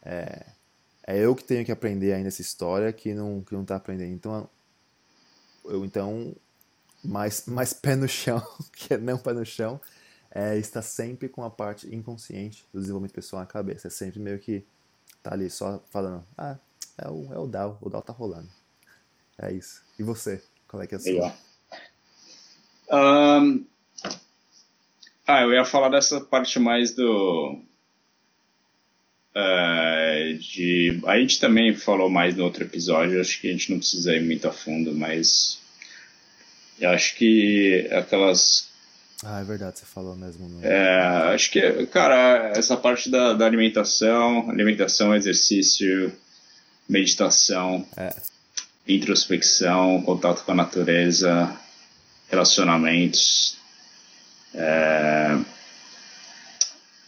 É, 0.03 0.47
é 1.07 1.19
eu 1.19 1.35
que 1.35 1.45
tenho 1.45 1.65
que 1.65 1.73
aprender 1.73 2.13
ainda 2.13 2.29
essa 2.29 2.43
história 2.43 2.93
que 2.93 3.15
não, 3.15 3.43
que 3.43 3.55
não 3.55 3.65
tá 3.65 3.77
aprendendo. 3.77 4.13
Então, 4.13 4.49
eu, 5.65 5.85
então 5.85 6.35
mais, 7.03 7.47
mais 7.47 7.73
pé 7.73 7.97
no 7.97 8.09
chão, 8.09 8.43
que 8.73 8.95
é 8.95 8.99
não 8.99 9.19
pé 9.19 9.33
no 9.33 9.45
chão, 9.45 9.81
é, 10.35 10.57
está 10.57 10.81
sempre 10.81 11.29
com 11.29 11.45
a 11.45 11.51
parte 11.51 11.95
inconsciente 11.95 12.65
do 12.73 12.81
desenvolvimento 12.81 13.15
pessoal 13.15 13.41
na 13.41 13.47
cabeça. 13.47 13.89
É 13.89 13.91
sempre 13.91 14.19
meio 14.19 14.39
que 14.39 14.65
tá 15.23 15.33
ali 15.33 15.51
só 15.51 15.83
falando, 15.91 16.25
ah, 16.37 16.57
é 16.99 17.09
o, 17.09 17.33
é 17.33 17.39
o 17.39 17.47
DAO, 17.47 17.79
o 17.81 17.91
DAO 17.91 18.03
tá 18.03 18.13
rolando. 18.13 18.49
É 19.39 19.53
isso. 19.53 19.83
E 19.99 20.03
você? 20.03 20.43
Qual 20.67 20.83
é 20.83 20.87
que 20.87 20.95
é 20.95 20.99
a 20.99 21.01
sua? 21.01 21.35
Um, 22.91 23.65
ah, 25.27 25.43
eu 25.43 25.53
ia 25.53 25.65
falar 25.65 25.91
dessa 25.91 26.21
parte 26.21 26.59
mais 26.59 26.95
do. 26.95 27.61
Uh, 29.35 30.37
de, 30.39 31.01
a 31.07 31.19
gente 31.19 31.41
também 31.41 31.75
falou 31.75 32.11
mais 32.11 32.37
no 32.37 32.45
outro 32.45 32.65
episódio, 32.65 33.21
acho 33.21 33.41
que 33.41 33.49
a 33.49 33.53
gente 33.53 33.71
não 33.71 33.79
precisa 33.79 34.15
ir 34.15 34.23
muito 34.23 34.47
a 34.47 34.53
fundo, 34.53 34.95
mas 34.95 35.59
eu 36.79 36.91
acho 36.91 37.17
que 37.17 37.89
aquelas 37.93 38.72
ah, 39.25 39.41
é 39.41 39.45
verdade, 39.45 39.79
você 39.79 39.87
falou 39.87 40.17
mesmo. 40.17 40.49
No... 40.49 40.65
É, 40.65 41.35
acho 41.35 41.51
que, 41.51 41.87
cara, 41.87 42.53
essa 42.57 42.77
parte 42.77 43.09
da, 43.09 43.33
da 43.35 43.47
alimentação, 43.47 44.51
alimentação, 44.51 45.15
exercício, 45.15 46.13
meditação, 46.89 47.87
é. 47.97 48.15
introspecção, 48.87 50.03
contato 50.03 50.45
com 50.45 50.53
a 50.53 50.57
natureza, 50.57 51.57
relacionamentos, 52.29 53.57
é, 54.55 55.39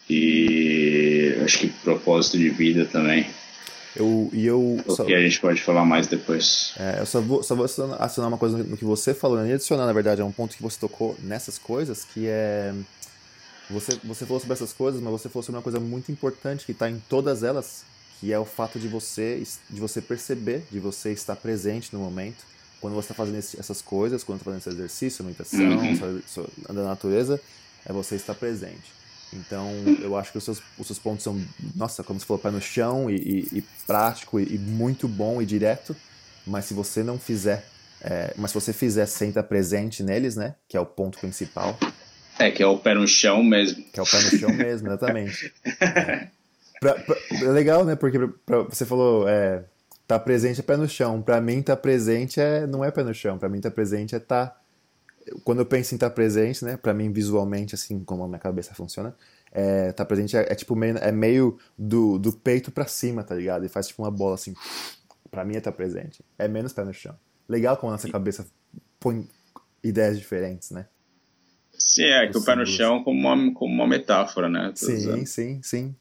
e 0.09 1.37
acho 1.45 1.59
que 1.59 1.69
propósito 1.69 2.39
de 2.39 2.51
vida 2.51 2.85
também. 2.85 3.27
Eu, 3.97 4.29
e 4.33 4.45
eu 4.45 4.81
o 4.85 4.93
só, 4.93 5.05
que 5.05 5.15
a 5.15 5.21
gente 5.21 5.41
pode 5.41 5.63
falar 5.63 5.85
mais 5.85 6.07
depois. 6.07 6.75
É, 6.77 7.01
eu 7.01 7.07
só 7.07 7.21
vou, 7.21 7.43
só 7.43 7.55
vou 7.55 7.65
acionar 7.65 8.29
uma 8.29 8.39
coisa 8.39 8.59
no 8.59 8.77
que 8.77 8.85
você 8.85 9.15
falou, 9.15 9.39
né? 9.39 9.51
e 9.51 9.53
adicionar, 9.53 9.87
na 9.87 9.93
verdade, 9.93 10.21
é 10.21 10.25
um 10.25 10.33
ponto 10.33 10.57
que 10.57 10.63
você 10.63 10.79
tocou 10.79 11.17
nessas 11.23 11.59
coisas, 11.59 12.05
que 12.05 12.27
é. 12.27 12.75
Você, 13.71 13.99
você 14.05 14.27
falou 14.27 14.41
sobre 14.41 14.55
essas 14.55 14.73
coisas, 14.73 15.01
mas 15.01 15.11
você 15.11 15.29
falou 15.29 15.43
sobre 15.43 15.57
uma 15.57 15.63
coisa 15.63 15.81
muito 15.81 16.13
importante 16.13 16.67
que 16.67 16.73
está 16.73 16.91
em 16.91 17.03
todas 17.09 17.43
elas, 17.43 17.85
que 18.21 18.33
é 18.33 18.39
o 18.39 18.45
fato 18.45 18.79
de 18.79 18.89
você, 18.89 19.43
de 19.71 19.81
você 19.81 20.03
perceber, 20.03 20.65
de 20.71 20.79
você 20.79 21.13
estar 21.13 21.37
presente 21.37 21.91
no 21.93 22.01
momento. 22.01 22.45
Quando 22.81 22.93
você 22.95 23.07
está 23.07 23.15
fazendo 23.15 23.39
esse, 23.39 23.59
essas 23.59 23.81
coisas, 23.81 24.23
quando 24.23 24.39
está 24.41 24.51
fazendo 24.51 24.61
esse 24.61 24.69
exercício, 24.69 25.25
meditação, 25.25 25.61
uhum. 25.61 26.19
andando 26.69 26.85
na 26.85 26.91
natureza, 26.91 27.41
é 27.87 27.93
você 27.93 28.17
estar 28.17 28.35
presente. 28.35 28.93
Então, 29.35 29.71
eu 30.01 30.17
acho 30.17 30.33
que 30.33 30.39
os 30.39 30.45
seus, 30.45 30.63
os 30.79 30.87
seus 30.87 30.99
pontos 30.99 31.25
são, 31.25 31.41
nossa, 31.75 32.03
como 32.03 32.19
você 32.19 32.27
falou, 32.27 32.43
pé 32.43 32.51
no 32.51 32.61
chão 32.61 33.11
e, 33.11 33.17
e, 33.17 33.59
e 33.59 33.65
prático 33.87 34.39
e, 34.39 34.55
e, 34.55 34.59
muito 34.59 35.09
bom 35.09 35.41
e 35.43 35.47
direto. 35.47 35.95
Mas 36.47 36.67
se 36.67 36.75
você 36.75 37.03
não 37.03 37.19
fizer, 37.19 37.65
é, 38.01 38.33
mas 38.37 38.51
se 38.51 38.55
você 38.55 38.73
fizer 38.73 39.07
sem 39.07 39.31
estar 39.31 39.43
presente 39.43 40.03
neles, 40.03 40.37
né, 40.37 40.55
que 40.69 40.77
é 40.77 40.81
o 40.81 40.87
ponto 40.87 41.19
principal. 41.19 41.79
É, 42.39 42.51
que 42.51 42.63
é 42.63 42.67
o 42.67 42.79
pé 42.79 42.95
no 42.95 43.07
chão 43.07 43.43
mesmo. 43.43 43.83
Que 43.93 44.01
é 44.01 44.03
o 44.03 44.07
pé 44.07 44.21
no 44.21 44.39
chão 44.39 44.51
mesmo, 44.51 44.89
exatamente. 44.89 45.53
é, 45.81 46.29
pra, 46.81 46.95
pra, 46.95 47.17
é 47.33 47.49
legal, 47.51 47.85
né, 47.85 47.97
porque 47.97 48.19
pra, 48.45 48.63
você 48.63 48.85
falou, 48.85 49.29
é, 49.29 49.65
tá 50.07 50.19
presente 50.19 50.61
é 50.61 50.63
pé 50.63 50.77
no 50.77 50.89
chão. 50.89 51.23
Pra 51.23 51.41
mim, 51.41 51.63
tá 51.63 51.77
presente 51.77 52.41
é, 52.41 52.67
não 52.67 52.85
é 52.85 52.91
pé 52.91 53.03
no 53.03 53.15
chão. 53.15 53.39
Pra 53.39 53.49
mim, 53.49 53.61
tá 53.61 53.71
presente 53.71 54.15
é 54.15 54.19
tá 54.19 54.55
quando 55.43 55.61
eu 55.61 55.67
penso 55.67 55.95
em 55.95 55.97
estar 55.97 56.11
presente, 56.11 56.65
né, 56.65 56.77
para 56.77 56.93
mim 56.95 57.13
visualmente 57.13 57.75
assim 57.75 58.05
como 58.05 58.25
a 58.25 58.29
minha 58.29 58.39
cabeça 58.39 58.75
funciona, 58.75 59.15
É, 59.53 59.93
tá 59.93 60.05
presente 60.05 60.37
é, 60.37 60.41
é 60.51 60.55
tipo 60.55 60.75
meio, 60.75 60.99
é 60.99 61.13
meio 61.13 61.59
do, 61.79 62.19
do 62.19 62.33
peito 62.33 62.73
pra 62.73 62.87
cima, 62.87 63.23
tá 63.23 63.37
ligado? 63.37 63.65
E 63.65 63.69
faz 63.69 63.87
tipo 63.87 64.03
uma 64.03 64.11
bola 64.11 64.35
assim. 64.35 64.53
Pra 65.31 65.45
mim 65.45 65.55
é 65.55 65.61
tá 65.61 65.71
presente. 65.71 66.25
É 66.37 66.49
menos 66.49 66.73
pé 66.73 66.85
no 66.85 66.93
chão. 66.93 67.17
Legal 67.49 67.77
como 67.77 67.91
a 67.91 67.95
nossa 67.95 68.09
cabeça 68.11 68.45
põe 68.99 69.29
ideias 69.83 70.19
diferentes, 70.19 70.73
né? 70.73 70.87
Sim, 71.79 72.05
é 72.05 72.27
que 72.27 72.37
o 72.37 72.45
pé 72.45 72.57
no 72.57 72.67
chão 72.67 73.05
como 73.05 73.29
uma, 73.29 73.55
como 73.55 73.73
uma 73.73 73.87
metáfora, 73.87 74.49
né? 74.49 74.73
Sim, 74.75 75.25
sim, 75.25 75.63
sim. 75.63 75.95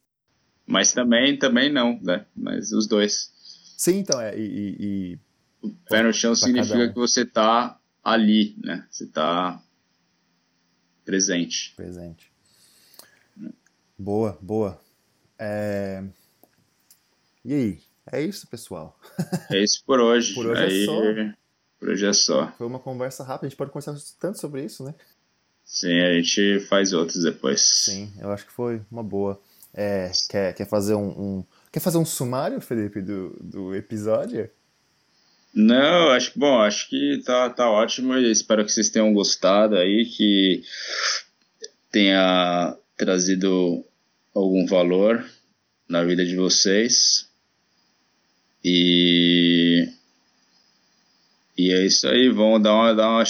Mas 0.66 0.92
também, 0.92 1.38
também 1.38 1.72
não, 1.72 2.00
né? 2.02 2.26
Mas 2.34 2.72
os 2.72 2.88
dois. 2.88 3.30
Sim, 3.76 3.98
então, 3.98 4.20
é, 4.20 4.36
e... 4.36 4.76
e... 4.80 5.18
O 5.62 5.70
pé 5.88 6.02
no 6.02 6.12
chão 6.12 6.34
significa 6.34 6.76
um. 6.76 6.88
que 6.88 6.94
você 6.94 7.24
tá 7.24 7.78
ali, 8.04 8.54
né? 8.62 8.86
Você 8.90 9.06
tá 9.06 9.60
presente. 11.04 11.72
Presente. 11.74 12.30
Boa, 13.98 14.38
boa. 14.40 14.80
É... 15.38 16.04
E 17.44 17.54
aí? 17.54 17.80
É 18.12 18.20
isso, 18.20 18.46
pessoal. 18.46 18.98
É 19.50 19.62
isso 19.62 19.82
por 19.86 19.98
hoje. 19.98 20.34
por 20.34 20.46
hoje 20.46 20.62
é 20.62 20.66
aí, 20.66 20.82
é 20.82 20.86
só. 20.86 21.00
Por 21.78 21.88
hoje 21.88 22.06
é 22.06 22.12
só. 22.12 22.52
Foi 22.58 22.66
uma 22.66 22.78
conversa 22.78 23.24
rápida, 23.24 23.46
a 23.46 23.48
gente 23.48 23.56
pode 23.56 23.70
conversar 23.70 23.96
tanto 24.20 24.38
sobre 24.38 24.64
isso, 24.64 24.84
né? 24.84 24.94
Sim, 25.64 26.00
a 26.00 26.12
gente 26.14 26.60
faz 26.68 26.92
outros 26.92 27.22
depois. 27.22 27.60
Sim, 27.60 28.12
eu 28.20 28.30
acho 28.30 28.44
que 28.44 28.52
foi 28.52 28.82
uma 28.90 29.02
boa. 29.02 29.40
É, 29.72 30.10
quer, 30.28 30.54
quer 30.54 30.68
fazer 30.68 30.94
um, 30.94 31.08
um, 31.08 31.44
Quer 31.72 31.80
fazer 31.80 31.98
um 31.98 32.04
sumário, 32.04 32.60
Felipe, 32.60 33.00
do, 33.00 33.36
do 33.40 33.74
episódio? 33.74 34.48
Não, 35.54 36.10
acho 36.10 36.32
que 36.32 36.38
bom, 36.38 36.58
acho 36.60 36.88
que 36.88 37.22
tá, 37.24 37.48
tá 37.48 37.70
ótimo 37.70 38.14
e 38.16 38.30
espero 38.30 38.64
que 38.64 38.72
vocês 38.72 38.90
tenham 38.90 39.14
gostado 39.14 39.76
aí, 39.76 40.04
que 40.04 40.62
tenha 41.92 42.76
trazido 42.96 43.84
algum 44.34 44.66
valor 44.66 45.24
na 45.88 46.02
vida 46.02 46.26
de 46.26 46.34
vocês. 46.34 47.28
E 48.64 49.88
e 51.56 51.72
é 51.72 51.86
isso 51.86 52.08
aí, 52.08 52.28
vão 52.28 52.60
dar 52.60 52.74
uma, 52.74 52.92
dar 52.92 53.10
uma 53.10 53.24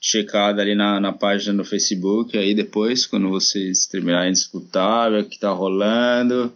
checada 0.00 0.62
ali 0.62 0.76
na, 0.76 1.00
na 1.00 1.12
página 1.12 1.52
no 1.52 1.64
Facebook 1.64 2.38
aí 2.38 2.54
depois, 2.54 3.04
quando 3.04 3.28
vocês 3.28 3.84
terminarem 3.86 4.32
de 4.32 4.38
escutar, 4.38 5.10
ver 5.10 5.22
o 5.22 5.28
que 5.28 5.40
tá 5.40 5.50
rolando. 5.50 6.52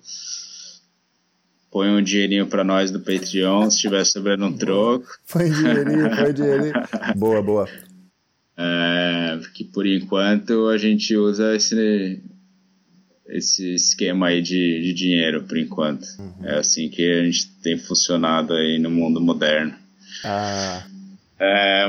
Põe 1.73 1.89
um 1.89 2.03
dinheirinho 2.03 2.47
para 2.47 2.63
nós 2.63 2.91
do 2.91 3.01
Patreon, 3.01 3.71
se 3.71 3.79
tiver 3.79 4.05
sobrando 4.05 4.45
um 4.45 4.53
troco. 4.53 5.07
Põe 5.33 5.51
dinheirinho, 5.51 6.17
põe 6.17 6.35
dinheirinho. 6.35 6.75
Boa, 7.17 7.43
boa. 7.43 7.69
É, 8.59 9.39
porque 9.39 9.65
por 9.65 9.87
enquanto 9.87 10.69
a 10.69 10.77
gente 10.77 11.17
usa 11.17 11.57
esse, 11.57 12.23
esse 13.27 13.75
esquema 13.75 14.27
aí 14.27 14.43
de, 14.43 14.83
de 14.83 14.93
dinheiro, 14.93 15.45
por 15.45 15.57
enquanto. 15.57 16.05
Uhum. 16.19 16.45
É 16.45 16.59
assim 16.59 16.91
que 16.91 17.11
a 17.11 17.25
gente 17.25 17.51
tem 17.63 17.79
funcionado 17.79 18.53
aí 18.53 18.79
no 18.79 18.91
mundo 18.91 19.19
moderno. 19.19 19.75
Ah. 20.23 20.85
É, 21.41 21.87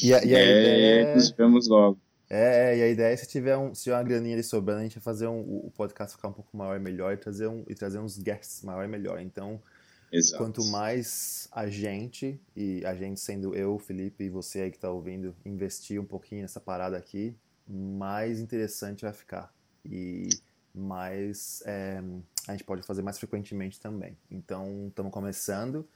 e 0.00 0.14
a, 0.14 0.24
e 0.24 0.34
a 0.34 0.38
é, 0.38 0.60
ideia... 0.60 1.14
Nos 1.16 1.30
vemos 1.32 1.68
logo. 1.68 1.98
É, 2.36 2.76
e 2.76 2.82
a 2.82 2.88
ideia 2.88 3.12
é 3.12 3.16
se 3.16 3.28
tiver, 3.28 3.56
um, 3.56 3.72
se 3.72 3.84
tiver 3.84 3.94
uma 3.94 4.02
graninha 4.02 4.34
ali 4.34 4.42
sobrando, 4.42 4.80
a 4.80 4.82
gente 4.82 4.94
vai 4.94 5.04
fazer 5.04 5.28
um, 5.28 5.38
o 5.38 5.70
podcast 5.70 6.16
ficar 6.16 6.26
um 6.26 6.32
pouco 6.32 6.56
maior 6.56 6.76
e 6.76 6.80
melhor 6.80 7.12
e 7.12 7.16
trazer, 7.16 7.46
um, 7.46 7.64
e 7.68 7.76
trazer 7.76 8.00
uns 8.00 8.18
guests 8.18 8.62
maior 8.62 8.84
e 8.84 8.88
melhor. 8.88 9.20
Então, 9.20 9.62
Exato. 10.10 10.42
quanto 10.42 10.64
mais 10.64 11.46
a 11.52 11.68
gente, 11.68 12.40
e 12.56 12.84
a 12.84 12.92
gente 12.92 13.20
sendo 13.20 13.54
eu, 13.54 13.78
Felipe 13.78 14.24
e 14.24 14.30
você 14.30 14.62
aí 14.62 14.70
que 14.72 14.76
está 14.76 14.90
ouvindo, 14.90 15.32
investir 15.44 16.00
um 16.00 16.04
pouquinho 16.04 16.42
nessa 16.42 16.58
parada 16.58 16.96
aqui, 16.96 17.36
mais 17.68 18.40
interessante 18.40 19.02
vai 19.02 19.12
ficar. 19.12 19.54
E 19.84 20.28
mais 20.74 21.62
é, 21.64 22.02
a 22.48 22.50
gente 22.50 22.64
pode 22.64 22.82
fazer 22.82 23.02
mais 23.02 23.16
frequentemente 23.16 23.78
também. 23.78 24.18
Então, 24.28 24.88
estamos 24.88 25.12
começando, 25.12 25.88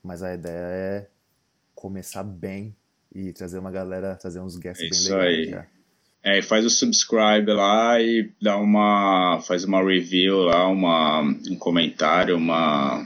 mas 0.00 0.22
a 0.22 0.32
ideia 0.34 0.54
é 0.54 1.08
começar 1.74 2.22
bem 2.22 2.76
e 3.12 3.32
trazer 3.32 3.58
uma 3.58 3.72
galera, 3.72 4.14
trazer 4.14 4.38
uns 4.38 4.56
guests 4.56 4.88
Isso 4.88 5.08
bem 5.08 5.18
legais. 5.18 5.36
aí. 5.36 5.50
Já. 5.50 5.79
É, 6.22 6.42
faz 6.42 6.66
o 6.66 6.70
subscribe 6.70 7.50
lá 7.50 7.98
e 8.00 8.30
dá 8.40 8.56
uma. 8.56 9.40
faz 9.40 9.64
uma 9.64 9.82
review 9.82 10.40
lá, 10.40 10.68
uma, 10.68 11.22
um 11.22 11.56
comentário, 11.56 12.36
uma. 12.36 13.04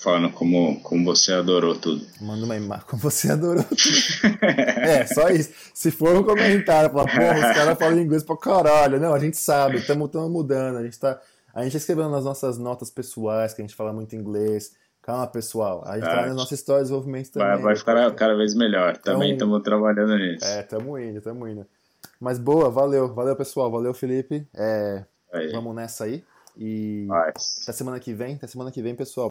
Falando 0.00 0.30
como, 0.30 0.78
como 0.80 1.04
você 1.04 1.32
adorou 1.32 1.74
tudo. 1.74 2.06
Manda 2.20 2.44
uma 2.44 2.56
imagem 2.56 2.86
como 2.86 3.02
você 3.02 3.32
adorou 3.32 3.64
tudo. 3.64 4.36
é, 4.42 5.04
só 5.06 5.28
isso. 5.28 5.50
Se 5.74 5.90
for 5.90 6.14
um 6.14 6.22
comentário, 6.22 6.90
falar, 6.90 7.06
porra, 7.06 7.34
os 7.34 7.56
caras 7.56 7.78
falam 7.78 7.98
inglês 7.98 8.22
pra 8.22 8.36
caralho. 8.36 9.00
Não, 9.00 9.12
a 9.12 9.18
gente 9.18 9.36
sabe, 9.36 9.78
estamos 9.78 10.08
mudando, 10.30 10.76
a 10.76 10.84
gente 10.84 10.98
tá. 10.98 11.20
A 11.52 11.64
gente 11.64 11.72
tá 11.72 11.78
escrevendo 11.78 12.10
nas 12.10 12.24
nossas 12.24 12.58
notas 12.58 12.90
pessoais, 12.90 13.52
que 13.52 13.60
a 13.60 13.64
gente 13.64 13.74
fala 13.74 13.92
muito 13.92 14.14
inglês. 14.14 14.72
Calma, 15.08 15.26
pessoal. 15.26 15.82
A 15.86 15.94
gente 15.94 16.04
tá 16.04 16.26
nas 16.26 16.36
nossas 16.36 16.58
histórias 16.58 16.88
de 16.88 16.92
desenvolvimento 16.92 17.32
também. 17.32 17.48
Vai, 17.48 17.62
vai 17.62 17.76
ficar 17.76 18.14
cada 18.14 18.36
vez 18.36 18.54
melhor. 18.54 18.90
Então, 18.90 19.14
também 19.14 19.32
estamos 19.32 19.62
trabalhando 19.62 20.14
nisso. 20.18 20.44
É, 20.44 20.60
estamos 20.60 21.00
indo, 21.00 21.16
estamos 21.16 21.48
indo. 21.48 21.66
Mas 22.20 22.38
boa, 22.38 22.68
valeu. 22.68 23.14
Valeu, 23.14 23.34
pessoal. 23.34 23.70
Valeu, 23.70 23.94
Felipe. 23.94 24.46
É, 24.54 25.02
vamos 25.50 25.74
nessa 25.74 26.04
aí. 26.04 26.22
E 26.58 27.06
Mas... 27.08 27.60
até 27.62 27.72
semana 27.72 27.98
que 27.98 28.12
vem. 28.12 28.34
Até 28.34 28.46
semana 28.48 28.70
que 28.70 28.82
vem, 28.82 28.94
pessoal. 28.94 29.30